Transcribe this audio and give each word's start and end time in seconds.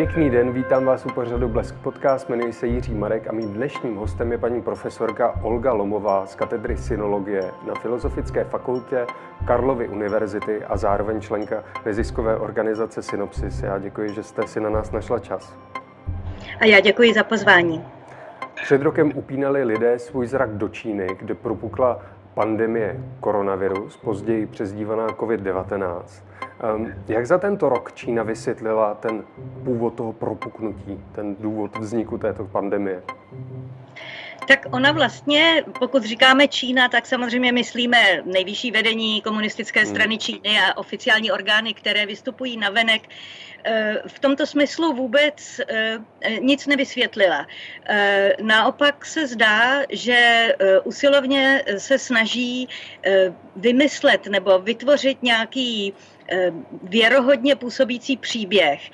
Pěkný 0.00 0.30
den, 0.30 0.52
vítám 0.52 0.84
vás 0.84 1.06
u 1.06 1.08
pořadu 1.08 1.48
Blesk 1.48 1.74
Podcast, 1.74 2.28
jmenuji 2.28 2.52
se 2.52 2.66
Jiří 2.66 2.94
Marek 2.94 3.28
a 3.28 3.32
mým 3.32 3.52
dnešním 3.52 3.96
hostem 3.96 4.32
je 4.32 4.38
paní 4.38 4.62
profesorka 4.62 5.34
Olga 5.42 5.72
Lomová 5.72 6.26
z 6.26 6.34
katedry 6.34 6.76
synologie 6.76 7.50
na 7.66 7.74
Filozofické 7.74 8.44
fakultě 8.44 9.06
Karlovy 9.46 9.88
univerzity 9.88 10.64
a 10.64 10.76
zároveň 10.76 11.20
členka 11.20 11.64
neziskové 11.86 12.36
organizace 12.36 13.02
Synopsis. 13.02 13.62
Já 13.62 13.78
děkuji, 13.78 14.14
že 14.14 14.22
jste 14.22 14.46
si 14.46 14.60
na 14.60 14.70
nás 14.70 14.90
našla 14.90 15.18
čas. 15.18 15.56
A 16.60 16.64
já 16.64 16.80
děkuji 16.80 17.14
za 17.14 17.24
pozvání. 17.24 17.84
Před 18.62 18.82
rokem 18.82 19.12
upínali 19.14 19.64
lidé 19.64 19.98
svůj 19.98 20.26
zrak 20.26 20.50
do 20.50 20.68
Číny, 20.68 21.06
kde 21.18 21.34
propukla 21.34 22.02
pandemie 22.34 23.00
koronavirus, 23.20 23.96
později 23.96 24.46
přezdívaná 24.46 25.06
COVID-19. 25.06 26.02
Ehm, 26.60 26.92
jak 27.08 27.26
za 27.26 27.38
tento 27.38 27.68
rok 27.68 27.92
Čína 27.92 28.22
vysvětlila 28.22 28.94
ten 28.94 29.22
původ 29.64 29.94
toho 29.94 30.12
propuknutí, 30.12 31.04
ten 31.12 31.36
důvod 31.40 31.78
vzniku 31.78 32.18
této 32.18 32.44
pandemie? 32.44 33.02
Tak 34.50 34.66
ona 34.70 34.92
vlastně, 34.92 35.64
pokud 35.78 36.04
říkáme 36.04 36.48
Čína, 36.48 36.88
tak 36.88 37.06
samozřejmě 37.06 37.52
myslíme 37.52 38.22
nejvyšší 38.24 38.70
vedení 38.70 39.22
komunistické 39.22 39.80
hmm. 39.80 39.90
strany 39.90 40.18
Číny 40.18 40.60
a 40.60 40.76
oficiální 40.76 41.32
orgány, 41.32 41.74
které 41.74 42.06
vystupují 42.06 42.56
na 42.56 42.70
venek. 42.70 43.02
Eh, 43.64 44.02
v 44.06 44.18
tomto 44.18 44.46
smyslu 44.46 44.92
vůbec 44.92 45.60
eh, 45.68 45.98
nic 46.40 46.66
nevysvětlila. 46.66 47.46
Eh, 47.86 48.32
naopak 48.42 49.06
se 49.06 49.26
zdá, 49.26 49.82
že 49.90 50.54
usilovně 50.84 51.64
se 51.78 51.98
snaží 51.98 52.68
vymyslet 53.56 54.26
nebo 54.26 54.58
vytvořit 54.58 55.22
nějaký 55.22 55.94
věrohodně 56.82 57.56
působící 57.56 58.16
příběh, 58.16 58.90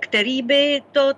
který 0.00 0.42
by 0.42 0.82
to 0.92 1.12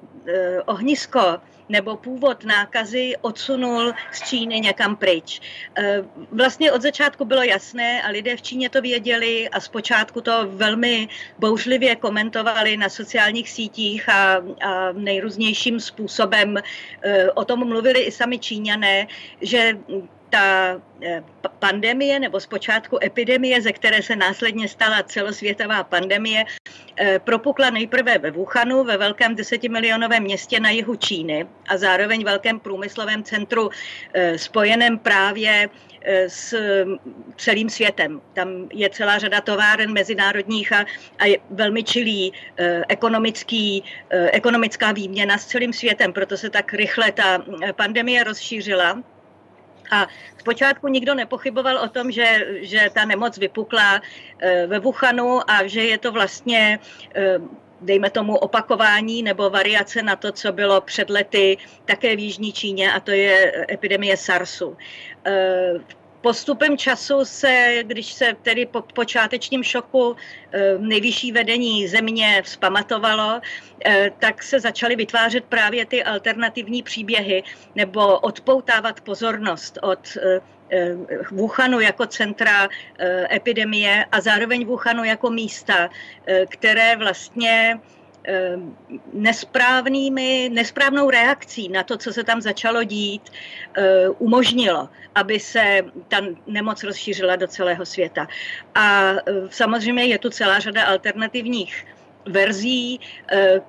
ohnisko 0.66 1.40
nebo 1.70 1.96
původ 1.96 2.44
nákazy 2.44 3.14
odsunul 3.20 3.92
z 4.12 4.28
Číny 4.28 4.60
někam 4.60 4.96
pryč. 4.96 5.40
E, 5.78 6.04
vlastně 6.32 6.72
od 6.72 6.82
začátku 6.82 7.24
bylo 7.24 7.42
jasné 7.42 8.02
a 8.02 8.08
lidé 8.10 8.36
v 8.36 8.42
Číně 8.42 8.70
to 8.70 8.80
věděli 8.80 9.48
a 9.48 9.60
zpočátku 9.60 10.20
to 10.20 10.32
velmi 10.50 11.08
bouřlivě 11.38 11.96
komentovali 11.96 12.76
na 12.76 12.88
sociálních 12.88 13.50
sítích 13.50 14.08
a, 14.08 14.42
a 14.60 14.92
nejrůznějším 14.92 15.80
způsobem 15.80 16.56
e, 16.56 17.30
o 17.30 17.44
tom 17.44 17.68
mluvili 17.68 18.00
i 18.00 18.12
sami 18.12 18.38
Číňané, 18.38 19.06
že 19.40 19.78
ta 20.30 20.80
eh, 21.02 21.22
pandemie 21.58 22.20
nebo 22.20 22.40
zpočátku 22.40 22.98
epidemie, 23.02 23.62
ze 23.62 23.72
které 23.72 24.02
se 24.02 24.16
následně 24.16 24.68
stala 24.68 25.02
celosvětová 25.02 25.84
pandemie, 25.84 26.44
eh, 26.96 27.18
propukla 27.18 27.70
nejprve 27.70 28.18
ve 28.18 28.30
Wuhanu, 28.30 28.84
ve 28.84 28.96
velkém 28.96 29.34
desetimilionovém 29.34 30.22
městě 30.22 30.60
na 30.60 30.70
jihu 30.70 30.96
Číny 30.96 31.46
a 31.68 31.76
zároveň 31.76 32.24
velkém 32.24 32.60
průmyslovém 32.60 33.22
centru 33.22 33.70
eh, 34.14 34.38
spojeném 34.38 34.98
právě 34.98 35.68
s 36.28 36.56
celým 37.36 37.70
světem. 37.70 38.20
Tam 38.32 38.68
je 38.72 38.88
celá 38.90 39.18
řada 39.18 39.40
továren 39.40 39.92
mezinárodních 39.92 40.72
a, 40.72 40.84
a 41.18 41.24
je 41.26 41.38
velmi 41.50 41.84
čilý 41.84 42.32
ekonomický, 42.88 43.84
ekonomická 44.32 44.92
výměna 44.92 45.38
s 45.38 45.46
celým 45.46 45.72
světem, 45.72 46.12
proto 46.12 46.36
se 46.36 46.50
tak 46.50 46.72
rychle 46.72 47.12
ta 47.12 47.44
pandemie 47.76 48.24
rozšířila. 48.24 49.04
A 49.90 50.06
zpočátku 50.38 50.88
nikdo 50.88 51.14
nepochyboval 51.14 51.78
o 51.78 51.88
tom, 51.88 52.10
že, 52.10 52.46
že 52.60 52.90
ta 52.94 53.04
nemoc 53.04 53.38
vypukla 53.38 54.00
eh, 54.38 54.66
ve 54.66 54.78
Wuhanu 54.78 55.50
a 55.50 55.66
že 55.66 55.84
je 55.84 55.98
to 55.98 56.12
vlastně 56.12 56.78
eh, 57.14 57.38
dejme 57.80 58.10
tomu 58.10 58.36
opakování 58.36 59.22
nebo 59.22 59.50
variace 59.50 60.02
na 60.02 60.16
to, 60.16 60.32
co 60.32 60.52
bylo 60.52 60.80
před 60.80 61.10
lety 61.10 61.56
také 61.84 62.16
v 62.16 62.18
Jižní 62.18 62.52
Číně 62.52 62.92
a 62.92 63.00
to 63.00 63.10
je 63.10 63.52
epidemie 63.70 64.16
SARSu. 64.16 64.76
Eh, 65.26 65.99
Postupem 66.20 66.78
času 66.78 67.24
se, 67.24 67.78
když 67.82 68.12
se 68.12 68.36
tedy 68.42 68.66
po 68.66 68.82
počátečním 68.82 69.62
šoku 69.62 70.16
eh, 70.52 70.78
nejvyšší 70.78 71.32
vedení 71.32 71.88
země 71.88 72.42
vzpamatovalo, 72.44 73.40
eh, 73.84 74.10
tak 74.18 74.42
se 74.42 74.60
začaly 74.60 74.96
vytvářet 74.96 75.44
právě 75.44 75.86
ty 75.86 76.04
alternativní 76.04 76.82
příběhy 76.82 77.42
nebo 77.74 78.18
odpoutávat 78.18 79.00
pozornost 79.00 79.78
od 79.82 80.16
eh, 80.16 80.40
Wuhanu 81.30 81.80
jako 81.80 82.06
centra 82.06 82.68
epidemie 83.32 84.04
a 84.12 84.20
zároveň 84.20 84.66
Wuhanu 84.66 85.04
jako 85.04 85.30
místa, 85.30 85.90
které 86.48 86.96
vlastně 86.96 87.80
nesprávnými, 89.12 90.50
nesprávnou 90.52 91.10
reakcí 91.10 91.68
na 91.68 91.82
to, 91.82 91.96
co 91.96 92.12
se 92.12 92.24
tam 92.24 92.40
začalo 92.40 92.84
dít, 92.84 93.22
eh, 93.76 94.08
umožnilo, 94.08 94.88
aby 95.14 95.40
se 95.40 95.82
ta 96.08 96.20
nemoc 96.46 96.84
rozšířila 96.84 97.36
do 97.36 97.46
celého 97.46 97.86
světa. 97.86 98.28
A 98.74 99.12
eh, 99.12 99.32
samozřejmě 99.50 100.04
je 100.04 100.18
tu 100.18 100.30
celá 100.30 100.58
řada 100.58 100.84
alternativních 100.84 101.86
verzí. 102.28 103.00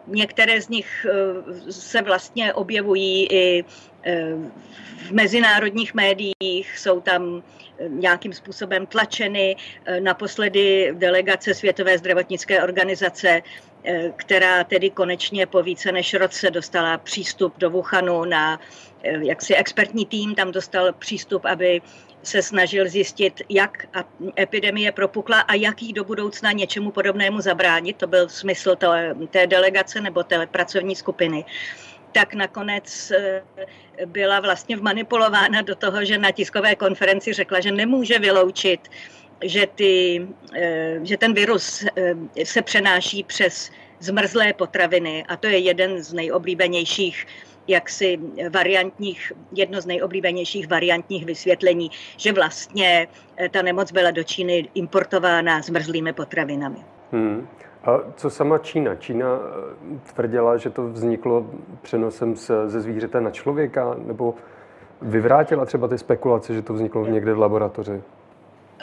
Některé 0.08 0.62
z 0.62 0.70
nich 0.70 1.06
se 1.70 2.02
vlastně 2.02 2.54
objevují 2.54 3.28
i 3.32 3.64
v 4.98 5.12
mezinárodních 5.12 5.94
médiích, 5.94 6.78
jsou 6.78 7.02
tam 7.02 7.44
nějakým 7.88 8.34
způsobem 8.34 8.86
tlačeny. 8.86 9.56
Naposledy 10.00 10.94
delegace 10.98 11.54
Světové 11.54 11.98
zdravotnické 11.98 12.64
organizace 12.64 13.42
Eh, 13.42 13.71
která 14.16 14.64
tedy 14.64 14.90
konečně 14.90 15.46
po 15.46 15.64
více 15.64 15.92
než 15.92 16.14
roce 16.14 16.52
dostala 16.52 16.98
přístup 16.98 17.54
do 17.58 17.70
Wuhanu 17.70 18.26
na 18.26 18.60
eh, 19.04 19.26
jaksi 19.26 19.56
expertní 19.56 20.06
tým, 20.06 20.36
tam 20.36 20.52
dostal 20.52 20.94
přístup, 20.94 21.46
aby 21.46 21.82
se 22.24 22.42
snažil 22.42 22.90
zjistit, 22.90 23.42
jak 23.50 23.88
epidemie 24.40 24.92
propukla 24.92 25.40
a 25.40 25.54
jaký 25.54 25.94
do 25.94 26.04
budoucna 26.04 26.52
něčemu 26.52 26.92
podobnému 26.92 27.42
zabránit. 27.42 27.98
To 27.98 28.08
byl 28.08 28.30
smysl 28.30 28.76
té, 28.76 29.16
té 29.30 29.48
delegace 29.48 30.02
nebo 30.02 30.24
té 30.24 30.48
pracovní 30.48 30.96
skupiny 30.96 31.46
tak 32.12 32.34
nakonec 32.34 33.12
eh, 33.12 33.44
byla 34.06 34.40
vlastně 34.40 34.78
vmanipulována 34.78 35.62
do 35.62 35.76
toho, 35.76 36.06
že 36.06 36.18
na 36.18 36.32
tiskové 36.32 36.76
konferenci 36.76 37.34
řekla, 37.34 37.60
že 37.60 37.72
nemůže 37.72 38.20
vyloučit 38.20 38.90
že, 39.44 39.68
ty, 39.76 40.28
eh, 40.56 41.00
že 41.04 41.18
ten 41.18 41.34
virus 41.34 41.86
eh, 41.96 42.46
se 42.46 42.62
přenáší 42.62 43.24
přes 43.24 43.72
zmrzlé 44.00 44.54
potraviny 44.54 45.26
a 45.28 45.38
to 45.38 45.48
je 45.48 45.58
jeden 45.58 46.04
z 46.04 46.14
nejoblíbenějších 46.14 47.28
jaksi 47.68 48.20
variantních, 48.54 49.34
jedno 49.52 49.82
z 49.82 49.86
nejoblíbenějších 49.86 50.70
variantních 50.70 51.26
vysvětlení, 51.26 51.92
že 52.18 52.34
vlastně 52.34 53.08
eh, 53.38 53.50
ta 53.50 53.62
nemoc 53.62 53.92
byla 53.92 54.12
do 54.12 54.24
Číny 54.24 54.70
importována 54.74 55.62
zmrzlými 55.62 56.14
potravinami. 56.14 56.80
Hmm. 57.12 57.48
A 57.84 58.00
co 58.16 58.30
sama 58.30 58.58
Čína? 58.58 58.96
Čína 58.96 59.40
tvrdila, 60.14 60.58
že 60.58 60.70
to 60.70 60.88
vzniklo 60.88 61.46
přenosem 61.82 62.36
ze 62.66 62.82
zvířete 62.82 63.22
na 63.22 63.32
člověka, 63.32 63.96
nebo 64.06 64.36
vyvrátila 65.02 65.66
třeba 65.66 65.88
ty 65.88 65.98
spekulace, 65.98 66.54
že 66.54 66.62
to 66.62 66.74
vzniklo 66.74 67.06
někde 67.06 67.34
v 67.34 67.40
laboratoři? 67.40 68.02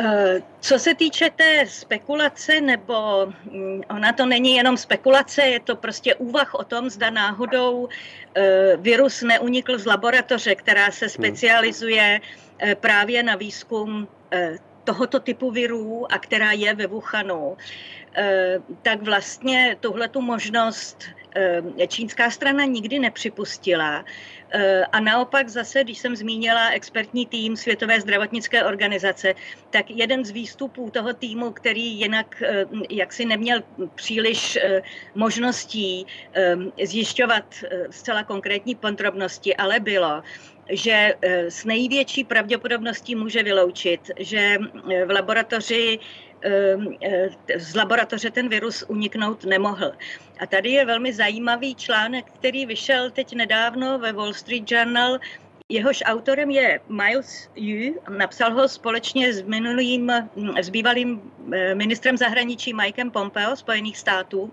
Eh, 0.00 0.42
co 0.60 0.78
se 0.78 0.94
týče 0.94 1.30
té 1.30 1.66
spekulace, 1.66 2.60
nebo 2.60 3.26
mm, 3.50 3.82
ona 3.90 4.12
to 4.12 4.26
není 4.26 4.56
jenom 4.56 4.76
spekulace, 4.76 5.42
je 5.42 5.60
to 5.60 5.76
prostě 5.76 6.14
úvah 6.14 6.54
o 6.54 6.64
tom, 6.64 6.90
zda 6.90 7.10
náhodou 7.10 7.88
eh, 8.34 8.76
virus 8.76 9.22
neunikl 9.22 9.78
z 9.78 9.86
laboratoře, 9.86 10.54
která 10.54 10.90
se 10.90 11.06
hmm. 11.06 11.10
specializuje 11.10 12.20
eh, 12.58 12.74
právě 12.74 13.22
na 13.22 13.36
výzkum 13.36 14.08
tohoto 14.84 15.20
typu 15.20 15.50
virů 15.50 16.12
a 16.12 16.18
která 16.18 16.52
je 16.52 16.74
ve 16.74 16.86
Wuhanu, 16.86 17.56
tak 18.82 19.02
vlastně 19.02 19.76
tuhle 19.80 20.08
tu 20.08 20.20
možnost 20.20 21.04
čínská 21.88 22.30
strana 22.30 22.64
nikdy 22.64 22.98
nepřipustila. 22.98 24.04
Eh, 24.50 24.84
a 24.92 25.00
naopak 25.00 25.48
zase, 25.48 25.84
když 25.84 25.98
jsem 25.98 26.16
zmínila 26.16 26.70
expertní 26.70 27.26
tým 27.26 27.56
Světové 27.56 28.00
zdravotnické 28.00 28.64
organizace, 28.64 29.34
tak 29.70 29.90
jeden 29.90 30.24
z 30.24 30.30
výstupů 30.30 30.90
toho 30.90 31.14
týmu, 31.14 31.50
který 31.50 32.00
jinak 32.00 32.42
eh, 32.42 32.64
jaksi 32.90 33.24
neměl 33.24 33.62
příliš 33.94 34.56
eh, 34.56 34.82
možností 35.14 36.06
zjišťovat 36.84 37.44
zcela 37.90 38.24
konkrétní 38.24 38.74
podrobnosti, 38.74 39.56
ale 39.56 39.80
bylo, 39.80 40.22
že 40.70 41.14
s 41.48 41.64
největší 41.64 42.24
pravděpodobností 42.24 43.14
může 43.14 43.42
vyloučit, 43.42 44.10
že 44.18 44.58
v 45.06 45.10
laboratoři 45.10 45.98
Ehm, 46.40 46.94
eh, 47.02 47.28
z 47.58 47.74
laboratoře 47.74 48.30
ten 48.30 48.48
virus 48.48 48.84
uniknout 48.88 49.44
nemohl. 49.44 49.92
A 50.40 50.46
tady 50.46 50.70
je 50.70 50.84
velmi 50.84 51.12
zajímavý 51.12 51.74
článek, 51.74 52.26
který 52.26 52.66
vyšel 52.66 53.10
teď 53.10 53.34
nedávno 53.34 53.98
ve 53.98 54.12
Wall 54.12 54.34
Street 54.34 54.70
Journal, 54.70 55.18
Jehož 55.70 56.02
autorem 56.06 56.50
je 56.50 56.80
Miles 56.88 57.50
Yu, 57.56 58.00
napsal 58.08 58.52
ho 58.54 58.68
společně 58.68 59.32
s 59.32 59.42
minulým, 59.42 60.12
s 60.60 60.68
bývalým 60.68 61.32
eh, 61.52 61.74
ministrem 61.74 62.16
zahraničí 62.16 62.74
Mikem 62.74 63.10
Pompeo 63.10 63.56
Spojených 63.56 63.98
států. 63.98 64.52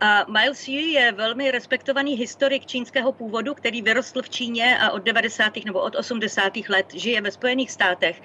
A 0.00 0.24
Miles 0.28 0.68
Yu 0.68 0.86
je 0.86 1.12
velmi 1.12 1.50
respektovaný 1.50 2.14
historik 2.14 2.66
čínského 2.66 3.12
původu, 3.12 3.54
který 3.54 3.82
vyrostl 3.82 4.22
v 4.22 4.30
Číně 4.30 4.78
a 4.78 4.90
od 4.90 5.02
90. 5.02 5.52
nebo 5.64 5.80
od 5.80 5.94
80. 5.94 6.52
let 6.68 6.86
žije 6.94 7.20
ve 7.20 7.30
Spojených 7.30 7.70
státech. 7.70 8.22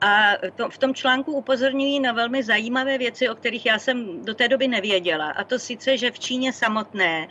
A 0.00 0.32
to, 0.56 0.70
v 0.70 0.78
tom 0.78 0.94
článku 0.94 1.32
upozorňují 1.32 2.00
na 2.00 2.12
velmi 2.12 2.42
zajímavé 2.42 2.98
věci, 2.98 3.28
o 3.28 3.34
kterých 3.34 3.66
já 3.66 3.78
jsem 3.78 4.24
do 4.24 4.34
té 4.34 4.48
doby 4.48 4.68
nevěděla. 4.68 5.30
A 5.30 5.44
to 5.44 5.58
sice, 5.58 5.96
že 5.96 6.10
v 6.10 6.18
Číně 6.18 6.52
samotné 6.52 7.28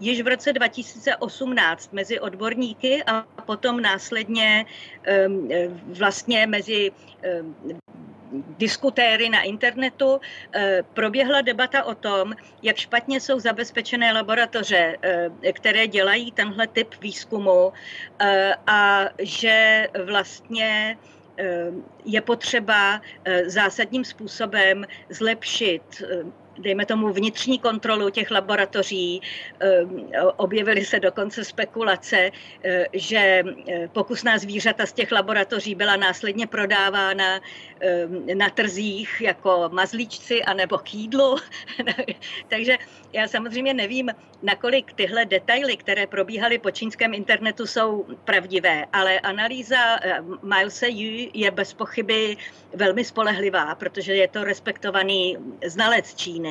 již 0.00 0.20
v 0.20 0.26
roce 0.26 0.52
2018 0.52 1.92
mezi 1.92 2.20
odborníky 2.20 3.04
a 3.04 3.22
potom 3.46 3.80
následně 3.80 4.66
um, 5.26 5.48
vlastně 5.98 6.46
mezi 6.46 6.92
um, 7.40 7.56
diskutéry 8.32 9.28
na 9.28 9.42
internetu 9.42 10.20
proběhla 10.94 11.40
debata 11.40 11.84
o 11.84 11.94
tom, 11.94 12.34
jak 12.62 12.76
špatně 12.76 13.20
jsou 13.20 13.40
zabezpečené 13.40 14.12
laboratoře, 14.12 14.96
které 15.52 15.86
dělají 15.86 16.32
tenhle 16.32 16.66
typ 16.66 16.94
výzkumu 17.00 17.72
a 18.66 19.00
že 19.18 19.88
vlastně 20.04 20.98
je 22.04 22.20
potřeba 22.20 23.00
zásadním 23.46 24.04
způsobem 24.04 24.86
zlepšit 25.10 26.02
dejme 26.60 26.86
tomu, 26.86 27.12
vnitřní 27.12 27.58
kontrolu 27.58 28.10
těch 28.10 28.30
laboratoří. 28.30 29.20
Ehm, 29.60 30.08
objevily 30.36 30.84
se 30.84 31.00
dokonce 31.00 31.44
spekulace, 31.44 32.30
eh, 32.64 32.86
že 32.92 33.42
eh, 33.68 33.88
pokusná 33.88 34.38
zvířata 34.38 34.86
z 34.86 34.92
těch 34.92 35.12
laboratoří 35.12 35.74
byla 35.74 35.96
následně 35.96 36.46
prodávána 36.46 37.40
ehm, 37.80 38.26
na 38.34 38.50
trzích 38.50 39.20
jako 39.20 39.68
mazlíčci 39.72 40.42
anebo 40.42 40.78
k 40.78 40.94
jídlu. 40.94 41.36
Takže 42.48 42.76
já 43.12 43.28
samozřejmě 43.28 43.74
nevím, 43.74 44.10
nakolik 44.42 44.92
tyhle 44.92 45.24
detaily, 45.24 45.76
které 45.76 46.06
probíhaly 46.06 46.58
po 46.58 46.70
čínském 46.70 47.14
internetu, 47.14 47.66
jsou 47.66 48.06
pravdivé, 48.24 48.86
ale 48.92 49.20
analýza 49.20 49.98
eh, 50.02 50.18
Milese 50.42 50.88
Yu 50.88 51.30
je 51.34 51.50
bez 51.50 51.74
pochyby 51.74 52.36
velmi 52.74 53.04
spolehlivá, 53.04 53.74
protože 53.74 54.14
je 54.14 54.28
to 54.28 54.44
respektovaný 54.44 55.36
znalec 55.66 56.14
Číny. 56.14 56.49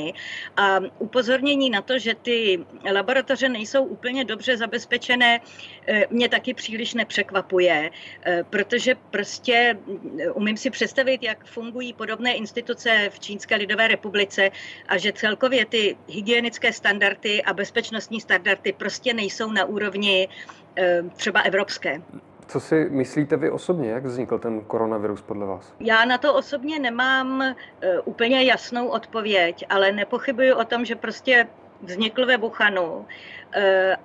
A 0.58 0.80
upozornění 1.00 1.70
na 1.70 1.82
to, 1.82 2.00
že 2.00 2.16
ty 2.16 2.66
laboratoře 2.94 3.50
nejsou 3.50 3.84
úplně 3.84 4.26
dobře 4.26 4.58
zabezpečené, 4.58 5.40
eh, 5.88 6.06
mě 6.10 6.30
taky 6.30 6.54
příliš 6.54 6.94
nepřekvapuje, 6.94 7.90
eh, 7.90 8.44
protože 8.50 8.96
prostě 9.12 9.78
umím 10.34 10.58
si 10.58 10.70
představit, 10.70 11.24
jak 11.24 11.46
fungují 11.46 11.94
podobné 11.94 12.34
instituce 12.34 13.10
v 13.10 13.20
Čínské 13.20 13.56
lidové 13.56 13.88
republice 13.88 14.52
a 14.88 14.98
že 14.98 15.14
celkově 15.14 15.66
ty 15.66 15.98
hygienické 16.08 16.74
standardy 16.74 17.44
a 17.44 17.54
bezpečnostní 17.54 18.22
standardy 18.22 18.74
prostě 18.74 19.14
nejsou 19.14 19.52
na 19.52 19.66
úrovni 19.66 20.28
třeba 21.18 21.42
evropské. 21.42 22.02
Co 22.50 22.60
si 22.60 22.90
myslíte 22.90 23.38
vy 23.38 23.52
osobně, 23.52 23.90
jak 23.90 24.06
vznikl 24.06 24.40
ten 24.40 24.62
koronavirus 24.62 25.22
podle 25.22 25.46
vás? 25.46 25.74
Já 25.80 26.06
na 26.06 26.18
to 26.18 26.34
osobně 26.34 26.80
nemám 26.80 27.40
uh, 27.40 27.56
úplně 28.06 28.44
jasnou 28.44 28.88
odpověď, 28.88 29.66
ale 29.70 29.92
nepochybuji 29.92 30.54
o 30.54 30.66
tom, 30.66 30.86
že 30.86 30.96
prostě 30.96 31.48
vznikl 31.82 32.26
ve 32.26 32.38
Wuhanu 32.38 32.94
uh, 32.94 33.06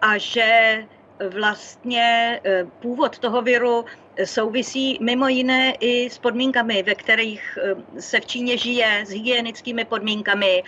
a 0.00 0.19
že 0.19 0.79
vlastně 1.28 2.40
uh, 2.62 2.70
původ 2.81 3.19
toho 3.19 3.43
viru 3.43 3.84
souvisí 4.25 4.99
mimo 5.00 5.28
jiné 5.28 5.75
i 5.81 6.11
s 6.11 6.19
podmínkami, 6.19 6.82
ve 6.82 6.94
kterých 6.94 7.58
se 7.99 8.20
v 8.20 8.26
Číně 8.26 8.58
žije, 8.58 9.05
s 9.06 9.11
hygienickými 9.11 9.84
podmínkami. 9.84 10.62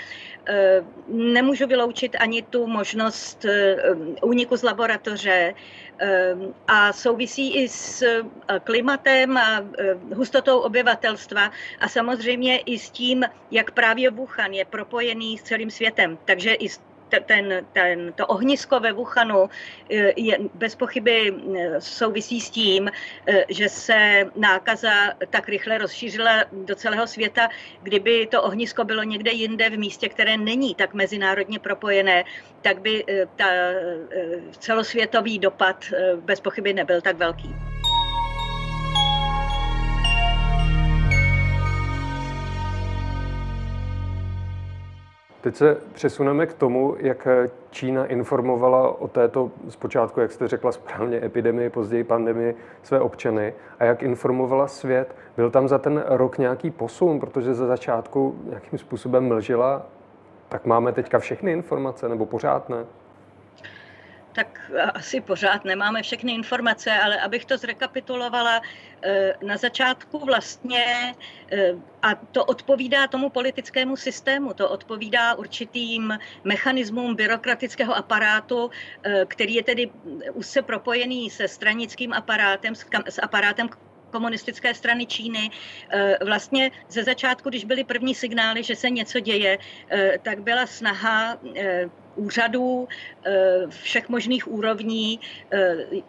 Nemůžu 1.08 1.66
vyloučit 1.66 2.16
ani 2.18 2.42
tu 2.42 2.66
možnost 2.66 3.46
úniku 4.22 4.56
z 4.56 4.62
laboratoře. 4.62 5.54
A 6.68 6.92
souvisí 6.92 7.56
i 7.56 7.68
s 7.68 8.02
eh, 8.02 8.22
klimatem 8.64 9.36
a 9.36 9.64
eh, 9.78 9.94
hustotou 10.14 10.58
obyvatelstva 10.58 11.50
a 11.80 11.88
samozřejmě 11.88 12.58
i 12.58 12.78
s 12.78 12.90
tím, 12.90 13.24
jak 13.50 13.70
právě 13.70 14.10
Wuhan 14.10 14.52
je 14.52 14.64
propojený 14.64 15.38
s 15.38 15.42
celým 15.42 15.70
světem. 15.70 16.18
Takže 16.24 16.54
i 16.54 16.68
ten, 17.26 17.66
ten, 17.72 18.12
to 18.12 18.26
ohnisko 18.26 18.80
ve 18.80 18.92
Wuhanu 18.92 19.50
eh, 19.90 20.12
je 20.16 20.38
bez 20.54 20.74
pochyby 20.74 21.34
souvisí 21.78 22.40
s 22.40 22.50
tím, 22.50 22.90
že 23.48 23.68
se 23.68 24.24
nákaza 24.36 24.90
tak 25.30 25.48
rychle 25.48 25.78
rozšířila 25.78 26.44
do 26.52 26.74
celého 26.74 27.06
světa. 27.06 27.48
Kdyby 27.82 28.26
to 28.26 28.42
ohnisko 28.42 28.84
bylo 28.84 29.02
někde 29.02 29.30
jinde 29.30 29.70
v 29.70 29.78
místě, 29.78 30.08
které 30.08 30.36
není 30.36 30.74
tak 30.74 30.94
mezinárodně 30.94 31.58
propojené, 31.58 32.24
tak 32.62 32.80
by 32.80 33.04
ta 33.36 33.46
celosvětový 34.58 35.38
dopad 35.38 35.84
bez 36.16 36.40
pochyby 36.40 36.72
nebyl 36.72 37.00
tak 37.00 37.16
velký. 37.16 37.65
Teď 45.46 45.56
se 45.56 45.76
přesuneme 45.92 46.46
k 46.46 46.54
tomu, 46.54 46.96
jak 46.98 47.28
Čína 47.70 48.06
informovala 48.06 49.00
o 49.00 49.08
této 49.08 49.50
zpočátku, 49.68 50.20
jak 50.20 50.32
jste 50.32 50.48
řekla 50.48 50.72
správně, 50.72 51.24
epidemii, 51.24 51.70
později 51.70 52.04
pandemii 52.04 52.54
své 52.82 53.00
občany 53.00 53.54
a 53.78 53.84
jak 53.84 54.02
informovala 54.02 54.68
svět. 54.68 55.14
Byl 55.36 55.50
tam 55.50 55.68
za 55.68 55.78
ten 55.78 56.04
rok 56.06 56.38
nějaký 56.38 56.70
posun, 56.70 57.20
protože 57.20 57.54
za 57.54 57.66
začátku 57.66 58.34
nějakým 58.48 58.78
způsobem 58.78 59.28
mlžila 59.28 59.86
tak 60.48 60.66
máme 60.66 60.92
teďka 60.92 61.18
všechny 61.18 61.52
informace, 61.52 62.08
nebo 62.08 62.26
pořád 62.26 62.68
ne? 62.68 62.84
Tak 64.36 64.70
asi 64.94 65.20
pořád 65.20 65.64
nemáme 65.64 66.02
všechny 66.02 66.32
informace, 66.32 66.92
ale 66.92 67.20
abych 67.20 67.44
to 67.44 67.58
zrekapitulovala, 67.58 68.60
eh, 69.02 69.34
na 69.40 69.56
začátku 69.56 70.18
vlastně, 70.18 71.14
eh, 71.52 71.72
a 72.02 72.14
to 72.14 72.44
odpovídá 72.44 73.08
tomu 73.08 73.30
politickému 73.32 73.96
systému, 73.96 74.52
to 74.52 74.68
odpovídá 74.68 75.34
určitým 75.34 76.18
mechanismům 76.44 77.16
byrokratického 77.16 77.96
aparátu, 77.96 78.68
eh, 78.68 79.24
který 79.24 79.54
je 79.54 79.64
tedy 79.64 79.90
úzce 80.36 80.62
propojený 80.62 81.30
se 81.32 81.48
stranickým 81.48 82.12
aparátem, 82.12 82.74
s 83.08 83.18
aparátem 83.22 83.68
komunistické 84.10 84.74
strany 84.74 85.06
Číny. 85.06 85.50
Vlastně 86.24 86.70
ze 86.88 87.04
začátku, 87.04 87.48
když 87.48 87.64
byly 87.64 87.84
první 87.84 88.14
signály, 88.14 88.62
že 88.62 88.76
se 88.76 88.90
něco 88.90 89.20
děje, 89.20 89.58
tak 90.22 90.40
byla 90.40 90.66
snaha 90.66 91.36
úřadů 92.16 92.88
všech 93.68 94.08
možných 94.08 94.48
úrovní 94.48 95.20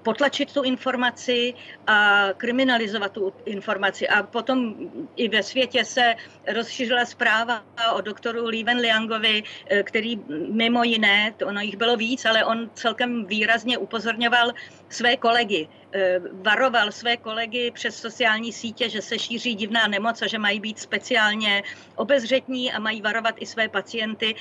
potlačit 0.04 0.54
tu 0.54 0.64
informaci 0.64 1.54
a 1.88 2.28
kriminalizovat 2.38 3.12
tu 3.12 3.34
informaci. 3.46 4.08
A 4.08 4.24
potom 4.24 4.76
i 5.16 5.30
ve 5.30 5.44
světě 5.44 5.86
se 5.86 6.16
rozšířila 6.54 7.06
zpráva 7.06 7.64
o 7.94 8.02
doktoru 8.02 8.46
Li 8.46 8.64
Wenliangovi, 8.64 9.44
který 9.84 10.20
mimo 10.52 10.84
jiné, 10.84 11.34
to 11.38 11.48
ono 11.48 11.62
jich 11.62 11.78
bylo 11.78 11.98
víc, 11.98 12.26
ale 12.26 12.46
on 12.46 12.70
celkem 12.74 13.26
výrazně 13.26 13.78
upozorňoval 13.78 14.52
své 14.89 15.17
kolegy 15.17 15.67
Eh, 15.94 16.20
varoval 16.32 16.91
své 16.91 17.17
kolegy 17.17 17.72
přes 17.72 17.96
sociální 17.96 18.53
sítě, 18.53 18.89
že 18.89 19.01
se 19.01 19.20
šíří 19.20 19.56
divná 19.56 19.88
nemoc 19.88 20.22
a 20.22 20.27
že 20.27 20.38
mají 20.38 20.60
být 20.60 20.79
speciálně 20.79 21.63
obezřetní 21.96 22.72
a 22.74 22.79
mají 22.79 23.01
varovat 23.01 23.36
i 23.39 23.46
své 23.46 23.67
pacienty. 23.67 24.36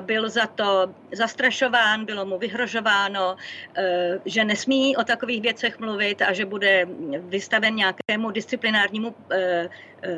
Byl 0.00 0.28
za 0.28 0.46
to 0.46 0.94
zastrašován, 1.12 2.04
bylo 2.04 2.26
mu 2.26 2.38
vyhrožováno, 2.38 3.36
eh, 3.76 4.18
že 4.24 4.44
nesmí 4.44 4.96
o 4.96 5.04
takových 5.04 5.42
věcech 5.42 5.78
mluvit 5.78 6.22
a 6.22 6.32
že 6.32 6.44
bude 6.44 6.86
vystaven 7.20 7.74
nějakému 7.74 8.30
disciplinárnímu 8.30 9.14
eh, 9.30 9.68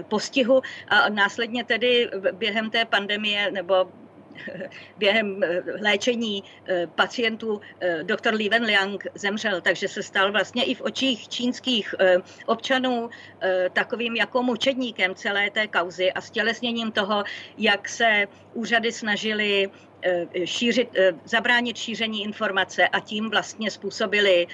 postihu 0.08 0.62
a 0.88 1.08
následně 1.08 1.64
tedy 1.64 2.10
během 2.32 2.70
té 2.70 2.84
pandemie 2.84 3.50
nebo 3.50 3.86
během 4.98 5.42
eh, 5.42 5.62
léčení 5.80 6.44
eh, 6.66 6.86
pacientů 6.86 7.60
eh, 7.80 8.04
doktor 8.04 8.34
Li 8.34 8.48
Wenliang 8.48 9.06
zemřel, 9.14 9.60
takže 9.60 9.88
se 9.88 10.02
stal 10.02 10.32
vlastně 10.32 10.64
i 10.64 10.74
v 10.74 10.80
očích 10.80 11.28
čínských 11.28 11.94
občanů 12.46 13.10
takovým 13.72 14.16
jako 14.16 14.42
mučedníkem 14.42 15.14
celé 15.14 15.50
té 15.50 15.66
kauzy 15.66 16.12
a 16.12 16.20
stělesněním 16.20 16.92
toho, 16.92 17.24
jak 17.58 17.88
se 17.88 18.26
úřady 18.54 18.92
snažili 18.92 19.70
šířit, 20.44 20.88
zabránit 21.24 21.76
šíření 21.76 22.24
informace 22.24 22.88
a 22.88 23.00
tím 23.00 23.30
vlastně 23.30 23.70
způsobili 23.70 24.46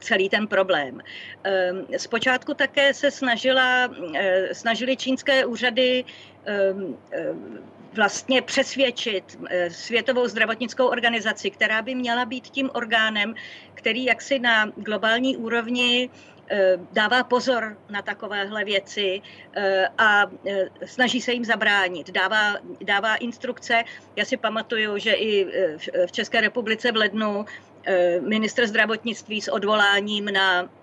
celý 0.00 0.28
ten 0.28 0.46
problém. 0.46 1.00
Zpočátku 1.96 2.54
také 2.54 2.94
se 2.94 3.10
snažila, 3.10 3.88
snažili 4.52 4.96
čínské 4.96 5.46
úřady 5.46 6.04
vlastně 7.92 8.42
přesvědčit 8.42 9.38
eh, 9.50 9.70
Světovou 9.70 10.28
zdravotnickou 10.28 10.86
organizaci, 10.86 11.50
která 11.50 11.82
by 11.82 11.94
měla 11.94 12.24
být 12.24 12.44
tím 12.48 12.70
orgánem, 12.74 13.34
který 13.74 14.04
jaksi 14.04 14.38
na 14.38 14.66
globální 14.76 15.36
úrovni 15.36 16.10
dává 16.92 17.24
pozor 17.24 17.78
na 17.90 18.02
takovéhle 18.02 18.64
věci 18.64 19.20
a 19.98 20.26
snaží 20.84 21.20
se 21.20 21.32
jim 21.32 21.44
zabránit. 21.44 22.10
Dává, 22.10 22.54
dává 22.80 23.16
instrukce. 23.16 23.84
Já 24.16 24.24
si 24.24 24.36
pamatuju, 24.36 24.98
že 24.98 25.12
i 25.12 25.46
v 26.06 26.12
České 26.12 26.40
republice 26.40 26.92
v 26.92 26.96
lednu 26.96 27.44
ministr 28.20 28.66
zdravotnictví 28.66 29.40
s 29.40 29.48
odvoláním 29.48 30.24
na 30.24 30.68
Eh, 30.68 30.77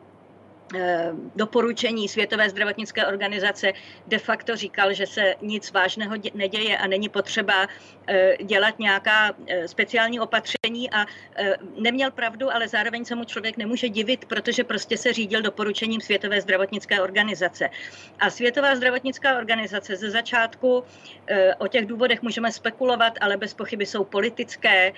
doporučení 1.36 2.10
Světové 2.10 2.50
zdravotnické 2.50 3.06
organizace 3.06 3.74
de 4.08 4.20
facto 4.20 4.56
říkal, 4.56 4.94
že 4.94 5.08
se 5.08 5.36
nic 5.42 5.72
vážného 5.72 6.16
neděje 6.34 6.78
a 6.78 6.88
není 6.88 7.10
potřeba 7.10 7.64
eh, 7.64 7.68
dělat 8.44 8.80
nějaká 8.80 9.34
eh, 9.48 9.68
speciální 9.68 10.20
opatření 10.20 10.92
a 10.92 11.06
neměl 11.80 12.12
pravdu, 12.12 12.56
ale 12.56 12.68
zároveň 12.68 13.06
se 13.06 13.16
mu 13.16 13.24
člověk 13.24 13.58
nemůže 13.58 13.90
divit, 13.90 14.26
protože 14.26 14.64
prostě 14.64 14.98
se 14.98 15.14
řídil 15.14 15.42
doporučením 15.42 16.02
Světové 16.02 16.42
zdravotnické 16.42 17.02
organizace. 17.02 17.70
A 18.20 18.30
Světová 18.30 18.76
zdravotnická 18.76 19.38
organizace 19.38 19.96
ze 19.96 20.10
začátku 20.12 20.84
o 21.58 21.68
těch 21.68 21.86
důvodech 21.86 22.22
můžeme 22.22 22.52
spekulovat, 22.52 23.14
ale 23.22 23.38
bez 23.38 23.54
pochyby 23.54 23.86
jsou 23.86 24.04
politické 24.04 24.94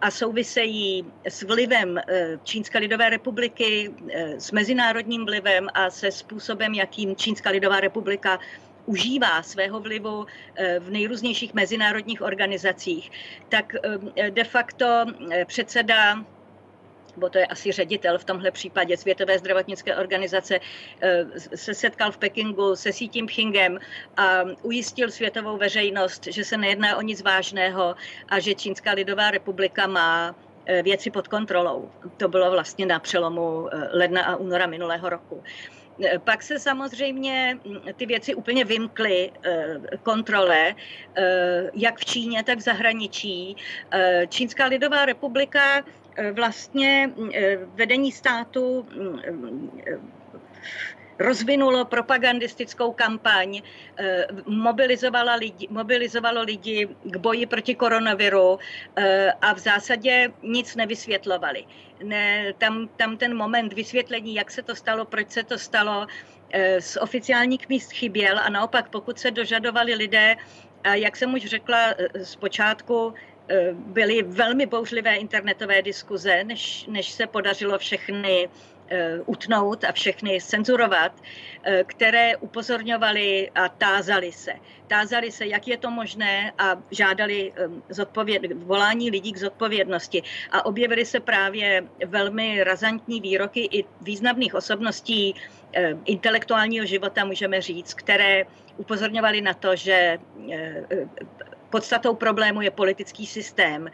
a 0.00 0.10
souvisejí 0.10 1.04
s 1.28 1.42
vlivem 1.42 2.00
Čínské 2.44 2.78
lidové 2.78 3.10
republiky, 3.10 3.94
s 4.38 4.52
mezinárodní 4.52 4.86
mezinárodním 4.86 5.24
vlivem 5.24 5.68
a 5.74 5.90
se 5.90 6.10
způsobem, 6.10 6.74
jakým 6.74 7.16
Čínská 7.16 7.50
lidová 7.50 7.80
republika 7.80 8.38
užívá 8.86 9.42
svého 9.42 9.80
vlivu 9.80 10.26
eh, 10.54 10.80
v 10.80 10.90
nejrůznějších 10.90 11.54
mezinárodních 11.54 12.22
organizacích, 12.22 13.10
tak 13.48 13.74
eh, 14.16 14.30
de 14.30 14.44
facto 14.44 15.04
eh, 15.30 15.44
předseda 15.44 16.24
bo 17.18 17.28
to 17.28 17.38
je 17.38 17.46
asi 17.46 17.72
ředitel 17.72 18.18
v 18.18 18.24
tomhle 18.24 18.50
případě 18.50 18.96
Světové 18.96 19.38
zdravotnické 19.38 19.96
organizace, 19.96 20.60
se 21.54 21.74
setkal 21.74 22.12
v 22.12 22.18
Pekingu 22.18 22.76
se 22.76 22.92
Xi 22.92 23.08
Jinpingem 23.12 23.78
a 24.16 24.44
ujistil 24.62 25.10
světovou 25.10 25.56
veřejnost, 25.56 26.26
že 26.26 26.44
se 26.44 26.56
nejedná 26.56 26.96
o 26.96 27.02
nic 27.02 27.22
vážného 27.22 27.96
a 28.28 28.40
že 28.40 28.54
Čínská 28.54 28.92
lidová 28.92 29.30
republika 29.30 29.86
má 29.86 30.36
věci 30.82 31.10
pod 31.10 31.28
kontrolou. 31.28 31.90
To 32.16 32.28
bylo 32.28 32.50
vlastně 32.50 32.86
na 32.86 32.98
přelomu 32.98 33.68
ledna 33.92 34.24
a 34.24 34.36
února 34.36 34.66
minulého 34.66 35.08
roku. 35.08 35.42
Eh, 36.04 36.18
pak 36.18 36.42
se 36.42 36.58
samozřejmě 36.58 37.58
hm, 37.64 37.80
ty 37.96 38.06
věci 38.06 38.34
úplně 38.34 38.64
vymkly 38.64 39.30
kontrole, 40.02 40.74
jak 41.74 41.98
v 41.98 42.04
Číně, 42.04 42.44
tak 42.44 42.58
v 42.58 42.62
zahraničí. 42.62 43.56
Čínská 44.28 44.66
lidová 44.66 45.04
republika 45.06 45.84
vlastně 46.32 47.10
hm, 47.16 47.30
vedení 47.74 48.12
státu 48.12 48.86
hm, 48.92 49.70
rozvinulo 51.18 51.84
propagandistickou 51.84 52.92
kampaň, 52.92 53.60
eh, 53.96 54.26
mobilizovalo 54.46 55.36
lidi, 55.36 55.68
mobilizovalo 55.70 56.42
lidi 56.42 56.88
k 57.04 57.16
boji 57.16 57.46
proti 57.46 57.74
koronaviru 57.74 58.58
eh, 58.96 59.32
a 59.40 59.54
v 59.54 59.58
zásadě 59.58 60.32
nic 60.42 60.76
nevysvětlovali. 60.76 61.64
Ne, 62.02 62.52
tam, 62.58 62.88
tam 62.96 63.16
ten 63.16 63.36
moment 63.36 63.72
vysvětlení, 63.72 64.34
jak 64.34 64.50
se 64.50 64.62
to 64.62 64.74
stalo, 64.76 65.04
proč 65.04 65.30
se 65.30 65.42
to 65.42 65.58
stalo, 65.58 66.06
eh, 66.52 66.80
z 66.80 66.96
oficiálních 66.96 67.68
míst 67.68 67.92
chyběl 67.92 68.38
a 68.38 68.48
naopak, 68.48 68.88
pokud 68.88 69.18
se 69.18 69.30
dožadovali 69.30 69.94
lidé, 69.94 70.36
a 70.84 70.94
jak 70.94 71.16
jsem 71.16 71.34
už 71.34 71.44
řekla 71.44 71.94
zpočátku, 72.22 73.14
byly 73.74 74.22
velmi 74.22 74.66
bouřlivé 74.66 75.16
internetové 75.16 75.82
diskuze, 75.82 76.44
než, 76.44 76.86
než 76.86 77.10
se 77.10 77.26
podařilo 77.26 77.78
všechny 77.78 78.48
utnout 79.26 79.84
a 79.84 79.92
všechny 79.92 80.40
cenzurovat, 80.40 81.12
eh, 81.64 81.84
které 81.84 82.36
upozorňovali 82.36 83.50
a 83.54 83.68
tázali 83.68 84.32
se. 84.32 84.52
Tázali 84.86 85.32
se, 85.32 85.46
jak 85.46 85.68
je 85.68 85.76
to 85.76 85.90
možné 85.90 86.52
a 86.58 86.78
žádali 86.90 87.52
eh, 87.56 87.68
zodpověd, 87.88 88.52
volání 88.52 89.10
lidí 89.10 89.32
k 89.32 89.50
zodpovědnosti. 89.50 90.22
A 90.50 90.66
objevily 90.66 91.04
se 91.04 91.20
právě 91.20 91.84
velmi 92.06 92.64
razantní 92.64 93.20
výroky 93.20 93.68
i 93.72 93.84
významných 94.00 94.54
osobností 94.54 95.34
intelektuálního 96.04 96.86
života, 96.86 97.24
můžeme 97.24 97.60
říct, 97.60 97.94
které 97.94 98.44
upozorňovali 98.76 99.40
na 99.40 99.54
to, 99.54 99.76
že 99.76 100.18
Podstatou 101.70 102.14
problému 102.14 102.62
je 102.62 102.70
politický 102.70 103.26
systém, 103.26 103.90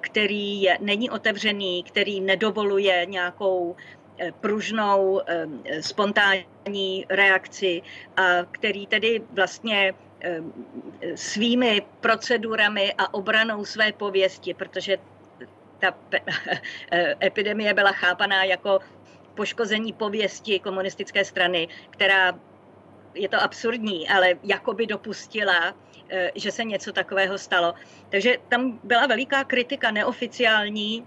který 0.00 0.62
je, 0.62 0.78
není 0.80 1.10
otevřený, 1.10 1.82
který 1.82 2.20
nedovoluje 2.20 3.06
nějakou 3.06 3.76
Eh, 3.76 3.97
pružnou, 4.40 5.20
eh, 5.26 5.82
spontánní 5.82 7.06
reakci, 7.08 7.82
a 8.16 8.22
který 8.50 8.86
tedy 8.86 9.22
vlastně 9.32 9.94
eh, 10.20 10.40
svými 11.14 11.82
procedurami 12.00 12.94
a 12.98 13.14
obranou 13.14 13.64
své 13.64 13.92
pověsti, 13.92 14.54
protože 14.54 14.98
ta 15.78 15.94
epidemie 17.22 17.74
byla 17.74 17.92
chápaná 17.92 18.44
jako 18.44 18.78
poškození 19.34 19.92
pověsti 19.92 20.58
komunistické 20.58 21.24
strany, 21.24 21.68
která 21.90 22.32
je 23.14 23.28
to 23.28 23.42
absurdní, 23.42 24.08
ale 24.08 24.34
jakoby 24.42 24.86
dopustila, 24.86 25.74
že 26.34 26.52
se 26.52 26.64
něco 26.64 26.92
takového 26.92 27.38
stalo. 27.38 27.74
Takže 28.08 28.36
tam 28.48 28.80
byla 28.84 29.06
veliká 29.06 29.44
kritika 29.44 29.90
neoficiální 29.90 31.06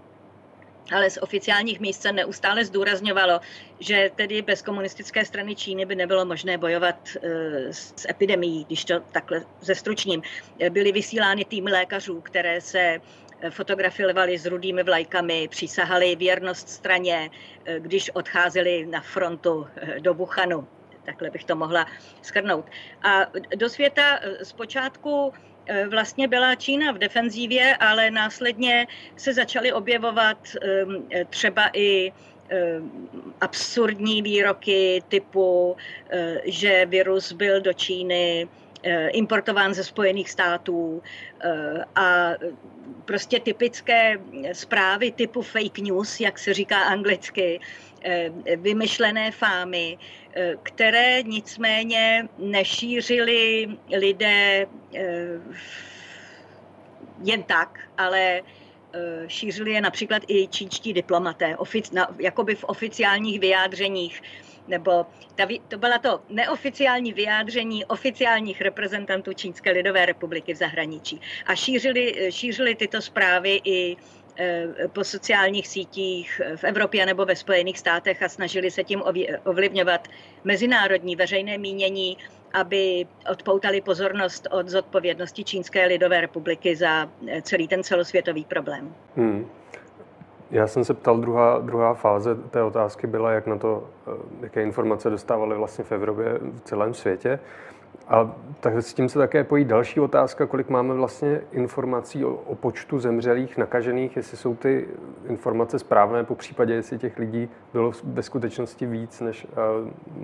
ale 0.90 1.10
z 1.10 1.18
oficiálních 1.22 1.80
míst 1.80 2.02
se 2.02 2.12
neustále 2.12 2.64
zdůrazňovalo, 2.64 3.40
že 3.80 4.10
tedy 4.16 4.42
bez 4.42 4.62
komunistické 4.62 5.24
strany 5.24 5.56
Číny 5.56 5.86
by 5.86 5.96
nebylo 5.96 6.24
možné 6.24 6.58
bojovat 6.58 7.08
eh, 7.16 7.72
s 7.72 8.08
epidemií, 8.08 8.64
když 8.64 8.84
to 8.84 9.00
takhle 9.00 9.44
zestručním. 9.60 10.22
Byly 10.70 10.92
vysílány 10.92 11.44
týmy 11.44 11.70
lékařů, 11.70 12.20
které 12.20 12.60
se 12.60 12.78
eh, 13.40 13.50
fotografovali 13.50 14.38
s 14.38 14.46
rudými 14.46 14.82
vlajkami, 14.82 15.48
přísahali 15.48 16.16
věrnost 16.16 16.68
straně, 16.68 17.30
eh, 17.64 17.80
když 17.80 18.10
odcházeli 18.10 18.86
na 18.86 19.00
frontu 19.00 19.66
do 20.00 20.14
Wuhanu. 20.14 20.68
Takhle 21.04 21.30
bych 21.30 21.44
to 21.44 21.56
mohla 21.56 21.86
skrnout. 22.22 22.66
A 23.02 23.26
do 23.56 23.68
světa 23.68 24.20
zpočátku 24.42 25.32
vlastně 25.88 26.28
byla 26.28 26.54
Čína 26.54 26.92
v 26.92 26.98
defenzívě, 26.98 27.76
ale 27.76 28.10
následně 28.10 28.86
se 29.16 29.34
začaly 29.34 29.72
objevovat 29.72 30.38
ehm, 30.62 31.08
třeba 31.30 31.70
i 31.72 32.12
absurdní 33.40 34.22
výroky 34.22 35.02
typu, 35.08 35.76
že 36.44 36.86
virus 36.86 37.32
byl 37.32 37.60
do 37.60 37.72
Číny 37.72 38.48
importován 39.12 39.74
ze 39.74 39.84
Spojených 39.84 40.30
států 40.30 41.02
a 41.94 42.30
prostě 43.04 43.40
typické 43.40 44.18
zprávy 44.52 45.12
typu 45.12 45.42
fake 45.42 45.78
news, 45.78 46.20
jak 46.20 46.38
se 46.38 46.54
říká 46.54 46.82
anglicky, 46.82 47.60
vymyšlené 48.56 49.30
fámy, 49.30 49.98
které 50.62 51.22
nicméně 51.22 52.28
nešířili 52.38 53.68
lidé 53.98 54.66
eh, 54.94 55.40
jen 57.24 57.42
tak, 57.42 57.78
ale 57.98 58.40
eh, 58.40 59.24
šířili 59.26 59.72
je 59.72 59.80
například 59.80 60.22
i 60.28 60.48
čínští 60.48 60.92
diplomaté, 60.92 61.56
jakoby 62.18 62.54
v 62.54 62.64
oficiálních 62.64 63.40
vyjádřeních, 63.40 64.22
nebo 64.68 65.06
to 65.68 65.78
byla 65.78 65.98
to 65.98 66.20
neoficiální 66.28 67.12
vyjádření 67.12 67.84
oficiálních 67.84 68.60
reprezentantů 68.60 69.32
Čínské 69.32 69.70
lidové 69.70 70.06
republiky 70.06 70.54
v 70.54 70.56
zahraničí. 70.56 71.20
A 71.46 71.54
šířili, 71.54 72.28
šířili 72.30 72.74
tyto 72.74 73.02
zprávy 73.02 73.60
i 73.64 73.96
Eh, 73.96 74.21
po 74.92 75.04
sociálních 75.04 75.68
sítích 75.68 76.40
v 76.56 76.64
Evropě 76.64 77.06
nebo 77.06 77.24
ve 77.24 77.36
Spojených 77.36 77.78
státech 77.78 78.22
a 78.22 78.28
snažili 78.28 78.70
se 78.70 78.84
tím 78.84 79.02
ovlivňovat 79.44 80.08
mezinárodní 80.44 81.16
veřejné 81.16 81.58
mínění, 81.58 82.16
aby 82.54 83.06
odpoutali 83.30 83.80
pozornost 83.80 84.48
od 84.50 84.68
zodpovědnosti 84.68 85.44
Čínské 85.44 85.86
lidové 85.86 86.20
republiky 86.20 86.76
za 86.76 87.08
eh, 87.28 87.42
celý 87.42 87.68
ten 87.68 87.82
celosvětový 87.82 88.44
problém. 88.44 88.94
Hmm. 89.16 89.46
Já 90.50 90.66
jsem 90.66 90.84
se 90.84 90.94
ptal, 90.94 91.18
druhá, 91.18 91.58
druhá 91.58 91.94
fáze 91.94 92.34
té 92.34 92.62
otázky 92.62 93.06
byla, 93.06 93.32
jak 93.32 93.46
na 93.46 93.58
to, 93.58 93.90
eh, 94.06 94.10
jaké 94.40 94.62
informace 94.62 95.10
dostávali 95.10 95.56
vlastně 95.56 95.84
v 95.84 95.92
Evropě, 95.92 96.38
v 96.42 96.60
celém 96.60 96.94
světě. 96.94 97.38
A 98.08 98.36
tak 98.60 98.76
s 98.76 98.94
tím 98.94 99.08
se 99.08 99.18
také 99.18 99.44
pojí 99.44 99.64
další 99.64 100.00
otázka, 100.00 100.46
kolik 100.46 100.68
máme 100.68 100.94
vlastně 100.94 101.40
informací 101.52 102.24
o, 102.24 102.34
o 102.34 102.54
počtu 102.54 102.98
zemřelých, 102.98 103.56
nakažených, 103.56 104.16
jestli 104.16 104.36
jsou 104.36 104.54
ty 104.54 104.88
informace 105.28 105.78
správné, 105.78 106.24
po 106.24 106.34
případě, 106.34 106.74
jestli 106.74 106.98
těch 106.98 107.18
lidí 107.18 107.48
bylo 107.72 107.92
ve 108.04 108.22
skutečnosti 108.22 108.86
víc, 108.86 109.20
než 109.20 109.44
uh, 109.44 109.50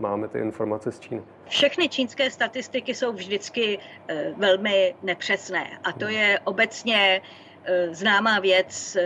máme 0.01 0.29
ty 0.29 0.39
informace 0.39 0.93
z 0.93 1.01
Číny. 1.01 1.23
Všechny 1.49 1.89
čínské 1.89 2.31
statistiky 2.31 2.95
jsou 2.95 3.13
vždycky 3.13 3.79
uh, 3.79 4.41
velmi 4.41 4.95
nepřesné 5.03 5.79
a 5.85 5.93
to 5.93 6.09
je 6.09 6.41
obecně 6.45 7.21
uh, 7.21 7.95
známá 7.95 8.41
věc, 8.41 8.97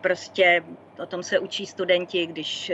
prostě 0.00 0.62
O 1.02 1.06
tom 1.06 1.22
se 1.22 1.38
učí 1.38 1.66
studenti, 1.66 2.26
když 2.26 2.72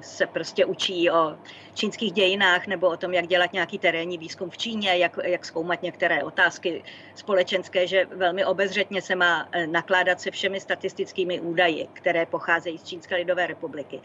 se 0.00 0.26
prostě 0.26 0.64
učí 0.64 1.10
o 1.10 1.36
čínských 1.74 2.12
dějinách 2.12 2.66
nebo 2.66 2.88
o 2.88 2.96
tom, 2.96 3.14
jak 3.14 3.26
dělat 3.26 3.52
nějaký 3.52 3.78
terénní 3.78 4.18
výzkum 4.18 4.50
v 4.50 4.58
Číně, 4.58 4.96
jak, 4.96 5.18
jak 5.24 5.44
zkoumat 5.44 5.82
některé 5.82 6.24
otázky 6.24 6.84
společenské, 7.14 7.86
že 7.86 8.06
velmi 8.10 8.44
obezřetně 8.44 9.02
se 9.02 9.14
má 9.14 9.48
nakládat 9.66 10.20
se 10.20 10.30
všemi 10.30 10.60
statistickými 10.60 11.40
údaji, 11.40 11.88
které 11.92 12.26
pocházejí 12.26 12.78
z 12.78 12.84
Čínské 12.84 13.16
lidové 13.16 13.46
republiky. 13.46 14.00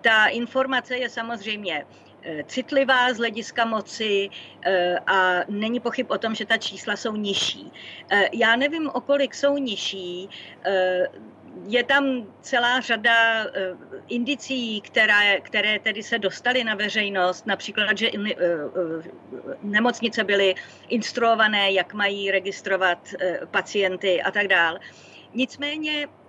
Ta 0.00 0.26
informace 0.26 0.96
je 0.96 1.08
samozřejmě 1.08 1.84
Eh, 2.22 2.44
citlivá 2.44 3.12
z 3.12 3.16
hlediska 3.16 3.64
moci 3.64 4.28
eh, 4.62 4.98
a 5.06 5.44
není 5.48 5.80
pochyb 5.80 6.10
o 6.10 6.18
tom, 6.18 6.34
že 6.34 6.46
ta 6.46 6.56
čísla 6.56 6.96
jsou 6.96 7.16
nižší. 7.16 7.72
Eh, 8.10 8.28
já 8.32 8.56
nevím, 8.56 8.90
o 8.94 9.00
kolik 9.00 9.34
jsou 9.34 9.56
nižší, 9.58 10.28
je 11.66 11.84
tam 11.84 12.26
celá 12.40 12.80
řada 12.80 13.46
indicí, 14.08 14.80
které, 14.80 15.40
které 15.40 15.78
tedy 15.78 16.02
se 16.02 16.18
dostaly 16.18 16.64
na 16.64 16.74
veřejnost, 16.74 17.46
například, 17.46 17.98
že 17.98 18.10
nemocnice 19.62 20.24
byly 20.24 20.54
instruované, 20.88 21.72
jak 21.72 21.94
mají 21.94 22.30
registrovat 22.30 23.14
pacienty 23.50 24.22
a 24.22 24.30
tak 24.30 24.48
dále. 24.48 24.80
Nicméně 25.34 26.06
Eh, 26.06 26.27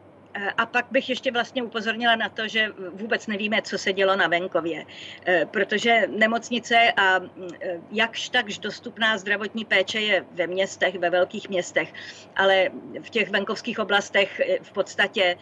a 0.57 0.65
pak 0.65 0.85
bych 0.91 1.09
ještě 1.09 1.31
vlastně 1.31 1.63
upozornila 1.63 2.15
na 2.15 2.29
to, 2.29 2.47
že 2.47 2.69
vůbec 2.93 3.27
nevíme, 3.27 3.61
co 3.61 3.77
se 3.77 3.93
dělo 3.93 4.15
na 4.15 4.27
venkově, 4.27 4.85
eh, 5.25 5.45
protože 5.45 6.07
nemocnice 6.07 6.91
a 6.97 7.19
eh, 7.61 7.81
jakž 7.91 8.29
takž 8.29 8.57
dostupná 8.59 9.17
zdravotní 9.17 9.65
péče 9.65 9.99
je 9.99 10.25
ve 10.31 10.47
městech, 10.47 10.95
ve 10.95 11.09
velkých 11.09 11.49
městech, 11.49 11.93
ale 12.35 12.69
v 13.01 13.09
těch 13.09 13.29
venkovských 13.29 13.79
oblastech 13.79 14.41
v 14.61 14.71
podstatě 14.71 15.37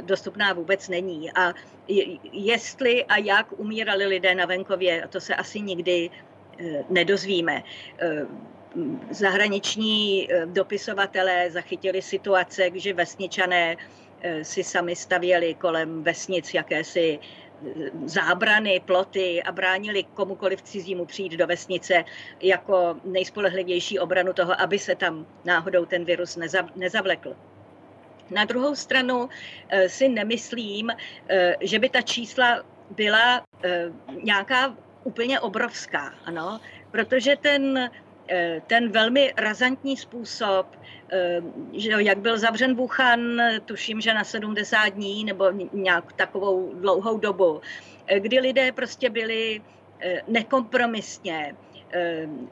dostupná 0.00 0.52
vůbec 0.52 0.88
není. 0.88 1.32
A 1.32 1.54
jestli 2.32 3.04
a 3.04 3.16
jak 3.16 3.60
umírali 3.60 4.06
lidé 4.06 4.34
na 4.34 4.46
venkově, 4.46 5.08
to 5.08 5.20
se 5.20 5.34
asi 5.34 5.60
nikdy 5.60 6.10
nedozvíme 6.88 7.62
zahraniční 9.10 10.28
dopisovatelé 10.44 11.50
zachytili 11.50 12.02
situace, 12.02 12.70
že 12.74 12.92
vesničané 12.92 13.76
Eh, 13.76 14.09
si 14.42 14.64
sami 14.64 14.96
stavěli 14.96 15.54
kolem 15.54 16.02
vesnic 16.02 16.54
jakési 16.54 17.18
eh, 17.18 17.90
zábrany, 18.04 18.80
ploty 18.84 19.42
a 19.42 19.52
bránili 19.52 20.04
komukoliv 20.04 20.62
cizímu 20.62 21.06
přijít 21.06 21.32
do 21.32 21.46
vesnice 21.46 22.04
jako 22.40 22.96
nejspolehlivější 23.04 23.98
obranu 23.98 24.32
toho, 24.32 24.60
aby 24.60 24.78
se 24.78 24.94
tam 24.94 25.26
náhodou 25.44 25.84
ten 25.84 26.04
virus 26.04 26.38
nezavlekl. 26.76 27.36
Na 28.30 28.44
druhou 28.44 28.74
stranu 28.74 29.28
eh, 29.68 29.88
si 29.88 30.08
nemyslím, 30.08 30.90
že 31.60 31.78
by 31.78 31.88
ta 31.88 32.02
čísla 32.02 32.62
byla 32.90 33.42
nějaká 34.22 34.76
úplně 35.04 35.40
obrovská, 35.40 36.14
ano, 36.24 36.60
protože 36.90 37.36
ten 37.36 37.78
Eh, 37.78 38.09
ten 38.66 38.92
velmi 38.92 39.32
razantní 39.36 39.96
způsob, 39.96 40.66
eh, 41.12 41.40
že 41.72 41.90
jak 41.98 42.18
byl 42.18 42.38
zavřen 42.38 42.74
Wuhan, 42.74 43.20
tuším, 43.64 44.00
že 44.00 44.14
na 44.14 44.24
70 44.24 44.88
dní 44.88 45.24
nebo 45.24 45.50
nějak 45.72 46.12
takovou 46.12 46.74
dlouhou 46.74 47.18
dobu, 47.18 47.60
eh, 48.06 48.20
kdy 48.20 48.40
lidé 48.40 48.72
prostě 48.72 49.10
byli 49.10 49.60
nekompromisně 50.28 51.54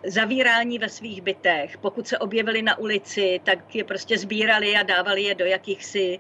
zavírání 0.07 0.79
ve 0.79 0.89
svých 0.89 1.23
bytech. 1.23 1.79
Pokud 1.79 2.09
se 2.09 2.19
objevili 2.19 2.63
na 2.63 2.79
ulici, 2.79 3.41
tak 3.45 3.75
je 3.75 3.85
prostě 3.85 4.19
sbírali 4.19 4.77
a 4.77 4.83
dávali 4.83 5.23
je 5.23 5.35
do 5.35 5.45
jakýchsi 5.45 6.19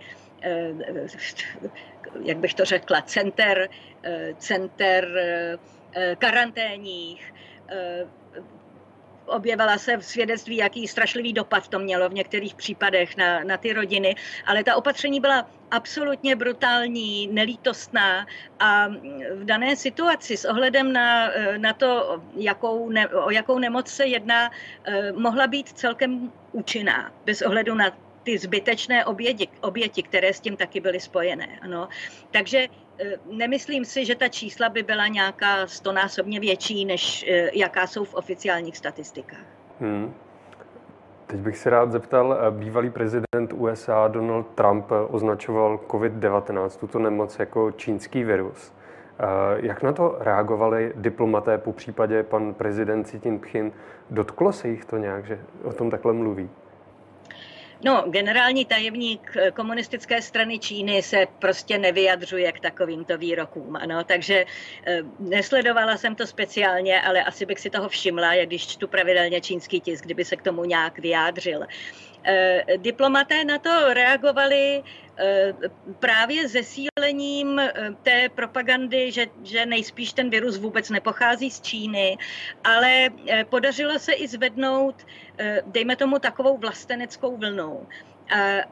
jak 2.24 2.38
bych 2.38 2.54
to 2.54 2.64
řekla, 2.64 3.02
center, 3.02 3.68
center 4.38 5.08
karanténních 6.18 7.34
objevila 9.28 9.78
se 9.78 9.96
v 9.96 10.04
svědectví, 10.04 10.56
jaký 10.56 10.88
strašlivý 10.88 11.32
dopad 11.32 11.68
to 11.68 11.78
mělo 11.78 12.08
v 12.08 12.14
některých 12.14 12.54
případech 12.54 13.16
na, 13.16 13.44
na 13.44 13.56
ty 13.56 13.72
rodiny, 13.72 14.14
ale 14.46 14.64
ta 14.64 14.76
opatření 14.76 15.20
byla 15.20 15.50
absolutně 15.70 16.36
brutální, 16.36 17.26
nelítostná 17.26 18.26
a 18.60 18.88
v 19.34 19.44
dané 19.44 19.76
situaci 19.76 20.36
s 20.36 20.44
ohledem 20.44 20.92
na, 20.92 21.30
na 21.56 21.72
to, 21.72 22.22
jakou 22.36 22.88
ne, 22.88 23.08
o 23.08 23.30
jakou 23.30 23.58
nemoc 23.58 23.88
se 23.88 24.06
jedná, 24.06 24.50
eh, 24.84 25.12
mohla 25.12 25.46
být 25.46 25.68
celkem 25.68 26.32
účinná, 26.52 27.12
bez 27.24 27.42
ohledu 27.42 27.74
na 27.74 28.07
ty 28.28 28.38
zbytečné 28.38 29.04
oběti, 29.04 29.48
oběti, 29.60 30.02
které 30.02 30.32
s 30.32 30.40
tím 30.40 30.56
taky 30.56 30.80
byly 30.80 31.00
spojené. 31.00 31.58
Ano. 31.62 31.88
Takže 32.30 32.68
Eh, 33.00 33.16
nemyslím 33.30 33.84
si, 33.84 34.04
že 34.04 34.14
ta 34.14 34.28
čísla 34.28 34.68
by 34.68 34.82
byla 34.82 35.06
nějaká 35.06 35.66
stonásobně 35.66 36.40
větší, 36.40 36.84
než 36.84 37.24
eh, 37.28 37.50
jaká 37.58 37.86
jsou 37.86 38.04
v 38.04 38.14
oficiálních 38.14 38.76
statistikách. 38.76 39.44
Hmm. 39.80 40.14
Teď 41.26 41.40
bych 41.40 41.58
se 41.58 41.70
rád 41.70 41.92
zeptal, 41.92 42.32
eh, 42.32 42.50
bývalý 42.50 42.90
prezident 42.90 43.52
USA 43.54 44.08
Donald 44.08 44.46
Trump 44.54 44.86
označoval 45.08 45.80
COVID-19, 45.88 46.78
tuto 46.78 46.98
nemoc, 46.98 47.38
jako 47.38 47.70
čínský 47.70 48.24
virus. 48.24 48.72
Jak 49.56 49.82
na 49.82 49.92
to 49.92 50.16
reagovali 50.20 50.92
diplomaté, 50.96 51.58
po 51.58 51.72
případě 51.72 52.22
pan 52.22 52.54
prezident 52.54 53.04
Xi 53.04 53.20
Jinping? 53.24 53.74
Dotklo 54.10 54.52
se 54.52 54.68
jich 54.68 54.84
to 54.84 54.96
nějak, 54.96 55.26
že 55.26 55.38
o 55.64 55.72
tom 55.72 55.90
takhle 55.90 56.12
mluví? 56.12 56.50
No, 57.84 58.04
generální 58.06 58.64
tajemník 58.64 59.36
eh, 59.36 59.50
komunistické 59.50 60.22
strany 60.22 60.58
Číny 60.58 61.02
se 61.02 61.26
prostě 61.38 61.78
nevyjadřuje 61.78 62.52
k 62.52 62.60
takovýmto 62.60 63.18
výrokům, 63.18 63.76
ano, 63.76 64.04
takže 64.04 64.44
eh, 64.86 65.00
nesledovala 65.18 65.96
jsem 65.96 66.14
to 66.14 66.26
speciálně, 66.26 67.02
ale 67.02 67.24
asi 67.24 67.46
bych 67.46 67.60
si 67.60 67.70
toho 67.70 67.88
všimla, 67.88 68.34
jak 68.34 68.48
když 68.48 68.66
čtu 68.66 68.88
pravidelně 68.88 69.40
čínský 69.40 69.80
tisk, 69.80 70.04
kdyby 70.04 70.24
se 70.24 70.36
k 70.36 70.42
tomu 70.42 70.64
nějak 70.64 70.98
vyjádřil. 70.98 71.66
Eh, 72.24 72.64
diplomaté 72.76 73.44
na 73.44 73.58
to 73.58 73.94
reagovali 73.94 74.82
právě 75.98 76.48
zesílením 76.48 77.58
eh, 77.58 77.72
té 78.02 78.28
propagandy, 78.28 79.12
že, 79.12 79.26
že 79.42 79.66
nejspíš 79.66 80.12
ten 80.12 80.30
virus 80.30 80.58
vůbec 80.58 80.90
nepochází 80.90 81.50
z 81.50 81.60
Číny, 81.60 82.18
ale 82.64 83.08
podařilo 83.50 83.98
se 83.98 84.12
i 84.12 84.28
zvednout, 84.28 85.06
dejme 85.66 85.96
tomu, 85.96 86.18
takovou 86.18 86.58
vlasteneckou 86.58 87.36
vlnou. 87.36 87.86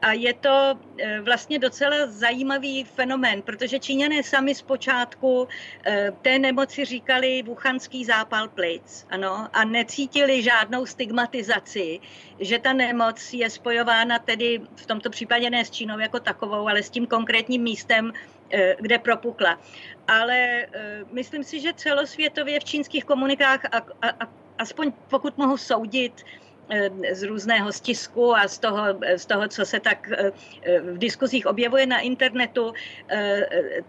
A 0.01 0.13
je 0.13 0.33
to 0.33 0.79
e, 0.97 1.21
vlastně 1.21 1.59
docela 1.59 1.97
zajímavý 2.07 2.83
fenomén, 2.83 3.41
protože 3.41 3.79
Číňané 3.79 4.23
sami 4.23 4.55
zpočátku 4.55 5.47
e, 5.85 6.11
té 6.21 6.39
nemoci 6.39 6.85
říkali 6.85 7.43
wuchanský 7.43 8.05
zápal 8.05 8.47
plic, 8.47 9.05
ano, 9.09 9.47
a 9.53 9.63
necítili 9.63 10.43
žádnou 10.43 10.85
stigmatizaci, 10.85 11.99
že 12.39 12.59
ta 12.59 12.73
nemoc 12.73 13.33
je 13.33 13.49
spojována 13.49 14.19
tedy 14.19 14.61
v 14.75 14.85
tomto 14.85 15.09
případě 15.09 15.49
ne 15.49 15.65
s 15.65 15.71
Čínou 15.71 15.99
jako 15.99 16.19
takovou, 16.19 16.67
ale 16.67 16.83
s 16.83 16.89
tím 16.89 17.07
konkrétním 17.07 17.63
místem, 17.63 18.13
e, 18.49 18.75
kde 18.79 18.99
propukla. 18.99 19.59
Ale 20.07 20.67
myslím 21.11 21.43
si, 21.43 21.59
že 21.59 21.73
celosvětově 21.73 22.59
v 22.59 22.63
čínských 22.63 23.05
komunikách, 23.05 23.65
a, 23.65 23.77
a, 24.01 24.27
aspoň 24.57 24.91
pokud 25.09 25.37
mohu 25.37 25.57
soudit, 25.57 26.23
z 27.11 27.23
různého 27.23 27.71
stisku 27.71 28.35
a 28.35 28.47
z 28.47 28.59
toho, 28.59 28.83
z 29.15 29.25
toho, 29.25 29.47
co 29.47 29.65
se 29.65 29.79
tak 29.79 30.09
eh, 30.11 30.31
v 30.79 30.97
diskuzích 30.97 31.45
objevuje 31.45 31.85
na 31.85 31.99
internetu, 31.99 32.73
eh, 33.09 33.81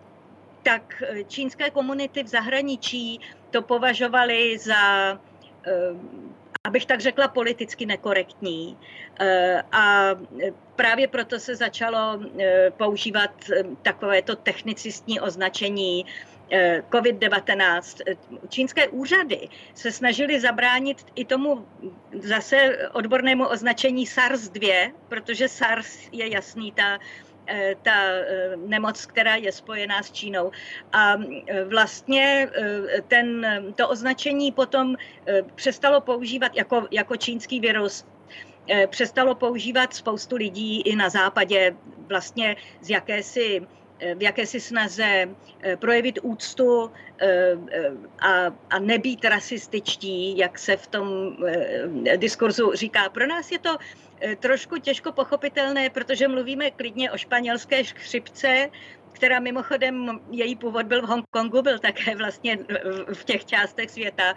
tak 0.63 1.03
čínské 1.27 1.71
komunity 1.71 2.23
v 2.23 2.29
zahraničí 2.29 3.21
to 3.51 3.63
považovali 3.63 4.59
za, 4.59 5.17
abych 6.65 6.87
tak 6.87 7.01
řekla, 7.01 7.29
politicky 7.29 7.87
nekorektní. 7.87 8.77
A 9.73 10.11
právě 10.77 11.09
proto 11.09 11.41
se 11.41 11.57
začalo 11.57 12.21
používat 12.77 13.31
takovéto 13.83 14.37
technicistní 14.37 15.21
označení 15.21 16.05
Eh, 16.05 16.38
COVID-19. 16.91 18.17
Čínské 18.49 18.89
úřady 18.89 19.49
se 19.75 19.93
snažily 19.93 20.41
zabránit 20.41 21.07
i 21.15 21.25
tomu 21.25 21.67
zase 22.13 22.89
odbornému 22.93 23.47
označení 23.47 24.07
SARS-2, 24.07 24.93
protože 25.09 25.49
SARS 25.49 26.09
je 26.13 26.33
jasný, 26.33 26.73
ta 26.73 26.99
eh, 27.47 27.75
ta 27.83 28.05
eh, 28.05 28.57
nemoc, 28.57 29.07
která 29.07 29.37
je 29.37 29.53
spojená 29.53 30.03
s 30.03 30.13
Čínou. 30.13 30.51
A 30.93 31.17
vlastně 31.69 32.49
ten, 33.09 33.47
to 33.77 33.89
označení 33.89 34.53
potom 34.53 34.97
přestalo 35.55 36.01
používat 36.01 36.57
jako, 36.57 36.87
jako 36.91 37.17
čínský 37.17 37.61
virus 37.61 38.05
přestalo 38.87 39.35
používat 39.35 39.95
spoustu 39.95 40.37
lidí 40.37 40.81
i 40.81 40.97
na 40.97 41.09
západě 41.09 41.77
vlastně 42.09 42.57
z 42.81 42.91
jakési 42.91 43.67
v 44.15 44.23
jakési 44.23 44.61
snaze 44.61 45.29
eh, 45.63 45.77
projevit 45.77 46.19
úctu 46.23 46.91
eh, 47.21 47.57
a, 48.21 48.31
a 48.71 48.79
nebýt 48.79 49.25
rasističtí, 49.25 50.39
jak 50.39 50.59
se 50.59 50.77
v 50.77 50.87
tom 50.87 51.37
eh, 51.47 52.17
diskurzu 52.17 52.73
říká. 52.75 53.09
Pro 53.09 53.27
nás 53.27 53.53
je 53.53 53.59
to 53.59 53.77
trošku 54.41 54.79
těžko 54.79 55.13
pochopitelné, 55.13 55.91
protože 55.91 56.29
mluvíme 56.29 56.71
klidně 56.71 57.11
o 57.11 57.17
španělské 57.17 57.85
chřipce, 57.85 58.71
která 59.13 59.41
mimochodem, 59.41 60.21
její 60.31 60.57
původ 60.57 60.87
byl 60.87 61.03
v 61.03 61.09
Hongkongu, 61.09 61.63
byl 61.63 61.79
také 61.79 62.17
vlastně 62.17 62.59
v 63.13 63.25
těch 63.25 63.45
částech 63.45 63.91
světa, 63.91 64.35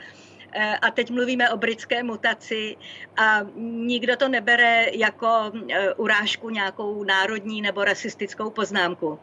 Eh, 0.54 0.78
a 0.78 0.92
teď 0.92 1.12
mluvíme 1.12 1.50
o 1.50 1.58
britské 1.58 2.04
mutaci 2.04 2.76
a 3.18 3.42
nikdo 3.88 4.18
to 4.18 4.28
nebere 4.28 4.86
jako 4.94 5.52
eh, 5.72 5.94
urážku 5.94 6.50
nějakou 6.50 7.04
národní 7.04 7.62
nebo 7.62 7.84
rasistickou 7.84 8.50
poznámku. 8.50 9.20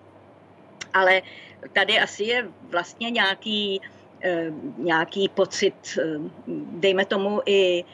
Ale 0.94 1.22
tady 1.72 1.98
asi 2.00 2.24
je 2.24 2.48
vlastně 2.70 3.10
nějaký, 3.10 3.80
eh, 4.24 4.46
nějaký 4.78 5.28
pocit, 5.28 5.98
dejme 6.72 7.04
tomu 7.04 7.40
i 7.46 7.84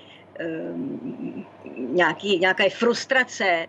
nějaký, 1.76 2.38
nějaké 2.38 2.70
frustrace 2.70 3.66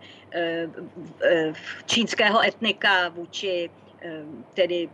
čínského 1.86 2.44
etnika 2.44 3.08
vůči 3.08 3.70
tedy 4.54 4.88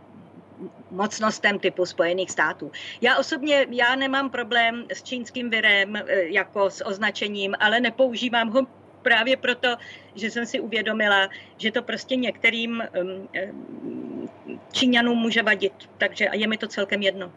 mocnostem 0.91 1.59
typu 1.59 1.85
Spojených 1.85 2.31
států. 2.31 2.71
Já 3.01 3.17
osobně 3.17 3.67
já 3.69 3.95
nemám 3.95 4.29
problém 4.29 4.85
s 4.93 5.03
čínským 5.03 5.49
virem 5.49 5.95
eh, 5.95 6.03
jako 6.23 6.69
s 6.69 6.85
označením, 6.85 7.55
ale 7.59 7.79
nepoužívám 7.79 8.49
ho 8.49 8.67
právě 9.03 9.37
proto, 9.37 9.75
že 10.15 10.31
jsem 10.31 10.45
si 10.45 10.59
uvědomila, 10.59 11.29
že 11.57 11.71
to 11.71 11.81
prostě 11.83 12.15
některým 12.15 12.83
um, 13.01 13.29
um, 13.49 14.29
Číňanům 14.71 15.17
může 15.17 15.43
vadit. 15.43 15.73
Takže 15.97 16.27
je 16.33 16.47
mi 16.47 16.57
to 16.57 16.67
celkem 16.67 17.01
jedno. 17.01 17.31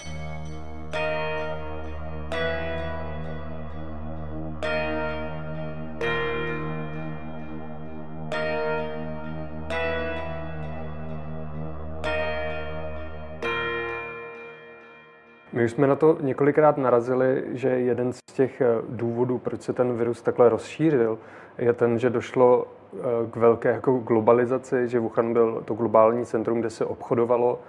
My 15.57 15.65
už 15.65 15.71
jsme 15.71 15.87
na 15.87 15.97
to 15.97 16.19
několikrát 16.21 16.77
narazili, 16.77 17.45
že 17.53 17.69
jeden 17.69 18.13
z 18.13 18.19
těch 18.33 18.61
eh, 18.61 18.67
důvodů, 18.89 19.39
proč 19.39 19.63
se 19.63 19.73
ten 19.73 19.97
virus 19.97 20.23
takhle 20.23 20.49
rozšířil, 20.49 21.19
je 21.59 21.73
ten, 21.73 21.99
že 21.99 22.11
došlo 22.11 22.67
eh, 22.67 22.99
k 23.31 23.37
velké 23.37 23.69
jako 23.69 23.93
globalizaci, 23.93 24.89
že 24.89 24.99
Wuhan 24.99 25.33
byl 25.33 25.63
to 25.65 25.75
globální 25.75 26.27
centrum, 26.27 26.61
kde 26.61 26.71
se 26.71 26.85
obchodovalo 26.85 27.61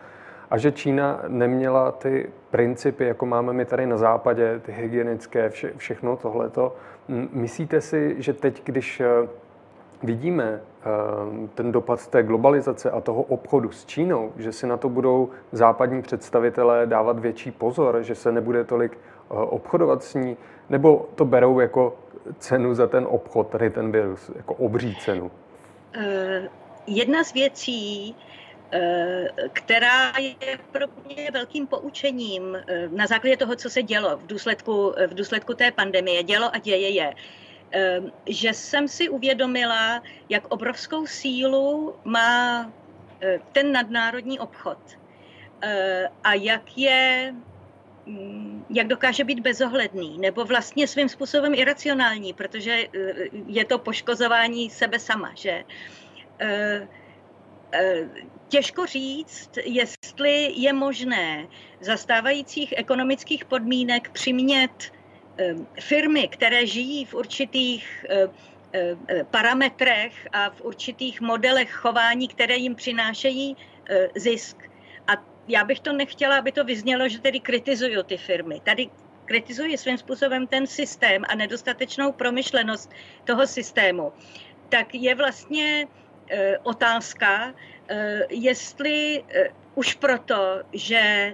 a 0.50 0.58
že 0.58 0.71
Čína 0.71 1.21
neměla 1.28 1.91
ty 1.91 2.30
principy, 2.50 3.06
jako 3.06 3.26
máme 3.26 3.54
my 3.54 3.65
tady 3.65 3.86
na 3.86 3.97
západě, 3.97 4.60
ty 4.60 4.71
hygienické, 4.71 5.50
vše, 5.50 5.73
všechno 5.78 6.17
tohleto. 6.17 6.76
Myslíte 7.32 7.82
si, 7.82 8.15
že 8.17 8.34
teď, 8.34 8.62
když 8.65 9.00
eh, 9.00 9.28
vidíme 10.04 10.62
eh, 10.62 11.48
ten 11.56 11.72
dopad 11.72 12.08
té 12.08 12.24
globalizace 12.24 12.92
a 12.92 13.02
toho 13.02 13.22
obchodu 13.22 13.72
s 13.72 13.86
Čínou, 13.86 14.34
že 14.38 14.52
si 14.52 14.68
na 14.68 14.78
to 14.78 14.90
budou 14.90 15.30
západní 15.52 16.02
představitelé 16.02 16.86
dávat 16.86 17.20
větší 17.20 17.52
pozor, 17.52 17.98
že 18.02 18.16
se 18.16 18.32
nebude 18.32 18.64
tolik 18.64 18.98
eh, 18.98 19.34
obchodovat 19.34 20.04
s 20.04 20.14
ní, 20.14 20.38
nebo 20.70 21.10
to 21.16 21.26
berou 21.26 21.60
jako 21.60 21.98
cenu 22.40 22.74
za 22.74 22.88
ten 22.88 23.08
obchod, 23.10 23.48
tady 23.48 23.70
ten 23.70 23.92
virus, 23.92 24.32
jako 24.36 24.54
obří 24.54 24.96
cenu? 24.96 25.32
Uh, 25.98 26.04
jedna 26.88 27.24
z 27.24 27.34
věcí, 27.34 28.16
která 29.54 30.12
je 30.20 30.58
pro 30.72 30.86
mě 31.06 31.32
velkým 31.34 31.68
poučením 31.68 32.58
na 32.90 33.08
základě 33.08 33.38
toho, 33.38 33.56
co 33.56 33.70
se 33.70 33.84
dělo 33.84 34.18
v 34.18 34.28
důsledku, 34.28 34.94
v 35.08 35.14
důsledku 35.14 35.54
té 35.54 35.72
pandemie, 35.72 36.24
dělo 36.24 36.56
a 36.56 36.58
děje 36.58 36.90
je, 36.90 37.14
Ehm, 37.14 37.47
že 38.25 38.53
jsem 38.53 38.88
si 38.88 39.10
uvědomila, 39.10 40.03
jak 40.30 40.47
obrovskou 40.47 41.06
sílu 41.06 41.95
má 42.03 42.71
eh, 43.21 43.39
ten 43.51 43.71
nadnárodní 43.71 44.39
obchod. 44.39 44.77
Eh, 45.62 46.08
a 46.23 46.34
jak 46.34 46.77
je 46.77 47.34
mm, 48.06 48.65
jak 48.69 48.88
dokáže 48.88 49.23
být 49.23 49.39
bezohledný, 49.39 50.17
nebo 50.17 50.45
vlastně 50.45 50.88
svým 50.88 51.10
způsobem 51.10 51.53
iracionální, 51.53 52.34
protože 52.34 52.71
eh, 52.71 53.13
je 53.47 53.65
to 53.65 53.80
poškozování 53.80 54.69
sebe 54.69 54.99
sama, 54.99 55.32
že? 55.36 55.63
Těžko 58.47 58.86
říct, 58.86 59.49
jestli 59.65 60.53
je 60.56 60.73
možné 60.73 61.47
za 61.82 61.97
stávajících 61.97 62.73
ekonomických 62.77 63.45
podmínek 63.45 64.10
přimět 64.10 64.71
Ehm, 64.71 64.97
firmy, 65.80 66.28
které 66.28 66.67
žijí 66.67 67.06
v 67.06 67.13
určitých 67.13 68.06
ehm, 68.10 68.32
ehm, 68.73 69.26
parametrech 69.32 70.28
a 70.34 70.50
v 70.50 70.62
určitých 70.62 71.21
modelech 71.21 71.71
chování, 71.71 72.28
které 72.28 72.56
jim 72.56 72.76
přinášejí 72.76 73.58
zisk. 74.15 74.58
A 75.08 75.12
já 75.47 75.63
bych 75.63 75.80
to 75.80 75.93
nechtěla, 75.93 76.38
aby 76.38 76.52
to 76.52 76.63
vyznělo, 76.63 77.10
že 77.10 77.19
tedy 77.19 77.39
kritizuju 77.39 78.04
ty 78.04 78.17
firmy. 78.17 78.60
Tady 78.63 78.89
kritizuji 79.26 79.78
svým 79.78 79.97
způsobem 79.97 80.47
ten 80.47 80.67
systém 80.67 81.23
a 81.28 81.36
nedostatečnou 81.36 82.12
promyšlenost 82.12 82.91
toho 83.23 83.47
systému. 83.47 84.13
Tak 84.69 84.95
je 84.95 85.15
vlastně 85.15 85.88
otázka, 86.63 87.54
jestli 88.30 89.23
už 89.76 89.93
proto, 89.93 90.63
že 90.73 91.34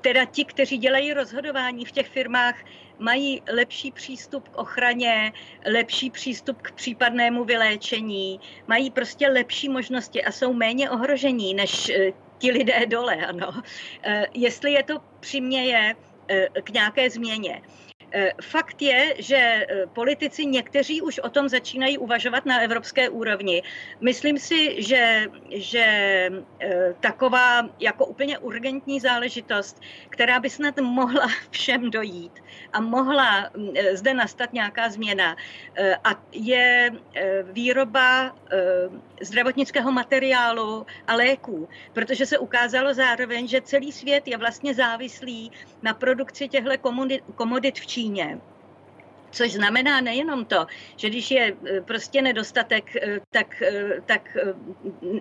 teda 0.00 0.24
ti, 0.24 0.44
kteří 0.44 0.78
dělají 0.78 1.12
rozhodování 1.12 1.84
v 1.84 1.92
těch 1.92 2.08
firmách, 2.08 2.54
mají 3.00 3.42
lepší 3.52 3.92
přístup 3.92 4.48
k 4.48 4.58
ochraně, 4.58 5.32
lepší 5.66 6.10
přístup 6.10 6.62
k 6.62 6.72
případnému 6.72 7.44
vyléčení, 7.44 8.40
mají 8.66 8.90
prostě 8.90 9.28
lepší 9.28 9.68
možnosti 9.68 10.24
a 10.24 10.32
jsou 10.32 10.52
méně 10.52 10.90
ohrožení 10.90 11.54
než 11.54 11.88
eh, 11.88 12.12
ti 12.38 12.50
lidé 12.50 12.86
dole. 12.86 13.16
Ano. 13.16 13.62
Eh, 14.02 14.26
jestli 14.34 14.72
je 14.72 14.82
to 14.82 14.94
přiměje 15.20 15.94
eh, 16.28 16.48
k 16.62 16.70
nějaké 16.70 17.10
změně. 17.10 17.62
Eh, 18.12 18.32
fakt 18.42 18.82
je, 18.82 19.14
že 19.18 19.36
eh, 19.36 19.86
politici 19.86 20.46
někteří 20.46 21.02
už 21.02 21.18
o 21.18 21.28
tom 21.28 21.48
začínají 21.48 21.98
uvažovat 21.98 22.46
na 22.46 22.60
evropské 22.60 23.08
úrovni. 23.08 23.62
Myslím 24.00 24.38
si, 24.38 24.82
že, 24.82 25.26
že 25.50 25.84
eh, 26.60 26.94
taková 27.00 27.68
jako 27.78 28.06
úplně 28.06 28.38
urgentní 28.38 29.00
záležitost, 29.00 29.80
která 30.08 30.40
by 30.40 30.50
snad 30.50 30.80
mohla 30.80 31.26
všem 31.50 31.90
dojít 31.90 32.42
a 32.72 32.80
mohla 32.80 33.50
zde 33.92 34.14
nastat 34.14 34.52
nějaká 34.52 34.90
změna, 34.90 35.36
a 36.04 36.22
je 36.32 36.90
výroba 37.42 38.36
zdravotnického 39.20 39.92
materiálu 39.92 40.86
a 41.06 41.14
léků, 41.14 41.68
protože 41.92 42.26
se 42.26 42.38
ukázalo 42.38 42.94
zároveň, 42.94 43.48
že 43.48 43.60
celý 43.60 43.92
svět 43.92 44.28
je 44.28 44.36
vlastně 44.36 44.74
závislý 44.74 45.52
na 45.82 45.94
produkci 45.94 46.48
těchto 46.48 46.70
komodit 47.34 47.78
v 47.78 47.86
Číně. 47.86 47.99
Což 49.30 49.52
znamená 49.52 50.00
nejenom 50.00 50.44
to, 50.44 50.66
že 50.96 51.08
když 51.08 51.30
je 51.30 51.56
e, 51.66 51.80
prostě 51.80 52.22
nedostatek, 52.22 52.96
e, 52.96 53.20
tak, 53.30 53.62
e, 53.62 54.00
tak 54.06 54.36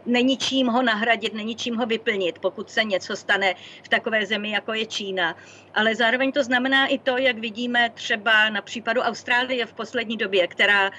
není 0.06 0.38
čím 0.38 0.68
ho 0.68 0.82
nahradit, 0.82 1.34
není 1.34 1.56
čím 1.56 1.76
ho 1.76 1.86
vyplnit, 1.86 2.39
pokud 2.39 2.70
se 2.70 2.84
něco 2.84 3.15
stane 3.15 3.54
v 3.84 3.89
takové 3.89 4.26
zemi, 4.26 4.52
jako 4.52 4.74
je 4.74 4.86
Čína. 4.86 5.36
Ale 5.74 5.96
zároveň 5.96 6.32
to 6.32 6.44
znamená 6.44 6.88
i 6.88 6.98
to, 6.98 7.18
jak 7.18 7.38
vidíme 7.38 7.89
třeba 7.89 8.50
na 8.50 8.62
případu 8.62 9.02
Austrálie 9.02 9.65
v 9.65 9.74
poslední 9.74 10.18
době, 10.18 10.48
která 10.48 10.92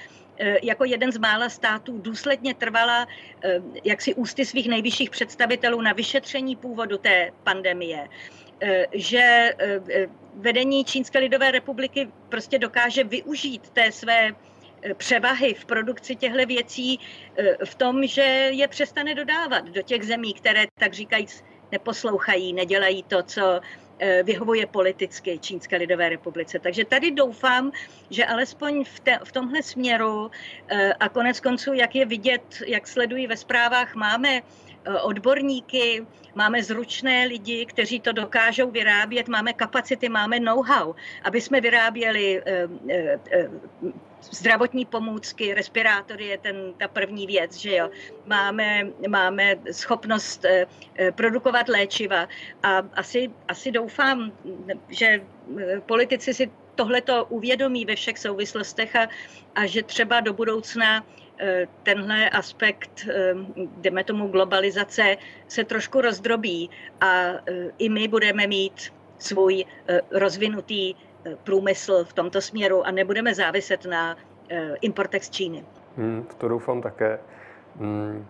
jako 0.63 0.85
jeden 0.85 1.11
z 1.11 1.17
mála 1.17 1.49
států 1.49 1.97
důsledně 1.97 2.53
trvala 2.53 3.07
jaksi 3.83 4.13
ústy 4.13 4.45
svých 4.45 4.69
nejvyšších 4.69 5.09
představitelů 5.09 5.81
na 5.81 5.93
vyšetření 5.93 6.55
původu 6.55 6.97
té 6.97 7.31
pandemie. 7.43 8.07
Eh, 8.61 8.85
že 8.93 9.53
eh, 9.57 10.07
vedení 10.35 10.85
Čínské 10.85 11.19
lidové 11.19 11.51
republiky 11.51 12.09
prostě 12.29 12.59
dokáže 12.59 13.03
využít 13.03 13.69
té 13.69 13.91
své 13.91 14.29
eh, 14.81 14.93
převahy 14.93 15.53
v 15.53 15.65
produkci 15.65 16.15
těchto 16.15 16.45
věcí 16.45 16.99
v 17.65 17.75
tom, 17.75 18.07
že 18.07 18.21
je 18.53 18.67
přestane 18.67 19.15
dodávat 19.15 19.69
do 19.69 19.81
těch 19.81 20.03
zemí, 20.03 20.33
které 20.33 20.65
tak 20.79 20.93
říkajíc 20.93 21.43
neposlouchají, 21.71 22.53
nedělají 22.53 23.03
to, 23.03 23.23
co 23.23 23.61
vyhovuje 24.23 24.65
politicky 24.65 25.39
Čínské 25.39 25.77
lidové 25.77 26.09
republice. 26.09 26.59
Takže 26.59 26.85
tady 26.85 27.11
doufám, 27.11 27.71
že 28.09 28.25
alespoň 28.25 28.83
v, 28.83 28.99
te, 28.99 29.19
v 29.23 29.31
tomhle 29.31 29.63
směru 29.63 30.31
a 30.99 31.09
konec 31.09 31.39
konců, 31.39 31.73
jak 31.73 31.95
je 31.95 32.05
vidět, 32.05 32.41
jak 32.67 32.87
sledují 32.87 33.27
ve 33.27 33.37
zprávách, 33.37 33.95
máme 33.95 34.41
odborníky, 35.01 36.05
máme 36.35 36.63
zručné 36.63 37.25
lidi, 37.25 37.65
kteří 37.65 37.99
to 37.99 38.11
dokážou 38.11 38.71
vyrábět, 38.71 39.27
máme 39.27 39.53
kapacity, 39.53 40.09
máme 40.09 40.39
know-how, 40.39 40.93
aby 41.23 41.41
jsme 41.41 41.61
vyráběli 41.61 42.41
eh, 42.45 42.67
eh, 42.89 43.49
zdravotní 44.21 44.85
pomůcky, 44.85 45.53
respirátory 45.53 46.25
je 46.25 46.37
ten, 46.37 46.55
ta 46.77 46.87
první 46.87 47.27
věc, 47.27 47.55
že 47.55 47.75
jo. 47.75 47.89
Máme, 48.25 48.87
máme 49.07 49.55
schopnost 49.71 50.45
produkovat 51.15 51.69
léčiva 51.69 52.27
a 52.63 52.77
asi, 52.93 53.31
asi 53.47 53.71
doufám, 53.71 54.31
že 54.89 55.21
politici 55.85 56.33
si 56.33 56.51
tohle 56.75 57.01
to 57.01 57.25
uvědomí 57.25 57.85
ve 57.85 57.95
všech 57.95 58.19
souvislostech 58.19 58.95
a, 58.95 59.07
a 59.55 59.65
že 59.65 59.83
třeba 59.83 60.19
do 60.19 60.33
budoucna 60.33 61.05
tenhle 61.83 62.29
aspekt, 62.29 63.07
jdeme 63.77 64.03
tomu 64.03 64.27
globalizace, 64.27 65.17
se 65.47 65.63
trošku 65.63 66.01
rozdrobí 66.01 66.69
a 67.01 67.23
i 67.77 67.89
my 67.89 68.07
budeme 68.07 68.47
mít 68.47 68.93
svůj 69.17 69.65
rozvinutý 70.11 70.95
průmysl 71.43 72.03
v 72.03 72.13
tomto 72.13 72.41
směru 72.41 72.87
a 72.87 72.91
nebudeme 72.91 73.35
záviset 73.35 73.85
na 73.85 74.17
importech 74.81 75.25
z 75.25 75.29
Číny. 75.29 75.65
Hmm, 75.97 76.25
to 76.37 76.47
doufám 76.47 76.81
také. 76.81 77.19
Hmm, 77.79 78.25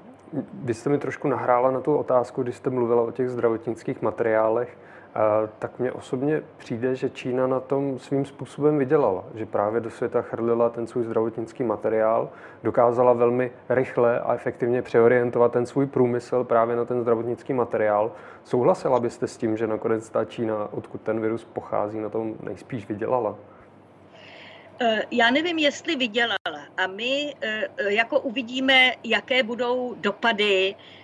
vy 0.53 0.73
jste 0.73 0.89
mi 0.89 0.97
trošku 0.97 1.27
nahrála 1.27 1.71
na 1.71 1.81
tu 1.81 1.95
otázku, 1.95 2.43
když 2.43 2.55
jste 2.55 2.69
mluvila 2.69 3.01
o 3.01 3.11
těch 3.11 3.29
zdravotnických 3.29 4.01
materiálech, 4.01 4.77
tak 5.59 5.79
mně 5.79 5.91
osobně 5.91 6.41
přijde, 6.57 6.95
že 6.95 7.09
Čína 7.09 7.47
na 7.47 7.59
tom 7.59 7.99
svým 7.99 8.25
způsobem 8.25 8.77
vydělala, 8.77 9.23
že 9.35 9.45
právě 9.45 9.81
do 9.81 9.89
světa 9.89 10.21
chrlila 10.21 10.69
ten 10.69 10.87
svůj 10.87 11.03
zdravotnický 11.03 11.63
materiál, 11.63 12.29
dokázala 12.63 13.13
velmi 13.13 13.51
rychle 13.69 14.19
a 14.19 14.33
efektivně 14.33 14.81
přeorientovat 14.81 15.51
ten 15.51 15.65
svůj 15.65 15.85
průmysl 15.85 16.43
právě 16.43 16.75
na 16.75 16.85
ten 16.85 17.01
zdravotnický 17.01 17.53
materiál. 17.53 18.11
Souhlasila 18.43 18.99
byste 18.99 19.27
s 19.27 19.37
tím, 19.37 19.57
že 19.57 19.67
nakonec 19.67 20.09
ta 20.09 20.25
Čína, 20.25 20.67
odkud 20.71 21.01
ten 21.01 21.19
virus 21.19 21.43
pochází, 21.43 21.99
na 21.99 22.09
tom 22.09 22.35
nejspíš 22.43 22.87
vydělala? 22.87 23.35
Eh, 24.83 25.01
já 25.11 25.31
nevím, 25.31 25.57
jestli 25.57 25.95
vydělala. 25.95 26.61
A 26.77 26.87
my 26.87 27.35
eh, 27.41 27.69
jako 27.87 28.19
uvidíme, 28.19 28.91
jaké 29.03 29.43
budou 29.43 29.95
dopady 29.97 30.75
eh, 30.75 31.00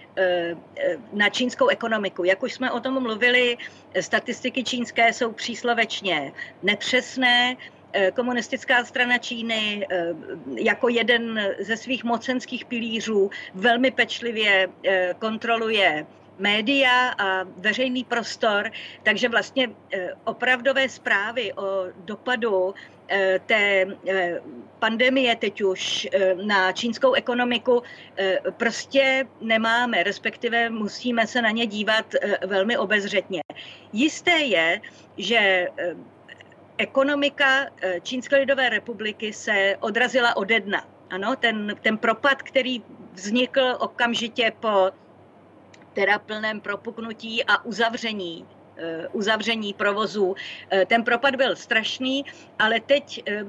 na 1.13 1.29
čínskou 1.29 1.67
ekonomiku. 1.67 2.23
Jak 2.23 2.43
už 2.43 2.53
jsme 2.53 2.71
o 2.71 2.79
tom 2.79 3.03
mluvili, 3.03 3.57
statistiky 3.99 4.63
čínské 4.63 5.13
jsou 5.13 5.31
příslovečně 5.31 6.33
nepřesné. 6.63 7.55
Komunistická 8.15 8.85
strana 8.85 9.17
Číny 9.17 9.87
jako 10.55 10.89
jeden 10.89 11.41
ze 11.59 11.77
svých 11.77 12.03
mocenských 12.03 12.65
pilířů 12.65 13.29
velmi 13.53 13.91
pečlivě 13.91 14.67
kontroluje 15.19 16.05
média 16.39 17.09
a 17.17 17.43
veřejný 17.57 18.03
prostor, 18.03 18.71
takže 19.03 19.29
vlastně 19.29 19.69
opravdové 20.23 20.89
zprávy 20.89 21.53
o 21.53 21.85
dopadu 22.05 22.73
Eh, 23.09 23.39
té 23.45 23.85
eh, 24.07 24.41
pandemie 24.79 25.35
teď 25.35 25.61
už 25.61 26.07
eh, 26.11 26.35
na 26.35 26.71
čínskou 26.71 27.13
ekonomiku 27.13 27.83
prostě 28.57 29.27
nemáme, 29.41 30.03
respektive 30.03 30.69
musíme 30.69 31.27
se 31.27 31.41
na 31.41 31.51
ně 31.51 31.65
dívat 31.65 32.05
velmi 32.47 32.77
obezřetně. 32.77 33.41
Jisté 33.93 34.31
je, 34.31 34.81
že 35.17 35.67
ekonomika 36.77 37.65
Čínské 38.01 38.35
lidové 38.35 38.69
republiky 38.69 39.33
se 39.33 39.75
odrazila 39.79 40.37
ode 40.37 40.59
dna. 40.59 40.87
Ano, 41.09 41.35
ten, 41.35 41.75
ten 41.81 41.97
propad, 41.97 42.43
který 42.43 42.83
vznikl 43.13 43.75
okamžitě 43.79 44.51
po 44.59 44.91
teda 45.97 46.19
plném 46.19 46.61
propuknutí 46.61 47.43
a 47.43 47.65
uzavření 47.65 48.45
Eh, 48.79 49.07
uzavření 49.11 49.73
provozu. 49.73 50.35
Eh, 50.69 50.85
ten 50.85 51.03
propad 51.03 51.35
byl 51.35 51.55
strašný, 51.55 52.25
ale 52.59 52.79
teď 52.79 53.23
eh, 53.25 53.45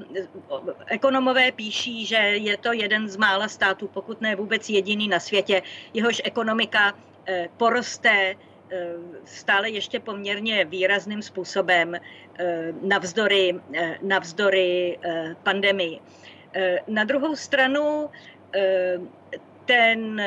ekonomové 0.87 1.51
píší, 1.51 2.05
že 2.05 2.15
je 2.17 2.57
to 2.57 2.73
jeden 2.73 3.09
z 3.09 3.17
mála 3.17 3.47
států, 3.47 3.87
pokud 3.93 4.21
ne 4.21 4.35
vůbec 4.35 4.69
jediný 4.69 5.07
na 5.07 5.19
světě, 5.19 5.61
jehož 5.93 6.21
ekonomika 6.25 6.93
poroste 7.57 8.35
stále 9.25 9.69
ještě 9.69 9.99
poměrně 9.99 10.65
výrazným 10.65 11.21
způsobem 11.21 11.93
navzdory, 12.81 13.59
navzdory 14.01 14.99
pandemii. 15.43 15.99
Na 16.87 17.03
druhou 17.03 17.35
stranu 17.35 18.09
ten 19.65 20.21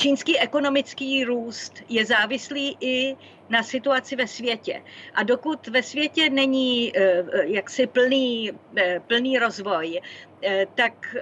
čínský 0.00 0.38
ekonomický 0.38 1.24
růst 1.24 1.72
je 1.88 2.06
závislý 2.06 2.76
i 2.80 3.16
na 3.48 3.62
situaci 3.62 4.16
ve 4.16 4.26
světě. 4.26 4.82
A 5.14 5.22
dokud 5.22 5.68
ve 5.68 5.82
světě 5.82 6.30
není 6.30 6.92
eh, 6.96 7.24
jaksi 7.44 7.86
plný, 7.86 8.52
eh, 8.76 9.00
plný 9.06 9.38
rozvoj, 9.38 10.00
eh, 10.42 10.66
tak 10.74 11.16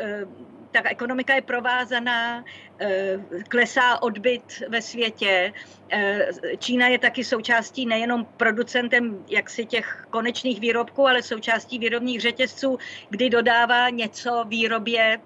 ta 0.71 0.91
ekonomika 0.91 1.35
je 1.35 1.43
provázaná, 1.43 2.45
klesá 3.49 4.03
odbyt 4.03 4.63
ve 4.69 4.83
světě. 4.83 5.53
Čína 6.59 6.87
je 6.89 6.99
taky 6.99 7.25
součástí 7.25 7.87
nejenom 7.87 8.25
producentem 8.37 9.25
jaksi 9.29 9.67
těch 9.67 10.07
konečných 10.11 10.61
výrobků, 10.61 11.09
ale 11.09 11.23
součástí 11.23 11.79
výrobních 11.79 12.21
řetězců, 12.21 12.79
kdy 13.11 13.31
dodává 13.31 13.91
něco 13.91 14.45
výrobě 14.49 15.19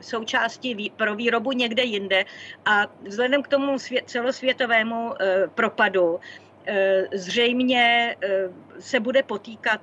součástí 0.00 0.92
pro 0.96 1.14
výrobu 1.14 1.52
někde 1.52 1.82
jinde 1.82 2.24
a 2.64 2.86
vzhledem 3.02 3.42
k 3.42 3.48
tomu 3.48 3.76
celosvětovému 4.04 5.14
eh, 5.20 5.48
propadu 5.54 6.20
eh, 6.66 7.04
zřejmě 7.12 8.16
eh, 8.22 8.48
se 8.78 9.00
bude 9.00 9.22
potýkat 9.22 9.80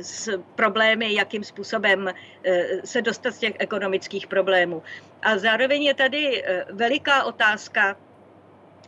s 0.00 0.40
problémy, 0.54 1.14
jakým 1.14 1.44
způsobem 1.44 2.10
se 2.84 3.02
dostat 3.02 3.34
z 3.34 3.38
těch 3.38 3.54
ekonomických 3.58 4.26
problémů. 4.26 4.82
A 5.22 5.38
zároveň 5.38 5.82
je 5.82 5.94
tady 5.94 6.44
veliká 6.70 7.24
otázka, 7.24 7.96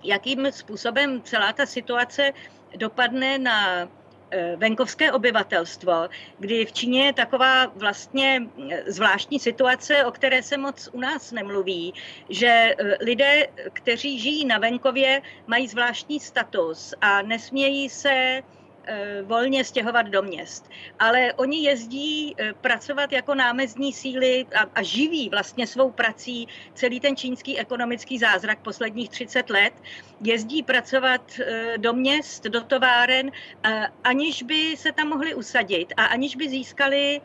jakým 0.03 0.53
způsobem 0.53 1.23
celá 1.23 1.53
ta 1.53 1.67
situace 1.67 2.33
dopadne 2.77 3.39
na 3.39 3.89
venkovské 4.57 5.13
obyvatelstvo, 5.13 6.09
kdy 6.39 6.67
v 6.67 6.73
Číně 6.73 7.07
je 7.07 7.13
taková 7.13 7.67
vlastně 7.67 8.43
eh, 8.71 8.93
zvláštní 8.93 9.39
situace, 9.39 10.05
o 10.05 10.11
které 10.11 10.43
se 10.43 10.57
moc 10.57 10.89
u 10.93 11.01
nás 11.01 11.33
nemluví, 11.33 11.95
že 12.29 12.47
eh, 12.47 12.97
lidé, 13.01 13.47
kteří 13.73 14.19
žijí 14.19 14.45
na 14.45 14.59
venkově, 14.59 15.23
mají 15.47 15.69
zvláštní 15.69 16.21
status 16.21 16.95
a 17.01 17.23
nesmějí 17.23 17.91
se 17.91 18.43
Eh, 18.47 18.56
volně 19.23 19.65
stěhovat 19.65 20.07
do 20.07 20.23
měst. 20.23 20.71
Ale 20.99 21.33
oni 21.33 21.63
jezdí 21.63 22.35
eh, 22.39 22.53
pracovat 22.53 23.13
jako 23.13 23.35
námezní 23.35 23.93
síly 23.93 24.47
a, 24.55 24.61
a 24.75 24.83
živí 24.83 25.29
vlastně 25.29 25.67
svou 25.67 25.91
prací 25.91 26.49
celý 26.75 27.01
ten 27.01 27.17
čínský 27.17 27.59
ekonomický 27.59 28.19
zázrak 28.19 28.59
posledních 28.59 29.09
30 29.09 29.51
let. 29.51 29.73
Jezdí 30.21 30.63
pracovat 30.63 31.41
eh, 31.41 31.79
do 31.79 31.93
měst, 31.93 32.45
do 32.45 32.61
továren, 32.61 33.31
aniž 34.05 34.43
by 34.43 34.77
se 34.77 34.93
tam 34.93 35.09
mohli 35.09 35.35
usadit 35.35 35.93
a 35.97 36.05
aniž 36.05 36.37
by 36.37 36.49
získali 36.49 37.21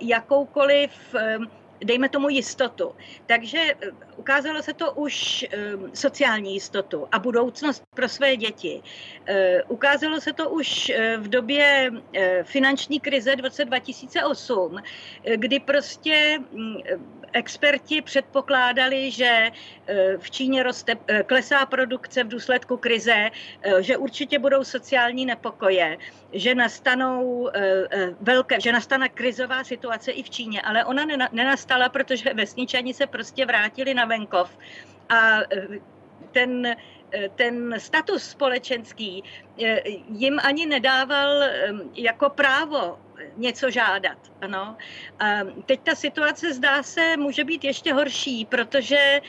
jakoukoliv 0.00 0.90
dejme 1.84 2.08
tomu 2.08 2.28
jistotu. 2.28 2.94
Takže 3.26 3.58
eh, 3.58 3.76
ukázalo 4.18 4.62
se 4.62 4.74
to 4.74 4.92
už 4.92 5.46
ehm, 5.50 5.90
sociální 5.94 6.54
jistotu 6.54 7.08
a 7.12 7.18
budoucnost 7.18 7.82
pro 7.94 8.08
své 8.08 8.36
děti. 8.36 8.82
Eh, 9.26 9.62
ukázalo 9.68 10.20
se 10.20 10.32
to 10.32 10.50
už 10.50 10.90
eh, 10.90 11.16
v 11.16 11.28
době 11.28 11.90
finanční 12.42 13.00
krize 13.00 13.36
v 13.36 13.40
roce 13.40 13.64
2008, 13.64 14.78
kdy 15.36 15.60
prostě 15.60 16.38
mm, 16.52 16.76
experti 17.32 18.02
předpokládali, 18.02 19.10
že 19.10 19.50
v 20.18 20.30
Číně 20.30 20.62
roste, 20.62 20.96
klesá 21.26 21.66
produkce 21.66 22.24
v 22.24 22.28
důsledku 22.28 22.76
krize, 22.76 23.30
že 23.80 23.96
určitě 23.96 24.38
budou 24.38 24.64
sociální 24.64 25.26
nepokoje, 25.26 25.98
že 26.32 26.54
nastanou 26.54 27.50
velké, 28.20 28.60
že 28.60 28.72
nastane 28.72 29.08
krizová 29.08 29.64
situace 29.64 30.10
i 30.10 30.22
v 30.22 30.30
Číně, 30.30 30.62
ale 30.62 30.84
ona 30.84 31.04
nenastala 31.32 31.68
nastala, 31.68 31.88
protože 31.88 32.34
vesničani 32.34 32.94
se 32.94 33.06
prostě 33.06 33.46
vrátili 33.46 33.94
na 33.94 34.04
venkov 34.08 34.50
a 35.08 35.40
e, 35.40 35.80
ten, 36.32 36.66
e, 36.66 36.76
ten 37.36 37.74
status 37.78 38.22
společenský 38.22 39.24
e, 39.58 39.82
jim 40.08 40.38
ani 40.42 40.66
nedával 40.66 41.42
jako 41.94 42.30
právo 42.30 42.98
něco 43.36 43.70
žádat. 43.70 44.18
Ano. 44.40 44.76
A 45.18 45.26
teď 45.66 45.80
ta 45.80 45.94
situace 45.94 46.54
zdá 46.54 46.82
se 46.82 47.16
může 47.16 47.44
být 47.44 47.64
ještě 47.64 47.92
horší, 47.92 48.44
protože 48.44 49.20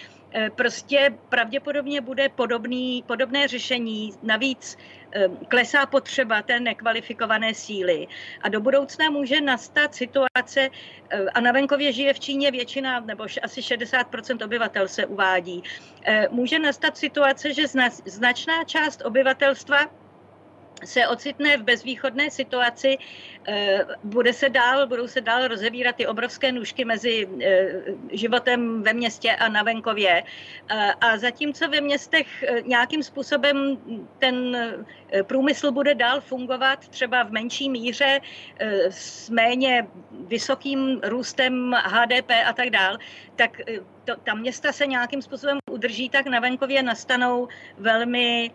prostě 0.55 1.17
pravděpodobně 1.29 2.01
bude 2.01 2.29
podobný, 2.29 3.03
podobné 3.07 3.47
řešení. 3.47 4.13
Navíc 4.23 4.77
klesá 5.47 5.85
potřeba 5.85 6.41
té 6.41 6.59
nekvalifikované 6.59 7.53
síly. 7.53 8.07
A 8.41 8.49
do 8.49 8.61
budoucna 8.61 9.09
může 9.09 9.41
nastat 9.41 9.95
situace, 9.95 10.69
ehm, 11.09 11.27
a 11.33 11.39
na 11.41 11.51
venkově 11.51 11.93
žije 11.93 12.13
v 12.13 12.19
Číně 12.19 12.51
většina, 12.51 12.99
nebo 12.99 13.25
asi 13.43 13.61
60% 13.61 14.41
obyvatel 14.41 14.87
se 14.87 15.05
uvádí, 15.05 15.63
ehm, 16.03 16.27
může 16.31 16.59
nastat 16.59 16.97
situace, 16.97 17.53
že 17.53 17.67
značná 18.05 18.63
část 18.63 19.01
obyvatelstva 19.05 19.77
se 20.85 21.07
ocitne 21.07 21.57
v 21.57 21.63
bezvýchodné 21.63 22.31
situaci, 22.31 22.97
eh, 23.47 23.85
bude 24.03 24.33
se 24.33 24.49
dál, 24.49 24.87
budou 24.87 25.07
se 25.07 25.21
dál 25.21 25.47
rozevírat 25.47 25.95
ty 25.95 26.07
obrovské 26.07 26.51
nůžky 26.51 26.85
mezi 26.85 27.27
eh, 27.41 27.67
životem 28.11 28.83
ve 28.83 28.93
městě 28.93 29.31
a 29.35 29.49
na 29.49 29.63
venkově. 29.63 30.23
Eh, 30.69 30.93
a 31.01 31.17
zatímco 31.17 31.67
ve 31.69 31.81
městech 31.81 32.27
nějakým 32.65 33.03
způsobem 33.03 33.77
ten 34.19 34.57
průmysl 35.23 35.71
bude 35.71 35.95
dál 35.95 36.21
fungovat 36.21 36.87
třeba 36.87 37.23
v 37.23 37.31
menší 37.31 37.69
míře 37.69 38.19
s 38.89 39.29
méně 39.29 39.87
vysokým 40.11 41.01
růstem 41.03 41.75
HDP 41.83 42.31
a 42.45 42.53
tak 42.53 42.69
dál, 42.69 42.97
tak 43.35 43.61
to, 44.05 44.15
ta 44.23 44.33
města 44.33 44.71
se 44.71 44.87
nějakým 44.87 45.21
způsobem 45.21 45.57
udrží, 45.71 46.09
tak 46.09 46.25
na 46.25 46.39
venkově 46.39 46.83
nastanou 46.83 47.47
velmi 47.77 48.51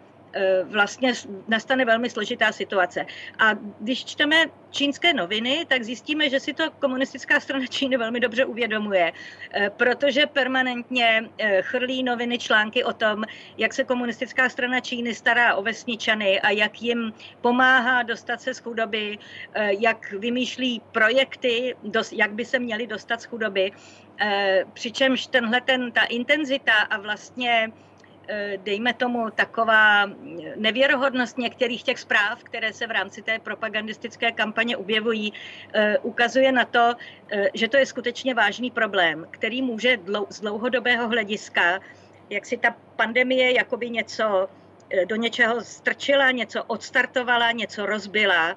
vlastně 0.64 1.12
nastane 1.48 1.84
velmi 1.84 2.10
složitá 2.10 2.52
situace. 2.52 3.06
A 3.38 3.54
když 3.80 4.04
čteme 4.04 4.36
čínské 4.70 5.12
noviny, 5.12 5.66
tak 5.68 5.82
zjistíme, 5.82 6.30
že 6.30 6.40
si 6.40 6.52
to 6.54 6.70
komunistická 6.70 7.40
strana 7.40 7.66
Číny 7.66 7.96
velmi 7.96 8.20
dobře 8.20 8.44
uvědomuje, 8.44 9.12
eh, 9.12 9.70
protože 9.70 10.26
permanentně 10.26 11.30
eh, 11.38 11.62
chrlí 11.62 12.02
noviny 12.02 12.38
články 12.38 12.84
o 12.84 12.92
tom, 12.92 13.24
jak 13.58 13.74
se 13.74 13.84
komunistická 13.84 14.48
strana 14.48 14.80
Číny 14.80 15.14
stará 15.14 15.54
o 15.54 15.62
vesničany 15.62 16.40
a 16.40 16.50
jak 16.50 16.82
jim 16.82 17.12
pomáhá 17.40 18.02
dostat 18.02 18.40
se 18.40 18.54
z 18.54 18.58
chudoby, 18.58 19.18
jak 19.78 20.12
vymýšlí 20.12 20.82
projekty, 20.92 21.74
jak 22.12 22.32
by 22.32 22.44
se 22.44 22.58
měli 22.58 22.86
dostat 22.86 23.22
z 23.22 23.24
chudoby. 23.24 23.72
Přičemž 24.72 25.26
tenhle 25.26 25.60
ten, 25.60 25.92
ta 25.92 26.04
intenzita 26.04 26.72
a 26.72 26.98
vlastně 27.00 27.72
Eh, 27.74 27.93
dejme 28.56 28.94
tomu, 28.94 29.30
taková 29.30 30.10
nevěrohodnost 30.56 31.38
některých 31.38 31.82
těch 31.82 31.98
zpráv, 31.98 32.44
které 32.44 32.72
se 32.72 32.86
v 32.86 32.90
rámci 32.90 33.22
té 33.22 33.38
propagandistické 33.38 34.32
kampaně 34.32 34.76
objevují, 34.76 35.32
eh, 35.72 35.98
ukazuje 35.98 36.52
na 36.52 36.64
to, 36.64 36.94
eh, 37.30 37.48
že 37.54 37.68
to 37.68 37.76
je 37.76 37.86
skutečně 37.86 38.34
vážný 38.34 38.70
problém, 38.70 39.26
který 39.30 39.62
může 39.62 39.98
z 40.28 40.40
dlouhodobého 40.40 41.08
hlediska, 41.08 41.80
jak 42.30 42.46
si 42.46 42.56
ta 42.56 42.76
pandemie 42.96 43.52
jakoby 43.52 43.90
něco 43.90 44.48
do 45.08 45.16
něčeho 45.16 45.60
strčila, 45.60 46.30
něco 46.30 46.64
odstartovala, 46.64 47.52
něco 47.52 47.86
rozbila. 47.86 48.56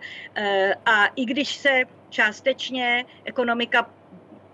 A 0.86 1.06
i 1.15 1.25
když 1.25 1.56
se 1.56 1.84
částečně 2.10 3.06
ekonomika 3.25 3.89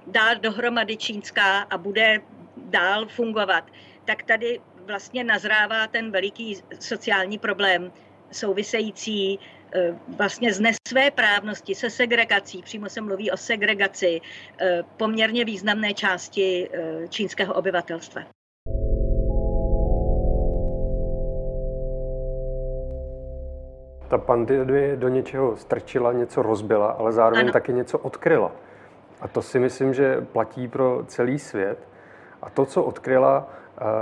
dá 0.07 0.33
dohromady 0.33 0.97
čínská 0.97 1.67
a 1.69 1.77
bude 1.77 2.21
dál 2.57 3.07
fungovat, 3.07 3.63
tak 4.05 4.23
tady 4.23 4.61
vlastně 4.85 5.23
nazrává 5.23 5.87
ten 5.87 6.11
veliký 6.11 6.61
sociální 6.79 7.37
problém 7.37 7.91
související 8.31 9.39
eh, 9.75 9.95
vlastně 10.17 10.53
z 10.53 10.59
nesvé 10.59 11.11
právnosti 11.11 11.75
se 11.75 11.89
segregací, 11.89 12.61
přímo 12.61 12.89
se 12.89 13.01
mluví 13.01 13.31
o 13.31 13.37
segregaci 13.37 14.21
eh, 14.61 14.83
poměrně 14.97 15.45
významné 15.45 15.93
části 15.93 16.69
eh, 16.73 17.07
čínského 17.07 17.53
obyvatelstva. 17.53 18.21
Ta 24.09 24.17
pandemie 24.17 24.95
do 24.95 25.09
něčeho 25.09 25.57
strčila, 25.57 26.13
něco 26.13 26.41
rozbila, 26.41 26.91
ale 26.91 27.11
zároveň 27.11 27.43
ano. 27.43 27.53
taky 27.53 27.73
něco 27.73 27.99
odkryla. 27.99 28.51
A 29.21 29.27
to 29.27 29.41
si 29.41 29.59
myslím, 29.59 29.93
že 29.93 30.21
platí 30.21 30.67
pro 30.67 31.03
celý 31.07 31.39
svět. 31.39 31.79
A 32.41 32.49
to, 32.49 32.65
co 32.65 32.83
odkryla, 32.83 33.47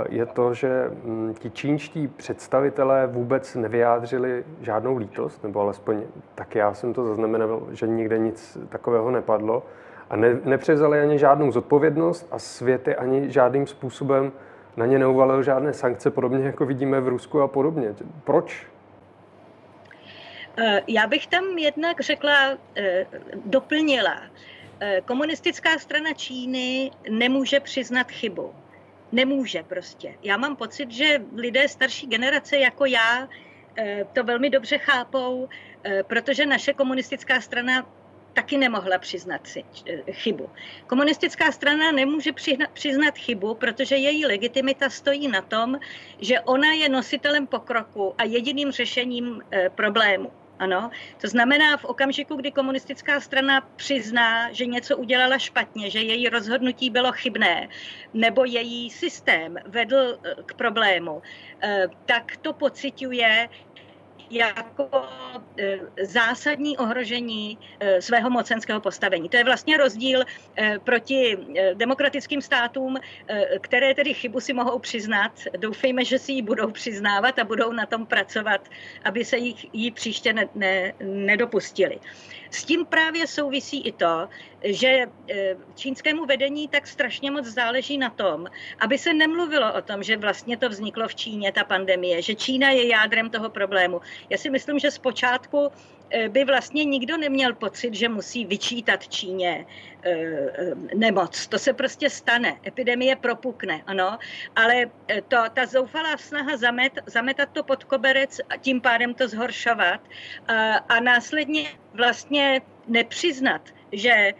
je 0.08 0.26
to, 0.26 0.54
že 0.54 0.90
mm, 1.04 1.34
ti 1.38 1.50
čínští 1.50 2.08
představitelé 2.08 3.06
vůbec 3.06 3.54
nevyjádřili 3.54 4.44
žádnou 4.60 4.96
lítost, 4.96 5.42
nebo 5.42 5.60
alespoň 5.60 6.02
tak 6.34 6.54
já 6.54 6.74
jsem 6.74 6.94
to 6.94 7.06
zaznamenal, 7.06 7.62
že 7.70 7.86
nikde 7.86 8.18
nic 8.18 8.58
takového 8.68 9.10
nepadlo 9.10 9.62
a 10.10 10.16
ne, 10.16 10.38
nepřevzali 10.44 11.00
ani 11.00 11.18
žádnou 11.18 11.52
zodpovědnost 11.52 12.28
a 12.30 12.38
světy 12.38 12.96
ani 12.96 13.30
žádným 13.30 13.66
způsobem 13.66 14.32
na 14.76 14.86
ně 14.86 14.98
neuvalil 14.98 15.42
žádné 15.42 15.72
sankce, 15.72 16.10
podobně 16.10 16.44
jako 16.44 16.66
vidíme 16.66 17.00
v 17.00 17.08
Rusku 17.08 17.40
a 17.40 17.48
podobně. 17.48 17.94
Proč? 18.24 18.66
Eh, 20.58 20.82
já 20.86 21.06
bych 21.06 21.26
tam 21.26 21.44
jednak 21.44 22.00
řekla, 22.00 22.58
eh, 22.76 23.06
doplnila. 23.44 24.20
Eh, 24.80 25.00
komunistická 25.00 25.78
strana 25.78 26.12
Číny 26.12 26.90
nemůže 27.10 27.60
přiznat 27.60 28.10
chybu 28.10 28.54
nemůže 29.12 29.62
prostě. 29.62 30.14
Já 30.22 30.36
mám 30.36 30.56
pocit, 30.56 30.90
že 30.90 31.22
lidé 31.36 31.68
starší 31.68 32.06
generace 32.06 32.56
jako 32.56 32.84
já 32.84 33.28
eh, 33.76 34.04
to 34.12 34.24
velmi 34.24 34.50
dobře 34.50 34.78
chápou, 34.78 35.48
eh, 35.84 36.02
protože 36.02 36.46
naše 36.46 36.72
komunistická 36.72 37.40
strana 37.40 37.86
taky 38.32 38.56
nemohla 38.58 38.98
přiznat 38.98 39.46
si 39.46 39.64
eh, 39.86 40.12
chybu. 40.12 40.50
Komunistická 40.86 41.52
strana 41.52 41.92
nemůže 41.92 42.32
přiznat 42.72 43.18
chybu, 43.18 43.54
protože 43.54 43.96
její 43.96 44.26
legitimita 44.26 44.90
stojí 44.90 45.28
na 45.28 45.42
tom, 45.42 45.78
že 46.20 46.40
ona 46.40 46.72
je 46.72 46.88
nositelem 46.88 47.46
pokroku 47.46 48.14
a 48.18 48.24
jediným 48.24 48.70
řešením 48.70 49.42
problému. 49.74 50.41
Ano, 50.62 50.90
to 51.18 51.28
znamená 51.28 51.76
v 51.76 51.84
okamžiku, 51.84 52.36
kdy 52.36 52.52
komunistická 52.52 53.20
strana 53.20 53.60
přizná, 53.76 54.52
že 54.52 54.66
něco 54.66 54.96
udělala 54.96 55.38
špatně, 55.38 55.90
že 55.90 55.98
její 55.98 56.28
rozhodnutí 56.28 56.90
bylo 56.90 57.12
chybné, 57.12 57.68
nebo 58.14 58.44
její 58.44 58.90
systém 58.90 59.56
vedl 59.66 60.18
eh, 60.22 60.34
k 60.46 60.54
problému, 60.54 61.22
eh, 61.62 61.86
tak 62.06 62.36
to 62.40 62.52
pociťuje 62.52 63.48
jako 64.32 64.90
e, 65.58 65.78
zásadní 66.02 66.78
ohrožení 66.78 67.58
e, 67.80 68.02
svého 68.02 68.30
mocenského 68.30 68.80
postavení. 68.80 69.28
To 69.28 69.36
je 69.36 69.44
vlastně 69.44 69.76
rozdíl 69.76 70.22
e, 70.56 70.78
proti 70.78 71.38
demokratickým 71.74 72.42
státům, 72.42 72.96
které 73.60 73.94
tedy 73.94 74.14
chybu 74.14 74.40
si 74.40 74.52
mohou 74.52 74.78
přiznat. 74.78 75.32
Doufejme, 75.58 76.04
že 76.04 76.18
si 76.18 76.32
ji 76.32 76.42
budou 76.42 76.70
přiznávat 76.70 77.38
a 77.38 77.44
budou 77.44 77.72
na 77.72 77.86
tom 77.86 78.06
pracovat, 78.06 78.68
aby 79.04 79.24
se 79.24 79.36
jí 79.72 79.90
příště 79.90 80.32
ne, 80.32 80.48
ne, 80.54 80.92
nedopustili. 81.02 81.98
S 82.52 82.64
tím 82.64 82.86
právě 82.86 83.26
souvisí 83.26 83.80
i 83.86 83.92
to, 83.92 84.28
že 84.64 84.88
e, 84.88 85.06
čínskému 85.74 86.26
vedení 86.26 86.68
tak 86.68 86.86
strašně 86.86 87.30
moc 87.30 87.46
záleží 87.46 87.98
na 87.98 88.10
tom, 88.10 88.46
aby 88.80 88.98
se 88.98 89.14
nemluvilo 89.14 89.74
o 89.74 89.82
tom, 89.82 90.02
že 90.02 90.16
vlastně 90.16 90.56
to 90.56 90.68
vzniklo 90.68 91.08
v 91.08 91.14
Číně, 91.14 91.52
ta 91.52 91.64
pandemie, 91.64 92.22
že 92.22 92.34
Čína 92.34 92.70
je 92.70 92.88
jádrem 92.88 93.30
toho 93.30 93.50
problému. 93.50 94.00
Já 94.30 94.38
si 94.38 94.50
myslím, 94.50 94.78
že 94.78 94.90
zpočátku 94.90 95.72
by 96.28 96.44
vlastně 96.44 96.84
nikdo 96.84 97.16
neměl 97.16 97.54
pocit, 97.54 97.94
že 97.94 98.08
musí 98.08 98.46
vyčítat 98.46 99.08
Číně 99.08 99.66
e, 100.02 100.16
nemoc. 100.94 101.46
To 101.46 101.58
se 101.58 101.72
prostě 101.72 102.10
stane. 102.10 102.56
Epidemie 102.66 103.16
propukne, 103.16 103.82
ano, 103.86 104.18
ale 104.56 104.90
to, 105.28 105.36
ta 105.54 105.66
zoufalá 105.66 106.16
snaha 106.16 106.56
zamet, 106.56 106.92
zametat 107.06 107.48
to 107.52 107.62
pod 107.62 107.84
koberec 107.84 108.40
a 108.50 108.56
tím 108.56 108.80
pádem 108.80 109.14
to 109.14 109.28
zhoršovat 109.28 110.00
a, 110.48 110.74
a 110.74 111.00
následně 111.00 111.68
vlastně 111.94 112.60
nepřiznat, 112.88 113.62
že 113.92 114.34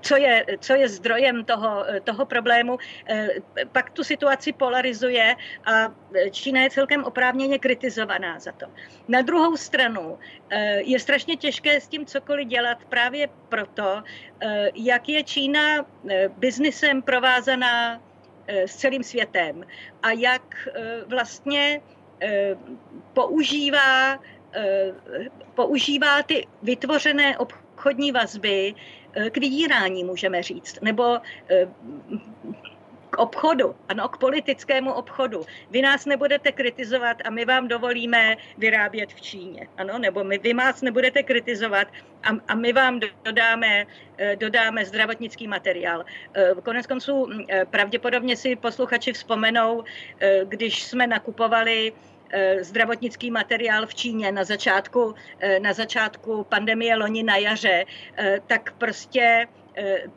co 0.00 0.16
je, 0.16 0.46
co 0.60 0.74
je 0.74 0.88
zdrojem 0.88 1.44
toho, 1.44 1.84
toho 2.04 2.26
problému, 2.26 2.78
eh, 3.06 3.28
pak 3.72 3.90
tu 3.90 4.04
situaci 4.04 4.52
polarizuje 4.52 5.36
a 5.64 5.72
Čína 6.30 6.62
je 6.62 6.70
celkem 6.70 7.04
oprávněně 7.04 7.58
kritizovaná 7.58 8.38
za 8.38 8.52
to. 8.52 8.66
Na 9.08 9.22
druhou 9.22 9.56
stranu 9.56 10.18
je 10.82 10.98
strašně 10.98 11.36
těžké 11.36 11.80
s 11.80 11.88
tím 11.88 12.06
cokoliv 12.06 12.48
dělat 12.48 12.78
právě 12.88 13.28
proto, 13.48 14.02
jak 14.74 15.08
je 15.08 15.22
Čína 15.24 15.86
biznisem 16.38 17.02
provázaná 17.02 18.02
s 18.48 18.76
celým 18.76 19.02
světem 19.02 19.66
a 20.02 20.10
jak 20.10 20.68
vlastně 21.06 21.80
používá 23.12 24.18
Eh, 24.52 24.92
používá 25.54 26.22
ty 26.22 26.46
vytvořené 26.62 27.38
obchodní 27.38 28.12
vazby 28.12 28.74
eh, 28.74 28.80
k 29.30 29.38
vydírání, 29.38 30.04
můžeme 30.04 30.42
říct, 30.42 30.80
nebo 30.82 31.18
eh, 31.50 31.68
k 33.10 33.18
obchodu, 33.18 33.74
ano, 33.88 34.08
k 34.08 34.16
politickému 34.16 34.92
obchodu. 34.92 35.46
Vy 35.70 35.82
nás 35.82 36.06
nebudete 36.06 36.52
kritizovat 36.52 37.16
a 37.24 37.30
my 37.30 37.44
vám 37.44 37.68
dovolíme 37.68 38.36
vyrábět 38.58 39.12
v 39.12 39.20
Číně, 39.20 39.68
ano, 39.76 39.98
nebo 39.98 40.24
my, 40.24 40.38
vy 40.38 40.54
nás 40.54 40.82
nebudete 40.82 41.22
kritizovat 41.22 41.88
a, 42.22 42.28
a 42.48 42.54
my 42.54 42.72
vám 42.72 43.00
dodáme, 43.24 43.86
dodáme 44.38 44.84
zdravotnický 44.84 45.48
materiál. 45.48 46.04
Konec 46.62 46.86
konců 46.86 47.28
pravděpodobně 47.70 48.36
si 48.36 48.56
posluchači 48.56 49.12
vzpomenou, 49.12 49.84
když 50.44 50.82
jsme 50.82 51.06
nakupovali 51.06 51.92
Eh, 51.92 52.09
zdravotnický 52.60 53.30
materiál 53.30 53.86
v 53.86 53.94
Číně 53.94 54.32
na 54.32 54.44
začátku, 54.44 55.14
eh, 55.40 55.60
na 55.60 55.72
začátku 55.72 56.44
pandemie 56.44 56.96
loni 56.96 57.22
na 57.22 57.36
jaře, 57.36 57.84
eh, 58.16 58.40
tak 58.46 58.72
prostě 58.78 59.46
Eh, 59.50 59.59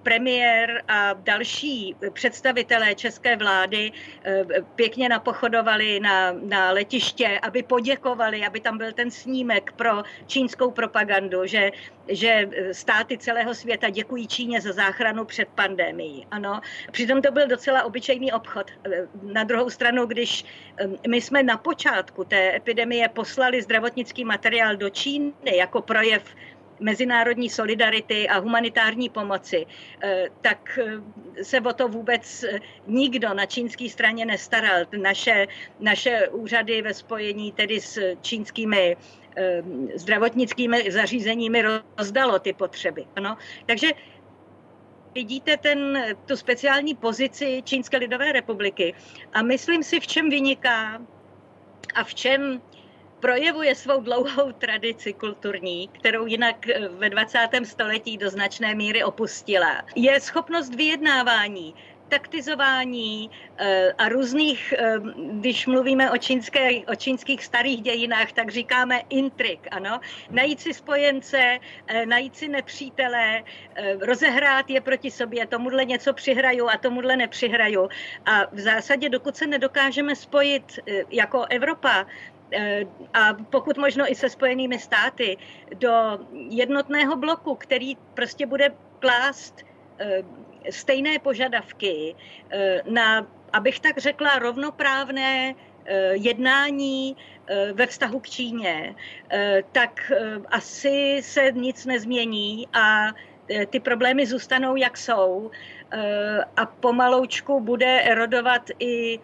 premiér 0.03 0.83
a 0.87 1.13
další 1.13 1.95
představitelé 2.13 2.95
české 2.95 3.35
vlády 3.35 3.91
eh, 4.23 4.45
pěkně 4.75 5.09
napochodovali 5.09 5.99
na, 5.99 6.31
na 6.31 6.71
letiště, 6.71 7.39
aby 7.41 7.63
poděkovali, 7.63 8.45
aby 8.45 8.59
tam 8.59 8.77
byl 8.77 8.91
ten 8.91 9.11
snímek 9.11 9.71
pro 9.71 10.03
čínskou 10.27 10.71
propagandu, 10.71 11.45
že, 11.45 11.71
že 12.07 12.49
státy 12.71 13.17
celého 13.17 13.53
světa 13.53 13.89
děkují 13.89 14.27
Číně 14.27 14.61
za 14.61 14.71
záchranu 14.71 15.25
před 15.25 15.47
pandemií. 15.47 16.27
Ano. 16.31 16.61
Přitom 16.91 17.21
to 17.21 17.31
byl 17.31 17.47
docela 17.47 17.83
obyčejný 17.83 18.31
obchod. 18.31 18.71
Eh, 18.71 19.07
na 19.21 19.43
druhou 19.43 19.69
stranu, 19.69 20.05
když 20.05 20.45
my 21.07 21.21
jsme 21.21 21.43
na 21.43 21.57
počátku 21.57 22.23
té 22.23 22.55
epidemie 22.55 23.09
poslali 23.09 23.61
zdravotnický 23.61 24.25
materiál 24.25 24.75
do 24.75 24.89
Číny 24.89 25.33
jako 25.57 25.81
projev 25.81 26.23
mezinárodní 26.83 27.49
solidarity 27.49 28.27
a 28.29 28.39
humanitární 28.39 29.09
pomoci, 29.09 29.65
eh, 30.03 30.27
tak 30.41 30.79
eh, 30.81 31.43
se 31.43 31.61
o 31.61 31.73
to 31.73 31.87
vůbec 31.87 32.43
eh, 32.43 32.59
nikdo 32.87 33.33
na 33.33 33.45
čínské 33.45 33.89
straně 33.89 34.25
nestaral. 34.25 34.85
Naše, 35.01 35.47
naše 35.79 36.27
úřady 36.27 36.81
ve 36.81 36.93
spojení 36.93 37.51
tedy 37.51 37.81
s 37.81 38.15
čínskými 38.21 38.97
zdravotnickými 39.95 40.91
zařízeními 40.91 41.63
rozdalo 41.97 42.39
ty 42.39 42.53
potřeby. 42.53 43.05
Ano. 43.15 43.37
Takže 43.65 43.87
vidíte 45.15 45.57
ten, 45.57 46.05
tu 46.25 46.37
speciální 46.37 46.95
pozici 46.95 47.61
Čínské 47.65 47.97
lidové 47.97 48.31
republiky 48.31 48.93
a 49.33 49.41
myslím 49.41 49.83
si, 49.83 49.99
v 49.99 50.07
čem 50.07 50.29
vyniká 50.29 51.01
a 51.95 52.03
v 52.03 52.13
čem 52.13 52.61
projevuje 53.23 53.75
svou 53.75 54.01
dlouhou 54.01 54.51
tradici 54.51 55.13
kulturní, 55.13 55.87
kterou 55.87 56.25
jinak 56.25 56.69
eh, 56.69 56.87
ve 56.87 57.09
20. 57.09 57.39
století 57.63 58.17
do 58.17 58.29
značné 58.29 58.75
míry 58.75 59.03
opustila. 59.03 59.81
Je 59.95 60.19
schopnost 60.19 60.75
vyjednávání, 60.75 61.75
taktizování 62.09 63.31
eh, 63.57 63.93
a 63.97 64.09
různých, 64.09 64.73
eh, 64.77 64.95
když 65.31 65.67
mluvíme 65.67 66.11
o, 66.11 66.17
čínské, 66.17 66.69
o 66.91 66.95
čínských 66.95 67.45
starých 67.45 67.81
dějinách, 67.81 68.31
tak 68.31 68.51
říkáme 68.51 69.01
intrik, 69.09 69.67
ano. 69.71 69.99
Najít 70.29 70.59
si 70.59 70.73
spojence, 70.73 71.59
najít 72.05 72.35
si 72.35 72.47
nepřítele, 72.47 73.43
rozehrát 74.01 74.69
je 74.69 74.81
proti 74.81 75.11
sobě, 75.11 75.47
tomuhle 75.47 75.85
něco 75.85 76.13
přihraju 76.13 76.69
a 76.69 76.77
tomuhle 76.77 77.15
nepřihraju. 77.15 77.89
A 78.25 78.45
v 78.51 78.59
zásadě, 78.59 79.09
dokud 79.09 79.35
se 79.35 79.47
nedokážeme 79.47 80.15
spojit 80.15 80.79
jako 81.09 81.45
Evropa, 81.49 82.05
a 83.13 83.33
pokud 83.49 83.77
možno 83.77 84.11
i 84.11 84.15
se 84.15 84.29
spojenými 84.29 84.79
státy 84.79 85.37
do 85.73 86.19
jednotného 86.49 87.15
bloku, 87.15 87.55
který 87.55 87.95
prostě 88.13 88.45
bude 88.45 88.69
klást 88.99 89.65
eh, 89.99 90.23
stejné 90.69 91.19
požadavky 91.19 92.15
eh, 92.49 92.81
na, 92.89 93.27
abych 93.53 93.79
tak 93.79 93.97
řekla, 93.97 94.39
rovnoprávné 94.39 95.55
jednání 96.11 97.17
ve 97.73 97.87
vztahu 97.87 98.19
k 98.19 98.29
Číně, 98.29 98.95
tak 99.71 100.11
asi 100.47 101.19
se 101.23 101.51
nic 101.51 101.85
nezmění 101.85 102.67
a 102.73 103.11
ty 103.69 103.79
problémy 103.79 104.25
zůstanou, 104.25 104.75
jak 104.75 104.97
jsou 104.97 105.51
a 106.57 106.65
pomaloučku 106.65 107.59
bude 107.59 108.01
erodovat 108.01 108.69
i 108.79 109.19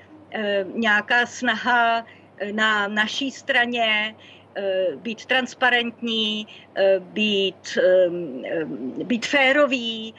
nějaká 0.76 1.26
snaha 1.26 2.06
na 2.52 2.88
naší 2.88 3.32
straně 3.32 4.16
eh, 4.56 4.96
být 4.96 5.26
transparentní, 5.26 6.48
eh, 6.76 7.00
být, 7.00 7.78
eh, 7.78 8.66
být 9.04 9.26
férový, 9.26 10.16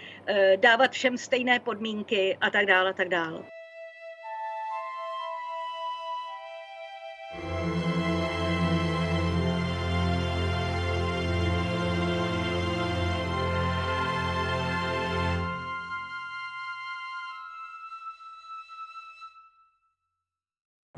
dávat 0.57 0.93
všem 0.93 1.19
stejné 1.19 1.61
podmínky 1.61 2.37
a 2.41 2.51
tak 2.51 2.67
dále, 2.67 2.91
a 2.91 2.93
tak 2.93 3.09
dále. 3.09 3.43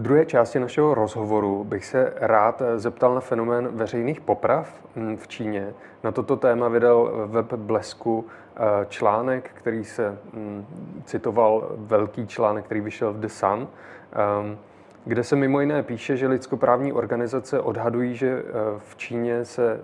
Druhé 0.02 0.26
části 0.26 0.60
našeho 0.60 0.94
rozhovoru 0.94 1.64
bych 1.64 1.84
se 1.84 2.12
rád 2.16 2.62
zeptal 2.76 3.14
na 3.14 3.20
fenomén 3.20 3.68
veřejných 3.68 4.20
poprav 4.20 4.80
hm, 4.96 5.16
v 5.16 5.28
Číně. 5.28 5.74
Na 6.04 6.12
toto 6.12 6.36
téma 6.36 6.68
vydal 6.68 7.26
web 7.26 7.52
Blesku 7.52 8.26
eh, 8.26 8.60
článek, 8.88 9.50
který 9.54 9.84
se 9.84 10.18
hm, 10.32 10.66
citoval 11.04 11.72
velký 11.76 12.26
článek, 12.26 12.64
který 12.64 12.80
vyšel 12.80 13.12
v 13.12 13.20
The 13.20 13.26
Sun, 13.28 13.68
ehm, 14.12 14.58
kde 15.04 15.24
se 15.24 15.36
mimo 15.36 15.60
jiné 15.60 15.82
píše, 15.82 16.16
že 16.16 16.28
lidskoprávní 16.28 16.92
organizace 16.92 17.60
odhadují, 17.60 18.16
že 18.16 18.28
eh, 18.28 18.42
v 18.78 18.96
Číně 18.96 19.44
se 19.44 19.80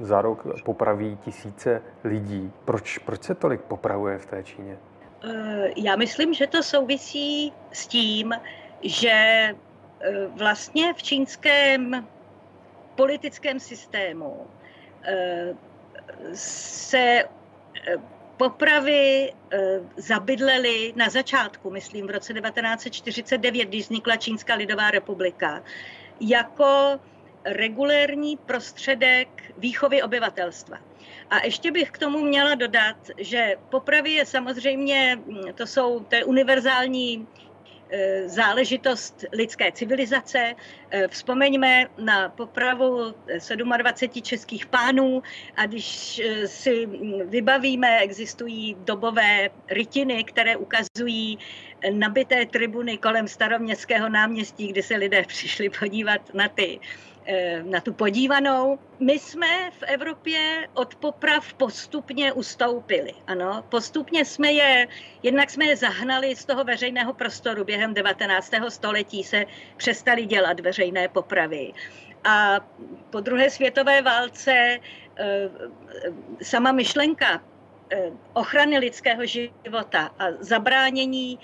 za 0.00 0.22
rok 0.22 0.46
popraví 0.64 1.18
tisíce 1.24 1.82
lidí. 2.04 2.52
Proč, 2.64 2.98
proč 2.98 3.22
se 3.22 3.34
tolik 3.34 3.60
popravuje 3.60 4.18
v 4.18 4.26
té 4.26 4.42
Číně? 4.42 4.78
Eh, 5.24 5.68
já 5.76 5.96
myslím, 5.96 6.34
že 6.34 6.46
to 6.46 6.62
souvisí 6.62 7.52
s 7.72 7.86
tím, 7.86 8.34
že 8.82 9.10
e, 9.10 9.54
vlastně 10.26 10.94
v 10.94 11.02
čínském 11.02 12.06
politickém 12.94 13.60
systému 13.60 14.46
e, 15.02 15.54
se 16.34 16.98
e, 16.98 17.26
popravy 18.36 19.32
zabydlely 19.96 20.92
na 20.96 21.08
začátku, 21.08 21.70
myslím 21.70 22.06
v 22.06 22.10
roce 22.10 22.32
1949, 22.32 23.64
když 23.64 23.82
vznikla 23.82 24.16
Čínská 24.16 24.54
lidová 24.54 24.90
republika, 24.90 25.62
jako 26.20 27.00
regulérní 27.44 28.36
prostředek 28.36 29.28
výchovy 29.58 30.02
obyvatelstva. 30.02 30.78
A 31.30 31.44
ještě 31.44 31.70
bych 31.70 31.90
k 31.90 31.98
tomu 31.98 32.18
měla 32.18 32.54
dodat, 32.54 32.96
že 33.18 33.56
popravy 33.70 34.10
je 34.10 34.26
samozřejmě, 34.26 35.18
to 35.54 35.66
jsou, 35.66 36.00
to 36.00 36.14
je 36.14 36.24
univerzální 36.24 37.26
Eh, 37.26 37.45
záležitost 38.26 39.24
lidské 39.32 39.72
civilizace. 39.72 40.54
Eh, 40.90 41.08
vzpomeňme 41.08 41.86
na 41.98 42.28
popravu 42.28 43.14
27 43.76 44.22
českých 44.22 44.66
pánů 44.66 45.22
a 45.56 45.66
když 45.66 46.18
eh, 46.18 46.48
si 46.48 46.86
vybavíme, 47.24 47.98
existují 47.98 48.76
dobové 48.78 49.50
rytiny, 49.70 50.24
které 50.24 50.56
ukazují 50.56 51.38
nabité 51.92 52.46
tribuny 52.46 52.98
kolem 52.98 53.28
staroměstského 53.28 54.08
náměstí, 54.08 54.68
kde 54.68 54.82
se 54.82 54.96
lidé 54.96 55.22
přišli 55.28 55.70
podívat 55.70 56.34
na 56.34 56.48
ty 56.48 56.80
Eh, 56.80 57.15
na 57.62 57.80
tu 57.80 57.92
podívanou. 57.92 58.78
My 58.98 59.18
jsme 59.18 59.70
v 59.70 59.82
Evropě 59.82 60.68
od 60.74 60.94
poprav 60.94 61.54
postupně 61.54 62.32
ustoupili. 62.32 63.12
Ano, 63.26 63.64
postupně 63.68 64.24
jsme 64.24 64.52
je, 64.52 64.88
jednak 65.22 65.50
jsme 65.50 65.64
je 65.64 65.76
zahnali 65.76 66.36
z 66.36 66.44
toho 66.44 66.64
veřejného 66.64 67.12
prostoru. 67.14 67.64
Během 67.64 67.94
19. 67.94 68.52
století 68.68 69.24
se 69.24 69.44
přestali 69.76 70.26
dělat 70.26 70.60
veřejné 70.60 71.08
popravy. 71.08 71.72
A 72.24 72.60
po 73.10 73.20
druhé 73.20 73.50
světové 73.50 74.02
válce 74.02 74.78
eh, 75.16 75.50
sama 76.42 76.72
myšlenka 76.72 77.42
eh, 77.90 78.10
ochrany 78.32 78.78
lidského 78.78 79.26
života 79.26 80.14
a 80.18 80.24
zabránění 80.40 81.38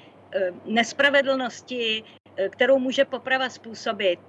nespravedlnosti, 0.64 2.04
kterou 2.50 2.78
může 2.78 3.04
poprava 3.04 3.48
způsobit, 3.48 4.20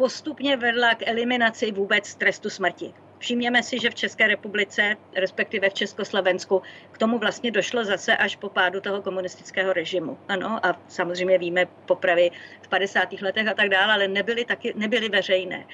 postupně 0.00 0.56
vedla 0.56 0.94
k 0.94 1.08
eliminaci 1.08 1.72
vůbec 1.72 2.14
trestu 2.14 2.50
smrti. 2.50 2.94
Všimněme 3.18 3.62
si, 3.62 3.78
že 3.78 3.90
v 3.90 3.94
České 3.94 4.28
republice, 4.28 4.96
respektive 5.16 5.70
v 5.70 5.74
Československu, 5.74 6.62
k 6.92 6.98
tomu 6.98 7.18
vlastně 7.18 7.50
došlo 7.50 7.84
zase 7.84 8.16
až 8.16 8.36
po 8.36 8.48
pádu 8.48 8.80
toho 8.80 9.02
komunistického 9.02 9.72
režimu. 9.72 10.18
Ano, 10.28 10.66
a 10.66 10.80
samozřejmě 10.88 11.38
víme 11.38 11.66
popravy 11.86 12.30
v 12.62 12.68
50. 12.68 13.12
letech 13.12 13.48
a 13.48 13.54
tak 13.54 13.68
dále, 13.68 13.92
ale 13.92 14.08
nebyly, 14.08 14.44
taky, 14.44 14.72
nebyly 14.76 15.08
veřejné. 15.08 15.66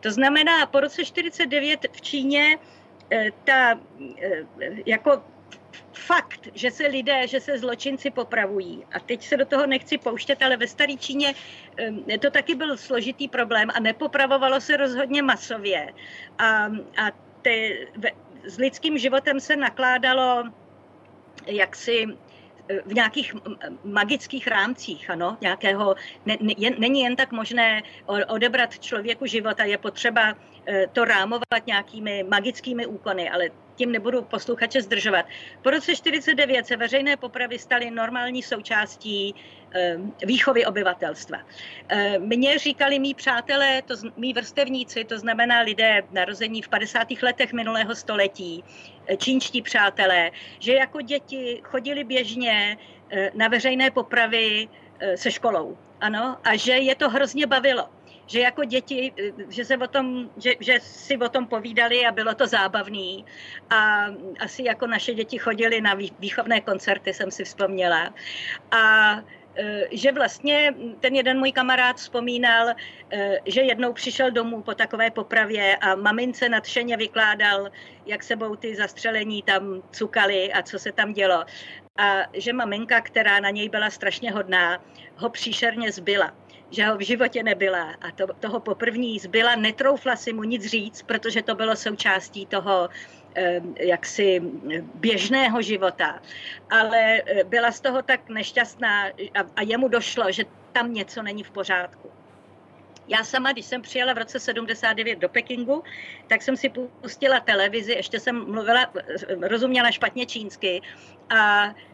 To 0.00 0.10
znamená, 0.10 0.66
po 0.66 0.80
roce 0.80 1.04
49 1.04 1.86
v 1.92 2.00
Číně 2.00 2.58
eh, 3.10 3.30
ta 3.44 3.80
eh, 4.20 4.44
jako 4.86 5.22
fakt, 5.92 6.48
že 6.54 6.70
se 6.70 6.86
lidé, 6.86 7.28
že 7.28 7.40
se 7.40 7.58
zločinci 7.58 8.10
popravují. 8.10 8.84
A 8.92 9.00
teď 9.00 9.22
se 9.22 9.36
do 9.36 9.46
toho 9.46 9.66
nechci 9.66 9.98
pouštět, 9.98 10.42
ale 10.42 10.56
ve 10.56 10.66
staré 10.66 10.96
Číně 10.96 11.34
to 12.20 12.30
taky 12.30 12.54
byl 12.54 12.76
složitý 12.76 13.28
problém 13.28 13.68
a 13.74 13.80
nepopravovalo 13.80 14.60
se 14.60 14.76
rozhodně 14.76 15.22
masově. 15.22 15.92
A, 16.38 16.66
a 16.96 17.10
te, 17.42 17.68
s 18.44 18.56
lidským 18.58 18.98
životem 18.98 19.40
se 19.40 19.56
nakládalo 19.56 20.44
jaksi 21.46 22.06
e, 22.68 22.80
v 22.86 22.94
nějakých 22.94 23.34
magických 23.84 24.46
rámcích, 24.46 25.10
ano, 25.10 25.36
nějakého, 25.40 25.94
ne, 26.26 26.36
ne, 26.40 26.70
není 26.78 27.00
jen 27.00 27.16
tak 27.16 27.32
možné 27.32 27.82
odebrat 28.28 28.78
člověku 28.78 29.26
života, 29.26 29.64
je 29.64 29.78
potřeba 29.78 30.34
e, 30.66 30.86
to 30.86 31.04
rámovat 31.04 31.66
nějakými 31.66 32.24
magickými 32.28 32.86
úkony, 32.86 33.30
ale 33.30 33.50
tím 33.76 33.92
nebudu 33.92 34.22
posluchače 34.22 34.82
zdržovat. 34.82 35.26
Po 35.62 35.70
roce 35.70 35.96
49 35.96 36.66
se 36.66 36.76
veřejné 36.76 37.16
popravy 37.16 37.58
staly 37.58 37.90
normální 37.90 38.42
součástí 38.42 39.34
eh, 39.74 39.96
výchovy 40.26 40.66
obyvatelstva. 40.66 41.38
Eh, 41.88 42.18
mně 42.18 42.58
říkali 42.58 42.98
mý 42.98 43.14
přátelé, 43.14 43.82
to, 43.82 43.94
mý 44.16 44.32
vrstevníci, 44.32 45.04
to 45.04 45.18
znamená 45.18 45.60
lidé 45.60 46.02
narození 46.10 46.62
v 46.62 46.68
50. 46.68 47.08
letech 47.22 47.52
minulého 47.52 47.94
století, 47.94 48.64
eh, 49.06 49.16
čínští 49.16 49.62
přátelé, 49.62 50.30
že 50.58 50.72
jako 50.72 51.00
děti 51.00 51.60
chodili 51.64 52.04
běžně 52.04 52.78
na 53.34 53.48
veřejné 53.48 53.90
popravy 53.90 54.68
se 55.14 55.30
školou. 55.30 55.78
Ano, 56.00 56.36
a 56.44 56.56
že 56.56 56.72
je 56.72 56.94
to 56.94 57.10
hrozně 57.10 57.46
bavilo 57.46 57.88
že 58.26 58.40
jako 58.40 58.64
děti, 58.64 59.12
že, 59.48 59.64
se 59.64 59.76
o 59.76 59.86
tom, 59.86 60.30
že, 60.36 60.52
že 60.60 60.80
si 60.80 61.18
o 61.18 61.28
tom 61.28 61.46
povídali 61.46 62.06
a 62.06 62.12
bylo 62.12 62.34
to 62.34 62.46
zábavný. 62.46 63.24
A 63.70 64.06
asi 64.40 64.64
jako 64.64 64.86
naše 64.86 65.14
děti 65.14 65.38
chodili 65.38 65.80
na 65.80 65.94
výchovné 66.18 66.60
koncerty, 66.60 67.14
jsem 67.14 67.30
si 67.30 67.44
vzpomněla. 67.44 68.14
A 68.70 69.14
e, 69.56 69.82
že 69.92 70.12
vlastně 70.12 70.74
ten 71.00 71.14
jeden 71.14 71.38
můj 71.38 71.52
kamarád 71.52 71.96
vzpomínal, 71.96 72.68
e, 72.68 72.76
že 73.46 73.60
jednou 73.60 73.92
přišel 73.92 74.30
domů 74.30 74.62
po 74.62 74.74
takové 74.74 75.10
popravě 75.10 75.76
a 75.76 75.94
mamince 75.94 76.48
nadšeně 76.48 76.96
vykládal, 76.96 77.70
jak 78.06 78.22
sebou 78.22 78.56
ty 78.56 78.76
zastřelení 78.76 79.42
tam 79.42 79.82
cukali 79.90 80.52
a 80.52 80.62
co 80.62 80.78
se 80.78 80.92
tam 80.92 81.12
dělo. 81.12 81.44
A 81.98 82.22
že 82.32 82.52
maminka, 82.52 83.00
která 83.00 83.40
na 83.40 83.50
něj 83.50 83.68
byla 83.68 83.90
strašně 83.90 84.32
hodná, 84.32 84.82
ho 85.16 85.30
příšerně 85.30 85.92
zbyla 85.92 86.43
že 86.74 86.86
ho 86.86 86.96
v 86.96 87.06
životě 87.06 87.42
nebyla 87.42 87.94
a 88.00 88.10
to, 88.10 88.26
toho 88.40 88.60
poprvní 88.60 89.18
zbyla, 89.18 89.54
netroufla 89.54 90.16
si 90.16 90.32
mu 90.32 90.42
nic 90.42 90.66
říct, 90.66 91.02
protože 91.02 91.42
to 91.42 91.54
bylo 91.54 91.76
součástí 91.76 92.46
toho 92.46 92.88
eh, 93.34 93.60
jaksi 93.78 94.42
běžného 94.94 95.62
života. 95.62 96.20
Ale 96.70 97.22
eh, 97.26 97.44
byla 97.44 97.72
z 97.72 97.80
toho 97.80 98.02
tak 98.02 98.28
nešťastná 98.28 99.06
a, 99.06 99.40
a 99.56 99.62
jemu 99.62 99.88
došlo, 99.88 100.32
že 100.32 100.44
tam 100.72 100.94
něco 100.94 101.22
není 101.22 101.42
v 101.42 101.50
pořádku. 101.50 102.10
Já 103.08 103.24
sama, 103.24 103.52
když 103.52 103.66
jsem 103.66 103.82
přijela 103.82 104.12
v 104.12 104.18
roce 104.18 104.40
79 104.40 105.18
do 105.18 105.28
Pekingu, 105.28 105.82
tak 106.26 106.42
jsem 106.42 106.56
si 106.56 106.72
pustila 107.00 107.40
televizi, 107.40 107.92
ještě 107.92 108.20
jsem 108.20 108.50
mluvila, 108.50 108.92
rozuměla 109.40 109.90
špatně 109.90 110.26
čínsky 110.26 110.82
a 111.30 111.68
Eh, 111.68 111.93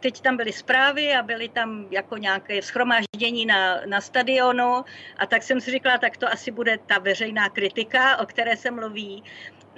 teď 0.00 0.20
tam 0.20 0.36
byly 0.36 0.52
zprávy 0.52 1.14
a 1.14 1.22
byly 1.22 1.48
tam 1.48 1.86
jako 1.90 2.16
nějaké 2.16 2.62
schromáždění 2.62 3.46
na, 3.46 3.80
na 3.86 4.00
stadionu 4.00 4.84
a 5.16 5.26
tak 5.26 5.42
jsem 5.42 5.60
si 5.60 5.70
říkala, 5.70 5.98
tak 5.98 6.16
to 6.16 6.32
asi 6.32 6.50
bude 6.50 6.78
ta 6.78 6.98
veřejná 6.98 7.48
kritika, 7.48 8.16
o 8.16 8.26
které 8.26 8.56
se 8.56 8.70
mluví. 8.70 9.22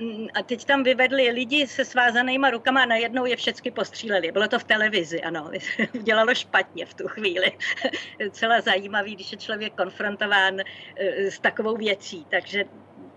Mm, 0.00 0.26
a 0.34 0.42
teď 0.42 0.64
tam 0.64 0.82
vyvedli 0.82 1.30
lidi 1.30 1.66
se 1.66 1.84
svázanýma 1.84 2.50
rukama 2.50 2.82
a 2.82 2.86
najednou 2.86 3.26
je 3.26 3.36
všechny 3.36 3.70
postříleli. 3.70 4.32
Bylo 4.32 4.48
to 4.48 4.58
v 4.58 4.64
televizi, 4.64 5.20
ano. 5.22 5.50
Dělalo 6.02 6.34
špatně 6.34 6.86
v 6.86 6.94
tu 6.94 7.08
chvíli. 7.08 7.52
Celá 8.30 8.60
zajímavý, 8.60 9.14
když 9.14 9.32
je 9.32 9.38
člověk 9.38 9.74
konfrontován 9.74 10.60
eh, 10.60 11.30
s 11.30 11.40
takovou 11.40 11.76
věcí. 11.76 12.26
Takže 12.30 12.64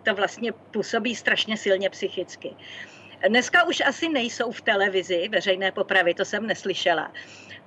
to 0.03 0.15
vlastně 0.15 0.51
působí 0.51 1.15
strašně 1.15 1.57
silně 1.57 1.89
psychicky. 1.89 2.55
Dneska 3.27 3.63
už 3.63 3.81
asi 3.85 4.09
nejsou 4.09 4.51
v 4.51 4.61
televizi 4.61 5.29
veřejné 5.29 5.71
popravy, 5.71 6.13
to 6.13 6.25
jsem 6.25 6.47
neslyšela. 6.47 7.11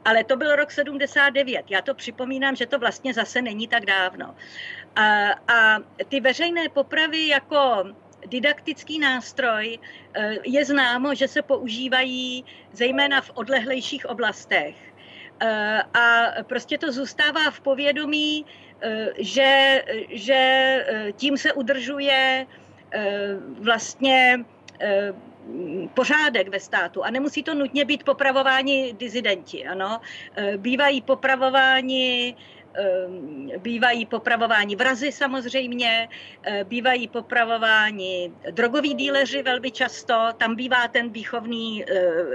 Ale 0.05 0.25
to 0.25 0.37
byl 0.37 0.57
rok 0.57 0.71
79. 0.71 1.71
Já 1.71 1.83
to 1.83 1.95
připomínám, 1.95 2.57
že 2.57 2.67
to 2.67 2.79
vlastně 2.79 3.15
zase 3.15 3.43
není 3.43 3.69
tak 3.69 3.87
dávno. 3.87 4.35
A, 4.97 5.31
a 5.49 5.79
ty 6.09 6.21
veřejné 6.21 6.69
popravy 6.69 7.29
jako 7.29 7.85
didaktický 8.27 8.99
nástroj 8.99 9.79
eh, 10.15 10.37
je 10.45 10.65
známo, 10.65 11.15
že 11.15 11.29
se 11.29 11.43
používají 11.43 12.45
zejména 12.73 13.21
v 13.21 13.31
odlehlejších 13.35 14.07
oblastech. 14.07 14.75
Eh, 15.41 15.83
a 15.95 16.33
prostě 16.43 16.79
to 16.79 16.93
zůstává 16.93 17.51
v 17.51 17.61
povědomí, 17.61 18.47
eh, 18.81 19.09
že, 19.19 19.83
že 20.11 20.41
tím 21.17 21.37
se 21.37 21.53
udržuje 21.53 22.47
vlastně 23.61 24.45
pořádek 25.95 26.49
ve 26.49 26.61
státu 26.61 27.05
a 27.05 27.11
nemusí 27.11 27.43
to 27.43 27.55
nutně 27.55 27.85
být 27.85 28.05
popravováni 28.05 28.95
dizidenti. 28.99 29.67
Ano? 29.67 30.01
E, 30.37 30.57
bývají 30.57 31.03
popravováni 31.03 32.37
bývají 33.59 34.07
popravováni 34.07 34.77
vrazy 34.77 35.13
samozřejmě, 35.13 36.09
eh, 36.43 36.65
bývají 36.65 37.09
popravováni 37.09 38.33
drogoví 38.51 38.95
díleři 38.95 39.43
velmi 39.43 39.71
často, 39.71 40.15
tam 40.37 40.57
bývá 40.57 40.89
ten 40.89 41.11
výchovný 41.11 41.85
eh, 41.85 41.95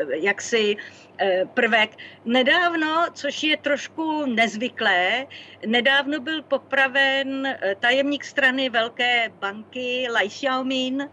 jaksi 0.10 0.78
eh, 1.18 1.46
prvek. 1.54 1.98
Nedávno, 2.26 3.06
což 3.14 3.44
je 3.44 3.58
trošku 3.58 4.26
nezvyklé, 4.26 5.28
nedávno 5.66 6.20
byl 6.20 6.44
popraven 6.44 7.58
tajemník 7.80 8.24
strany 8.26 8.70
velké 8.70 9.30
banky 9.40 10.08
Lai 10.12 10.30
Xiaomin 10.30 11.10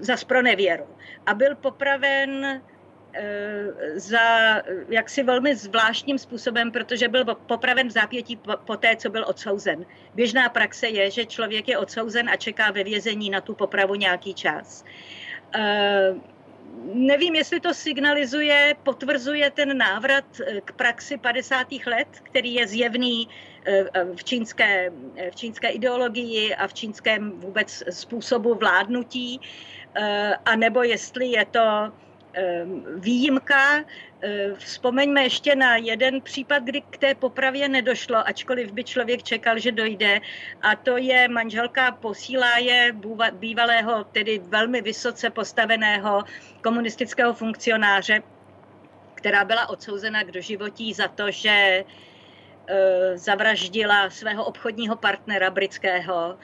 za 0.00 0.16
spronevěru 0.16 0.86
a 1.26 1.34
byl 1.34 1.56
popraven 1.56 2.60
za 3.94 4.62
jaksi 4.88 5.22
velmi 5.22 5.56
zvláštním 5.56 6.18
způsobem, 6.18 6.72
protože 6.72 7.08
byl 7.08 7.24
popraven 7.24 7.88
v 7.88 7.90
zápětí 7.90 8.40
po 8.64 8.76
té, 8.76 8.96
co 8.96 9.10
byl 9.10 9.24
odsouzen. 9.28 9.86
Běžná 10.14 10.48
praxe 10.48 10.88
je, 10.88 11.10
že 11.10 11.26
člověk 11.26 11.68
je 11.68 11.78
odsouzen 11.78 12.28
a 12.28 12.36
čeká 12.36 12.70
ve 12.70 12.84
vězení 12.84 13.30
na 13.30 13.40
tu 13.40 13.54
popravu 13.54 13.94
nějaký 13.94 14.34
čas. 14.34 14.84
Eh, 15.54 16.14
nevím, 16.94 17.34
jestli 17.34 17.60
to 17.60 17.74
signalizuje, 17.74 18.76
potvrzuje 18.82 19.50
ten 19.50 19.78
návrat 19.78 20.24
eh, 20.40 20.60
k 20.60 20.72
praxi 20.72 21.18
50. 21.18 21.66
let, 21.86 22.08
který 22.22 22.54
je 22.54 22.66
zjevný 22.66 23.28
v 24.14 24.24
čínské, 24.24 24.92
v 25.30 25.36
čínské 25.36 25.68
ideologii 25.68 26.54
a 26.54 26.68
v 26.68 26.74
čínském 26.74 27.30
vůbec 27.30 27.82
způsobu 27.90 28.54
vládnutí, 28.54 29.40
a 30.44 30.56
nebo 30.56 30.82
jestli 30.82 31.26
je 31.26 31.44
to 31.44 31.92
výjimka. 32.98 33.84
Ehm, 34.20 34.54
vzpomeňme 34.56 35.22
ještě 35.22 35.56
na 35.56 35.76
jeden 35.76 36.22
případ, 36.22 36.62
kdy 36.62 36.82
k 36.90 36.98
té 36.98 37.14
popravě 37.14 37.68
nedošlo, 37.68 38.28
ačkoliv 38.28 38.72
by 38.72 38.84
člověk 38.84 39.22
čekal, 39.22 39.58
že 39.58 39.72
dojde. 39.72 40.20
A 40.62 40.76
to 40.76 40.96
je 40.96 41.28
manželka 41.28 41.92
posíláje 41.92 42.92
bývalého, 43.32 44.04
tedy 44.04 44.38
velmi 44.38 44.82
vysoce 44.82 45.30
postaveného 45.30 46.22
komunistického 46.62 47.34
funkcionáře, 47.34 48.22
která 49.14 49.44
byla 49.44 49.68
odsouzena 49.68 50.24
k 50.24 50.32
doživotí 50.32 50.94
za 50.94 51.08
to, 51.08 51.30
že 51.30 51.84
ehm, 52.66 53.18
zavraždila 53.18 54.10
svého 54.10 54.44
obchodního 54.44 54.96
partnera 54.96 55.50
britského 55.50 56.38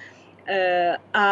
a 1.15 1.25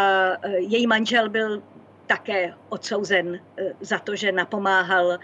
její 0.59 0.87
manžel 0.87 1.29
byl 1.29 1.63
také 2.09 2.55
odsouzen 2.69 3.37
eh, 3.37 3.73
za 3.81 3.99
to, 3.99 4.17
že 4.17 4.33
napomáhal 4.33 5.13
eh, 5.13 5.21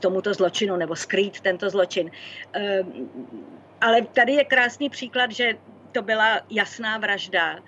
tomuto 0.00 0.34
zločinu 0.34 0.76
nebo 0.76 0.96
skrýt 0.96 1.40
tento 1.40 1.70
zločin. 1.70 2.10
Eh, 2.56 2.84
ale 3.80 4.02
tady 4.02 4.32
je 4.32 4.44
krásný 4.44 4.90
příklad, 4.90 5.30
že 5.30 5.54
to 5.92 6.02
byla 6.02 6.40
jasná 6.50 6.98
vražda, 6.98 7.58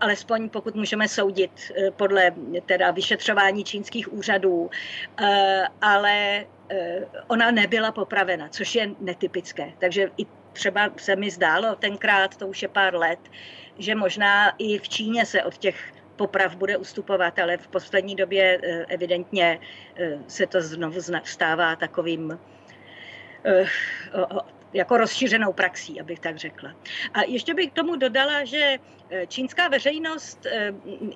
alespoň 0.00 0.48
pokud 0.48 0.74
můžeme 0.74 1.08
soudit 1.08 1.72
podle 1.96 2.30
teda 2.66 2.90
vyšetřování 2.90 3.64
čínských 3.64 4.12
úřadů, 4.12 4.70
ale 5.80 6.44
ona 7.28 7.50
nebyla 7.50 7.92
popravena, 7.92 8.48
což 8.48 8.74
je 8.74 8.90
netypické. 9.00 9.72
Takže 9.78 10.10
i 10.16 10.26
třeba 10.52 10.90
se 10.96 11.16
mi 11.16 11.30
zdálo 11.30 11.74
tenkrát, 11.74 12.36
to 12.36 12.46
už 12.46 12.62
je 12.62 12.68
pár 12.68 12.94
let, 12.94 13.18
že 13.78 13.94
možná 13.94 14.52
i 14.58 14.78
v 14.78 14.88
Číně 14.88 15.26
se 15.26 15.42
od 15.42 15.58
těch 15.58 15.92
poprav 16.20 16.56
bude 16.56 16.76
ustupovat, 16.76 17.38
ale 17.38 17.56
v 17.56 17.68
poslední 17.68 18.12
době 18.16 18.60
eh, 18.60 18.84
evidentně 18.88 19.56
eh, 19.56 20.18
se 20.28 20.46
to 20.46 20.60
znovu 20.60 21.00
stává 21.24 21.76
takovým 21.76 22.36
eh, 23.44 23.64
jako 24.72 24.96
rozšířenou 24.96 25.52
praxí, 25.52 26.00
abych 26.00 26.20
tak 26.20 26.36
řekla. 26.36 26.76
A 27.14 27.22
ještě 27.24 27.54
bych 27.54 27.70
k 27.70 27.80
tomu 27.80 27.96
dodala, 27.96 28.44
že 28.44 28.78
čínská 29.26 29.68
veřejnost 29.68 30.46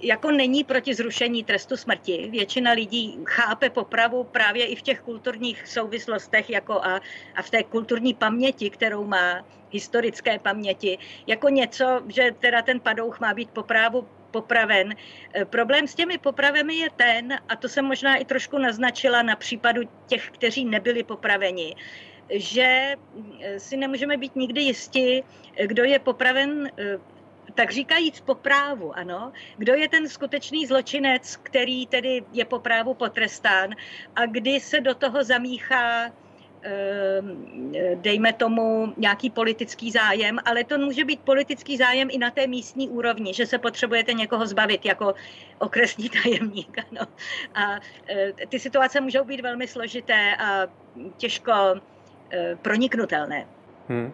jako 0.03 0.31
není 0.31 0.65
proti 0.65 0.95
zrušení 0.95 1.45
trestu 1.45 1.77
smrti. 1.77 2.29
Většina 2.31 2.73
lidí 2.73 3.19
chápe 3.29 3.71
popravu 3.71 4.25
právě 4.25 4.67
i 4.67 4.75
v 4.77 4.83
těch 4.83 5.01
kulturních 5.01 5.69
souvislostech 5.69 6.51
jako 6.51 6.83
a, 6.83 7.01
a 7.37 7.41
v 7.43 7.51
té 7.51 7.63
kulturní 7.63 8.15
paměti, 8.15 8.71
kterou 8.71 9.05
má 9.07 9.47
historické 9.71 10.39
paměti, 10.39 10.99
jako 11.27 11.49
něco, 11.49 12.03
že 12.09 12.35
teda 12.41 12.63
ten 12.63 12.81
padouch 12.81 13.21
má 13.21 13.35
být 13.35 13.51
poprávu 13.51 14.09
popraven. 14.35 14.95
Eh, 14.95 15.45
problém 15.45 15.87
s 15.87 15.95
těmi 15.95 16.19
popravemi 16.19 16.75
je 16.75 16.91
ten, 16.91 17.39
a 17.49 17.57
to 17.57 17.69
jsem 17.69 17.85
možná 17.85 18.17
i 18.19 18.25
trošku 18.25 18.59
naznačila 18.59 19.23
na 19.23 19.37
případu 19.37 19.83
těch, 20.11 20.31
kteří 20.31 20.65
nebyli 20.67 21.07
popraveni, 21.07 21.79
že 22.31 22.99
eh, 22.99 23.61
si 23.61 23.77
nemůžeme 23.77 24.17
být 24.19 24.37
nikdy 24.37 24.61
jisti, 24.75 25.23
kdo 25.55 25.85
je 25.85 25.99
popraven 25.99 26.71
tak 27.55 27.71
říkajíc 27.71 28.21
po 28.21 28.35
právu, 28.35 28.91
ano. 28.99 29.33
Kdo 29.57 29.75
je 29.75 29.89
ten 29.89 30.09
skutečný 30.09 30.67
zločinec, 30.67 31.37
který 31.37 31.87
tedy 31.87 32.25
je 32.33 32.45
po 32.45 32.59
právu 32.59 32.95
potrestán 32.95 33.71
a 34.17 34.27
kdy 34.27 34.61
se 34.61 34.81
do 34.81 34.95
toho 34.95 35.25
zamíchá 35.25 36.11
dejme 37.95 38.33
tomu, 38.33 38.93
nějaký 38.97 39.31
politický 39.31 39.91
zájem, 39.91 40.39
ale 40.45 40.65
to 40.65 40.79
může 40.79 41.05
být 41.05 41.21
politický 41.21 41.77
zájem 41.77 42.09
i 42.11 42.19
na 42.19 42.31
té 42.31 42.47
místní 42.47 42.89
úrovni, 42.89 43.35
že 43.35 43.47
se 43.47 43.59
potřebujete 43.59 44.13
někoho 44.13 44.47
zbavit 44.47 44.87
jako 44.87 45.15
okresní 45.59 46.11
tajemník. 46.23 46.79
Ano. 46.91 47.07
A 47.55 47.81
e, 48.09 48.47
ty 48.49 48.59
situace 48.59 49.01
můžou 49.01 49.25
být 49.25 49.41
velmi 49.41 49.67
složité 49.67 50.37
a 50.37 50.67
těžko 51.17 51.53
e, 51.53 52.57
proniknutelné. 52.63 53.47
Hmm. 53.89 54.13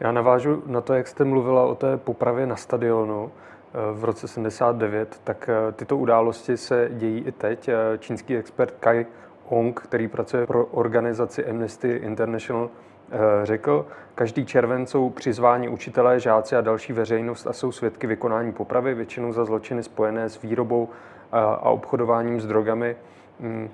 Já 0.00 0.12
navážu 0.12 0.62
na 0.66 0.80
to, 0.80 0.94
jak 0.94 1.08
jste 1.08 1.24
mluvila 1.24 1.64
o 1.64 1.74
té 1.74 1.96
popravě 1.96 2.46
na 2.46 2.56
stadionu 2.56 3.32
e, 3.32 3.92
v 3.92 4.04
roce 4.04 4.28
79, 4.28 5.20
tak 5.24 5.50
tyto 5.76 5.96
události 5.96 6.56
se 6.56 6.88
dějí 6.92 7.24
i 7.26 7.32
teď. 7.32 7.70
Čínský 7.98 8.36
expert 8.36 8.74
Kai 8.80 9.06
Ong, 9.48 9.80
který 9.80 10.08
pracuje 10.08 10.46
pro 10.46 10.64
organizaci 10.64 11.46
Amnesty 11.46 11.90
International, 11.90 12.70
eh, 13.10 13.16
řekl, 13.42 13.86
každý 14.14 14.46
červen 14.46 14.86
jsou 14.86 15.10
přizváni 15.10 15.68
učitelé, 15.68 16.20
žáci 16.20 16.56
a 16.56 16.60
další 16.60 16.92
veřejnost 16.92 17.46
a 17.46 17.52
jsou 17.52 17.72
svědky 17.72 18.06
vykonání 18.06 18.52
popravy, 18.52 18.94
většinou 18.94 19.32
za 19.32 19.44
zločiny 19.44 19.82
spojené 19.82 20.28
s 20.28 20.42
výrobou 20.42 20.88
eh, 20.90 21.36
a 21.36 21.70
obchodováním 21.70 22.40
s 22.40 22.46
drogami. 22.46 22.96
Mm. 23.40 23.68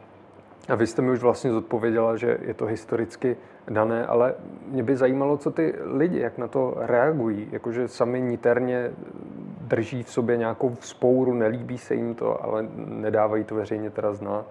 A 0.68 0.74
vy 0.74 0.86
jste 0.86 1.02
mi 1.02 1.10
už 1.10 1.18
vlastně 1.18 1.50
zodpověděla, 1.52 2.16
že 2.16 2.38
je 2.42 2.54
to 2.54 2.66
historicky 2.66 3.36
dané, 3.68 4.06
ale 4.06 4.34
mě 4.66 4.82
by 4.82 4.96
zajímalo, 4.96 5.36
co 5.36 5.50
ty 5.50 5.74
lidi, 5.84 6.18
jak 6.18 6.38
na 6.38 6.48
to 6.48 6.74
reagují. 6.78 7.48
Jakože 7.52 7.88
sami 7.88 8.20
niterně 8.20 8.90
drží 9.60 10.02
v 10.02 10.10
sobě 10.10 10.36
nějakou 10.36 10.76
spouru, 10.80 11.34
nelíbí 11.34 11.78
se 11.78 11.94
jim 11.94 12.14
to, 12.14 12.44
ale 12.44 12.66
nedávají 12.76 13.44
to 13.44 13.54
veřejně 13.54 13.90
teda 13.90 14.12
znát. 14.12 14.46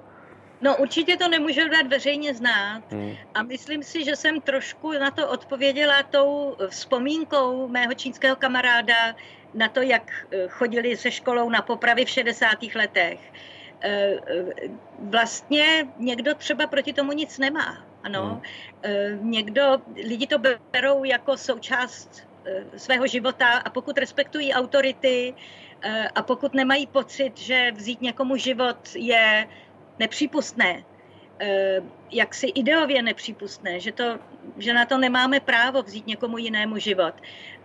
No 0.63 0.77
určitě 0.77 1.17
to 1.17 1.27
nemůžu 1.27 1.69
dát 1.69 1.87
veřejně 1.87 2.33
znát 2.33 2.83
hmm. 2.91 3.15
a 3.33 3.43
myslím 3.43 3.83
si, 3.83 4.03
že 4.03 4.15
jsem 4.15 4.41
trošku 4.41 4.91
na 4.91 5.11
to 5.11 5.29
odpověděla 5.29 6.03
tou 6.03 6.55
vzpomínkou 6.69 7.67
mého 7.67 7.93
čínského 7.93 8.35
kamaráda 8.35 9.15
na 9.53 9.67
to, 9.69 9.81
jak 9.81 10.11
eh, 10.31 10.47
chodili 10.47 10.97
se 10.97 11.11
školou 11.11 11.49
na 11.49 11.61
popravy 11.61 12.05
v 12.05 12.09
60. 12.09 12.49
letech. 12.75 13.19
Eh, 13.81 14.15
eh, 14.27 14.69
vlastně 14.99 15.87
někdo 15.97 16.35
třeba 16.35 16.67
proti 16.67 16.93
tomu 16.93 17.11
nic 17.11 17.37
nemá. 17.37 17.83
Ano, 18.03 18.41
hmm. 18.83 19.31
někdo, 19.31 19.81
lidi 19.95 20.27
to 20.27 20.37
berou 20.71 21.03
jako 21.03 21.37
součást 21.37 22.27
svého 22.77 23.07
života 23.07 23.47
a 23.47 23.69
pokud 23.69 23.97
respektují 23.97 24.53
autority 24.53 25.33
a 26.15 26.21
pokud 26.23 26.53
nemají 26.53 26.87
pocit, 26.87 27.37
že 27.37 27.71
vzít 27.71 28.01
někomu 28.01 28.35
život 28.37 28.77
je 28.95 29.47
nepřípustné, 29.99 30.83
eh, 31.39 31.81
jaksi 32.11 32.47
ideově 32.47 33.01
nepřípustné, 33.01 33.79
že, 33.79 33.91
to, 33.91 34.19
že 34.57 34.73
na 34.73 34.85
to 34.85 34.97
nemáme 34.97 35.39
právo 35.39 35.83
vzít 35.83 36.07
někomu 36.07 36.37
jinému 36.37 36.77
život, 36.77 37.13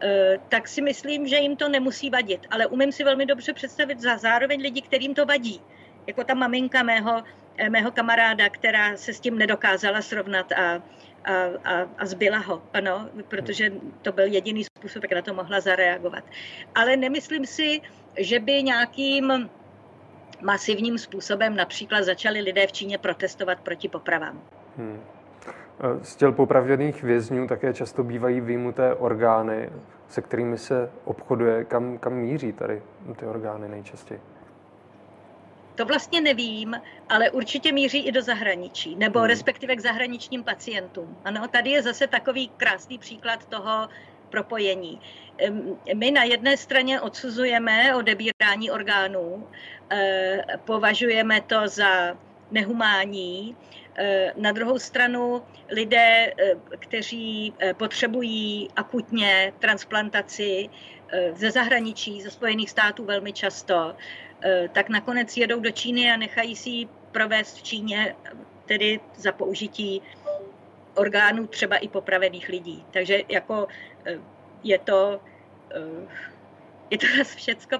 eh, 0.00 0.38
tak 0.48 0.68
si 0.68 0.82
myslím, 0.82 1.26
že 1.28 1.36
jim 1.36 1.56
to 1.56 1.68
nemusí 1.68 2.10
vadit. 2.10 2.46
Ale 2.50 2.66
umím 2.66 2.92
si 2.92 3.04
velmi 3.04 3.26
dobře 3.26 3.52
představit 3.52 4.00
za 4.00 4.16
zároveň 4.16 4.60
lidi, 4.62 4.82
kterým 4.82 5.14
to 5.14 5.26
vadí. 5.26 5.60
Jako 6.06 6.24
ta 6.24 6.34
maminka 6.34 6.82
mého, 6.82 7.22
eh, 7.56 7.70
mého 7.70 7.90
kamaráda, 7.90 8.48
která 8.48 8.96
se 8.96 9.12
s 9.12 9.20
tím 9.20 9.38
nedokázala 9.38 10.02
srovnat 10.02 10.52
a, 10.52 10.82
a, 11.24 11.32
a, 11.64 11.72
a 11.98 12.06
zbyla 12.06 12.38
ho, 12.38 12.62
ano, 12.72 13.08
protože 13.28 13.72
to 14.02 14.12
byl 14.12 14.24
jediný 14.24 14.64
způsob, 14.64 15.02
jak 15.02 15.12
na 15.12 15.22
to 15.22 15.34
mohla 15.34 15.60
zareagovat. 15.60 16.24
Ale 16.74 16.96
nemyslím 16.96 17.46
si, 17.46 17.80
že 18.18 18.40
by 18.40 18.62
nějakým 18.62 19.50
masivním 20.42 20.98
způsobem 20.98 21.56
například 21.56 22.02
začali 22.02 22.40
lidé 22.40 22.66
v 22.66 22.72
Číně 22.72 22.98
protestovat 22.98 23.60
proti 23.60 23.88
popravám. 23.88 24.42
Hmm. 24.76 25.00
Z 26.02 26.16
těl 26.16 26.32
popravených 26.32 27.02
vězňů 27.02 27.48
také 27.48 27.74
často 27.74 28.04
bývají 28.04 28.40
výjimuté 28.40 28.94
orgány, 28.94 29.70
se 30.08 30.22
kterými 30.22 30.58
se 30.58 30.90
obchoduje. 31.04 31.64
Kam, 31.64 31.98
kam 31.98 32.14
míří 32.14 32.52
tady 32.52 32.82
ty 33.16 33.26
orgány 33.26 33.68
nejčastěji? 33.68 34.20
To 35.74 35.84
vlastně 35.84 36.20
nevím, 36.20 36.80
ale 37.08 37.30
určitě 37.30 37.72
míří 37.72 38.06
i 38.06 38.12
do 38.12 38.22
zahraničí, 38.22 38.96
nebo 38.96 39.18
hmm. 39.18 39.28
respektive 39.28 39.76
k 39.76 39.80
zahraničním 39.80 40.44
pacientům. 40.44 41.16
Ano, 41.24 41.48
tady 41.48 41.70
je 41.70 41.82
zase 41.82 42.06
takový 42.06 42.48
krásný 42.48 42.98
příklad 42.98 43.46
toho 43.46 43.88
propojení. 44.30 45.00
My 45.94 46.10
na 46.10 46.24
jedné 46.24 46.56
straně 46.56 47.00
odsuzujeme 47.00 47.94
odebírání 47.96 48.70
orgánů, 48.70 49.48
eh, 49.90 50.44
považujeme 50.64 51.40
to 51.40 51.68
za 51.68 52.16
nehumání, 52.50 53.56
eh, 53.96 54.32
na 54.36 54.52
druhou 54.52 54.78
stranu 54.78 55.42
lidé, 55.70 56.32
eh, 56.38 56.54
kteří 56.78 57.54
potřebují 57.76 58.68
akutně 58.76 59.52
transplantaci 59.58 60.68
ze 61.32 61.50
zahraničí, 61.50 62.22
ze 62.22 62.30
Spojených 62.30 62.70
států 62.70 63.04
velmi 63.04 63.32
často, 63.32 63.96
tak 64.72 64.88
nakonec 64.88 65.36
jedou 65.36 65.60
do 65.60 65.70
Číny 65.70 66.10
a 66.12 66.16
nechají 66.16 66.56
si 66.56 66.70
ji 66.70 66.88
provést 67.12 67.56
v 67.56 67.62
Číně, 67.62 68.16
tedy 68.66 69.00
za 69.16 69.32
použití 69.32 70.02
orgánů 70.98 71.46
třeba 71.46 71.76
i 71.76 71.88
popravených 71.88 72.48
lidí. 72.48 72.84
Takže 72.90 73.22
jako 73.28 73.68
je 74.62 74.78
to, 74.78 75.20
eh, 75.74 76.08
je 76.90 76.98
to 76.98 77.06
všecko 77.24 77.76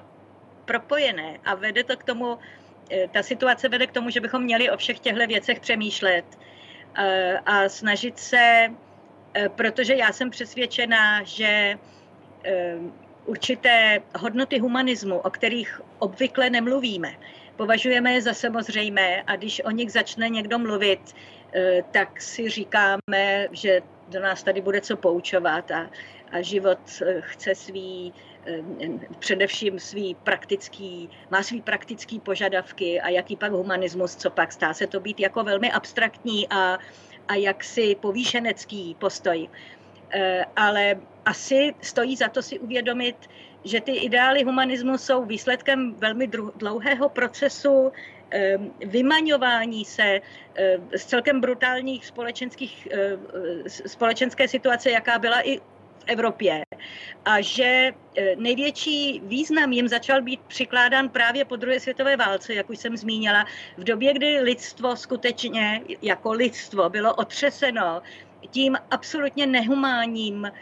propojené 0.64 1.38
a 1.44 1.54
vede 1.54 1.84
to 1.84 1.96
k 1.96 2.04
tomu, 2.04 2.38
eh, 2.90 3.08
ta 3.08 3.22
situace 3.22 3.68
vede 3.68 3.86
k 3.86 3.92
tomu, 3.92 4.10
že 4.10 4.20
bychom 4.20 4.42
měli 4.42 4.70
o 4.70 4.76
všech 4.76 5.00
těchto 5.00 5.26
věcech 5.26 5.60
přemýšlet 5.60 6.24
eh, 6.94 7.38
a 7.46 7.68
snažit 7.68 8.18
se, 8.18 8.74
protože 9.56 9.94
já 9.94 10.12
jsem 10.12 10.30
přesvědčená, 10.30 11.22
že 11.22 11.78
určité 13.26 14.02
hodnoty 14.18 14.58
humanismu, 14.58 15.18
o 15.18 15.30
kterých 15.30 15.80
obvykle 15.98 16.50
nemluvíme, 16.50 17.14
považujeme 17.56 18.12
je 18.12 18.22
za 18.22 18.34
samozřejmé 18.34 19.22
a 19.26 19.36
když 19.36 19.60
o 19.64 19.70
nich 19.70 19.92
začne 19.92 20.28
někdo 20.28 20.58
mluvit, 20.58 21.14
tak 21.90 22.20
si 22.20 22.48
říkáme, 22.48 23.48
že 23.52 23.80
do 24.08 24.20
nás 24.20 24.42
tady 24.42 24.60
bude 24.60 24.80
co 24.80 24.96
poučovat 24.96 25.70
a 25.70 25.90
a 26.32 26.42
život 26.42 26.78
eh, 27.02 27.20
chce 27.20 27.54
svý, 27.54 28.12
eh, 28.46 28.62
především 29.18 29.78
svý 29.78 30.14
praktický, 30.14 31.10
má 31.30 31.42
svý 31.42 31.62
praktický 31.62 32.20
požadavky 32.20 33.00
a 33.00 33.08
jaký 33.08 33.36
pak 33.36 33.52
humanismus, 33.52 34.16
co 34.16 34.30
pak 34.30 34.52
stá 34.52 34.74
se 34.74 34.86
to 34.86 35.00
být 35.00 35.20
jako 35.20 35.44
velmi 35.44 35.72
abstraktní 35.72 36.48
a, 36.48 36.78
a 37.28 37.34
jaksi 37.34 37.96
povýšenecký 38.00 38.96
postoj. 38.98 39.48
Eh, 40.10 40.44
ale 40.56 40.96
asi 41.24 41.74
stojí 41.82 42.16
za 42.16 42.28
to 42.28 42.42
si 42.42 42.58
uvědomit, 42.58 43.16
že 43.64 43.80
ty 43.80 43.96
ideály 43.96 44.42
humanismu 44.42 44.98
jsou 44.98 45.24
výsledkem 45.24 45.94
velmi 45.94 46.26
dlouhého 46.56 47.08
procesu 47.08 47.92
vymaňování 48.86 49.84
se 49.84 50.20
z 50.96 51.04
celkem 51.04 51.40
brutálních 51.40 52.06
společenských, 52.06 52.88
společenské 53.66 54.48
situace, 54.48 54.90
jaká 54.90 55.18
byla 55.18 55.48
i 55.48 55.60
Evropě 56.06 56.62
a 57.24 57.40
že 57.40 57.92
největší 58.36 59.20
význam 59.24 59.72
jim 59.72 59.88
začal 59.88 60.22
být 60.22 60.40
přikládán 60.40 61.08
právě 61.08 61.44
po 61.44 61.56
druhé 61.56 61.80
světové 61.80 62.16
válce, 62.16 62.54
jak 62.54 62.70
už 62.70 62.78
jsem 62.78 62.96
zmínila, 62.96 63.46
v 63.76 63.84
době, 63.84 64.12
kdy 64.14 64.40
lidstvo 64.40 64.96
skutečně 64.96 65.82
jako 66.02 66.32
lidstvo 66.32 66.88
bylo 66.88 67.14
otřeseno 67.14 68.02
tím 68.50 68.76
absolutně 68.90 69.46
nehumánním 69.46 70.52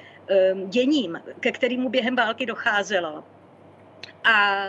děním, 0.66 1.20
ke 1.40 1.52
kterému 1.52 1.88
během 1.88 2.16
války 2.16 2.46
docházelo. 2.46 3.24
A 4.24 4.66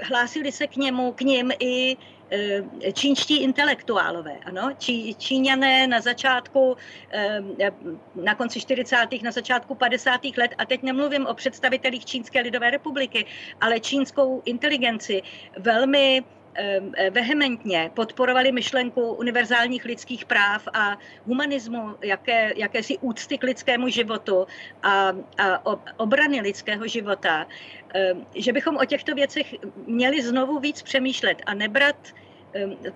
hlásili 0.00 0.52
se 0.52 0.66
k 0.66 0.76
němu, 0.76 1.12
k 1.12 1.20
ním 1.20 1.52
i 1.58 1.96
Eh, 2.34 2.92
čínští 2.92 3.42
intelektuálové. 3.42 4.38
Ano? 4.44 4.72
Čí, 4.78 5.14
Číňané 5.14 5.86
na 5.86 6.00
začátku, 6.00 6.76
eh, 7.12 7.40
na 8.14 8.34
konci 8.34 8.60
40. 8.60 9.22
na 9.22 9.30
začátku 9.30 9.74
50. 9.74 10.38
let, 10.38 10.54
a 10.58 10.64
teď 10.64 10.82
nemluvím 10.82 11.26
o 11.26 11.34
představitelích 11.34 12.04
Čínské 12.04 12.40
lidové 12.40 12.70
republiky, 12.70 13.26
ale 13.60 13.80
čínskou 13.80 14.42
inteligenci 14.44 15.22
velmi 15.58 16.24
vehementně 17.10 17.90
podporovali 17.94 18.52
myšlenku 18.52 19.12
univerzálních 19.12 19.84
lidských 19.84 20.24
práv 20.24 20.68
a 20.72 20.98
humanismu, 21.26 21.94
jaké, 22.02 22.52
jakési 22.56 22.98
úcty 22.98 23.38
k 23.38 23.42
lidskému 23.42 23.88
životu 23.88 24.46
a, 24.82 25.12
a 25.38 25.62
obrany 25.96 26.40
lidského 26.40 26.86
života, 26.86 27.46
že 28.34 28.52
bychom 28.52 28.76
o 28.76 28.84
těchto 28.84 29.14
věcech 29.14 29.54
měli 29.86 30.22
znovu 30.22 30.58
víc 30.58 30.82
přemýšlet 30.82 31.42
a 31.46 31.54
nebrat 31.54 31.96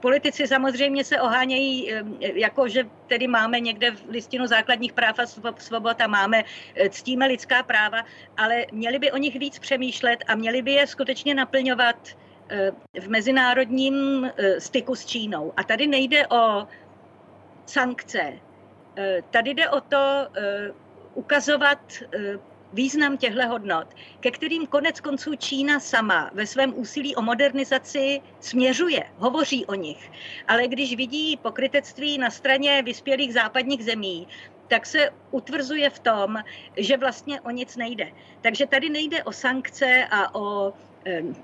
Politici 0.00 0.46
samozřejmě 0.46 1.04
se 1.04 1.20
ohánějí, 1.20 1.92
jako 2.20 2.68
že 2.68 2.84
tedy 3.06 3.26
máme 3.26 3.60
někde 3.60 3.90
v 3.90 4.08
listinu 4.08 4.46
základních 4.46 4.92
práv 4.92 5.18
a 5.18 5.26
svobod 5.56 6.00
a 6.00 6.06
máme, 6.06 6.44
e, 6.74 6.90
ctíme 6.90 7.26
lidská 7.26 7.62
práva, 7.62 8.04
ale 8.36 8.66
měli 8.72 8.98
by 8.98 9.12
o 9.12 9.16
nich 9.16 9.38
víc 9.38 9.58
přemýšlet 9.58 10.24
a 10.28 10.34
měli 10.34 10.62
by 10.62 10.72
je 10.72 10.86
skutečně 10.86 11.34
naplňovat 11.34 11.96
v 13.00 13.08
mezinárodním 13.08 14.24
e, 14.24 14.60
styku 14.60 14.94
s 14.94 15.06
Čínou. 15.06 15.52
A 15.56 15.64
tady 15.64 15.86
nejde 15.86 16.26
o 16.26 16.66
sankce. 17.66 18.32
Tady 19.30 19.50
jde 19.50 19.70
o 19.70 19.80
to 19.80 20.26
ukazovat 21.14 21.78
význam 22.72 23.16
těchto 23.16 23.48
hodnot, 23.48 23.86
ke 24.20 24.30
kterým 24.30 24.66
konec 24.66 25.00
konců 25.00 25.34
Čína 25.34 25.80
sama 25.80 26.30
ve 26.34 26.46
svém 26.46 26.78
úsilí 26.78 27.16
o 27.16 27.22
modernizaci 27.22 28.20
směřuje, 28.40 29.04
hovoří 29.16 29.66
o 29.66 29.74
nich. 29.74 30.10
Ale 30.48 30.68
když 30.68 30.96
vidí 30.96 31.36
pokrytectví 31.36 32.18
na 32.18 32.30
straně 32.30 32.82
vyspělých 32.82 33.32
západních 33.32 33.84
zemí, 33.84 34.28
tak 34.68 34.86
se 34.86 35.10
utvrzuje 35.30 35.90
v 35.90 35.98
tom, 35.98 36.36
že 36.76 36.96
vlastně 36.96 37.40
o 37.40 37.50
nic 37.50 37.76
nejde. 37.76 38.12
Takže 38.40 38.66
tady 38.66 38.90
nejde 38.90 39.24
o 39.24 39.32
sankce 39.32 40.06
a 40.10 40.34
o 40.34 40.72
eh, 40.72 40.72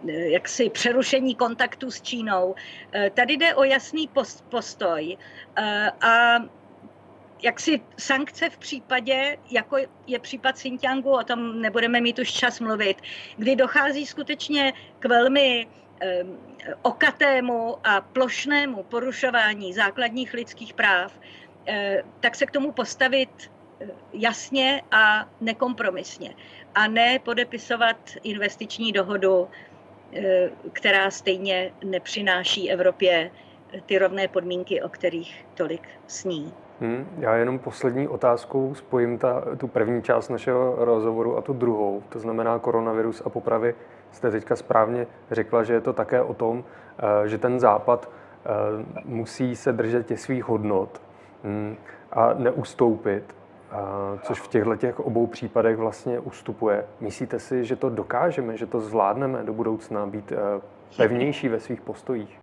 jaksi 0.07 0.71
přerušení 0.71 1.35
kontaktu 1.35 1.91
s 1.91 2.03
Čínou. 2.03 2.55
Eh, 2.93 3.11
tady 3.11 3.37
jde 3.37 3.55
o 3.55 3.65
jasný 3.65 4.11
postoj 4.49 5.17
eh, 5.57 5.91
a 5.91 6.39
jaksi 7.43 7.81
sankce 7.99 8.51
v 8.51 8.59
případě, 8.59 9.39
jako 9.51 9.77
je 10.07 10.19
případ 10.19 10.55
Xinjiangu, 10.55 11.11
o 11.11 11.25
tom 11.25 11.61
nebudeme 11.61 12.01
mít 12.01 12.19
už 12.19 12.33
čas 12.33 12.61
mluvit, 12.61 12.97
kdy 13.37 13.57
dochází 13.57 14.07
skutečně 14.07 14.73
k 14.99 15.05
velmi 15.05 15.67
okatému 16.83 17.77
a 17.85 18.01
plošnému 18.01 18.83
porušování 18.83 19.73
základních 19.73 20.35
lidských 20.35 20.75
práv, 20.75 21.21
tak 22.21 22.35
se 22.35 22.47
k 22.47 22.51
tomu 22.51 22.73
postavit 22.73 23.51
jasně 24.12 24.83
a 24.91 25.28
nekompromisně. 25.41 26.35
A 26.74 26.87
ne 26.87 27.18
podepisovat 27.18 27.97
investiční 28.22 28.93
dohodu, 28.93 29.49
eh, 30.12 30.51
která 30.72 31.11
stejně 31.11 31.72
nepřináší 31.85 32.70
Evropě 32.70 33.30
ty 33.87 33.99
rovné 33.99 34.28
podmínky, 34.28 34.83
o 34.83 34.89
kterých 34.89 35.47
tolik 35.55 35.89
sní. 36.07 36.53
Hmm, 36.80 37.07
já 37.18 37.35
jenom 37.35 37.59
poslední 37.59 38.09
otázkou 38.09 38.74
spojím 38.74 39.18
ta, 39.18 39.43
tu 39.57 39.68
první 39.68 40.03
část 40.03 40.28
našeho 40.28 40.74
rozhovoru 40.78 41.37
a 41.37 41.41
tu 41.41 41.53
druhou, 41.53 42.03
to 42.09 42.18
znamená 42.18 42.59
koronavirus 42.59 43.22
a 43.24 43.28
popravy. 43.30 43.74
Jste 44.12 44.30
teďka 44.30 44.57
správně 44.57 45.07
řekla, 45.30 45.62
že 45.62 45.72
je 45.72 45.80
to 45.80 45.93
také 45.93 46.22
o 46.22 46.35
tom, 46.35 46.64
eh, 47.24 47.28
že 47.28 47.39
ten 47.39 47.61
západ 47.61 48.11
eh, 48.11 48.49
musí 49.05 49.57
se 49.57 49.72
držet 49.72 50.07
těch 50.07 50.20
svých 50.20 50.45
hodnot 50.45 51.03
hmm, 51.45 51.76
a 52.12 52.35
neustoupit, 52.35 53.37
což 54.23 54.41
v 54.41 54.49
těchto 54.49 54.77
těch 54.77 55.01
obou 55.01 55.27
případech 55.27 55.77
vlastně 55.77 56.20
ustupuje. 56.20 56.85
Myslíte 57.01 57.39
si, 57.39 57.64
že 57.64 57.77
to 57.77 57.91
dokážeme, 57.91 58.57
že 58.57 58.66
to 58.66 58.81
zvládneme 58.81 59.43
do 59.43 59.53
budoucna 59.53 60.07
být 60.07 60.33
eh, 60.33 60.37
pevnější 60.97 61.49
ve 61.49 61.61
svých 61.61 61.81
postojích? 61.81 62.41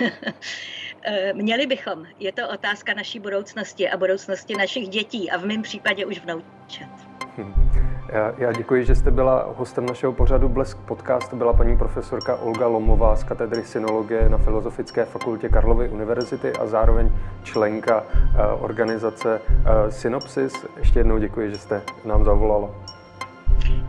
Měli 1.32 1.66
bychom. 1.66 2.06
Je 2.18 2.32
to 2.32 2.48
otázka 2.48 2.94
naší 2.94 3.20
budoucnosti 3.20 3.90
a 3.90 3.96
budoucnosti 3.96 4.56
našich 4.56 4.88
dětí 4.88 5.30
a 5.30 5.38
v 5.38 5.44
mém 5.44 5.62
případě 5.62 6.06
už 6.06 6.20
vnoučat. 6.20 6.90
Hm. 7.38 7.91
Já, 8.12 8.32
já 8.38 8.52
děkuji, 8.52 8.84
že 8.84 8.94
jste 8.94 9.10
byla 9.10 9.48
hostem 9.56 9.86
našeho 9.86 10.12
pořadu 10.12 10.48
Blesk 10.48 10.78
podcast. 10.78 11.30
To 11.30 11.36
byla 11.36 11.52
paní 11.52 11.76
profesorka 11.76 12.36
Olga 12.36 12.66
Lomová 12.66 13.16
z 13.16 13.24
katedry 13.24 13.64
synologie 13.64 14.28
na 14.28 14.38
Filozofické 14.38 15.04
fakultě 15.04 15.48
Karlovy 15.48 15.88
univerzity 15.88 16.52
a 16.52 16.66
zároveň 16.66 17.12
členka 17.42 18.00
uh, 18.02 18.64
organizace 18.64 19.40
uh, 19.40 19.90
Synopsis. 19.90 20.66
Ještě 20.78 20.98
jednou 20.98 21.18
děkuji, 21.18 21.50
že 21.50 21.58
jste 21.58 21.82
nám 22.04 22.24
zavolala. 22.24 22.70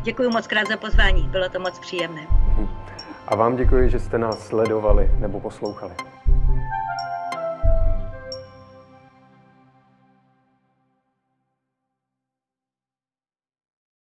Děkuji 0.04 0.30
moc 0.30 0.48
krát 0.48 0.68
za 0.68 0.78
pozvání, 0.78 1.24
bylo 1.24 1.50
to 1.50 1.60
moc 1.60 1.80
příjemné. 1.80 2.22
Hm. 2.30 2.68
A 3.28 3.36
vám 3.36 3.56
děkuji, 3.56 3.90
že 3.90 4.00
jste 4.00 4.18
nás 4.18 4.40
sledovali 4.40 5.12
nebo 5.20 5.40
poslouchali. 5.40 5.94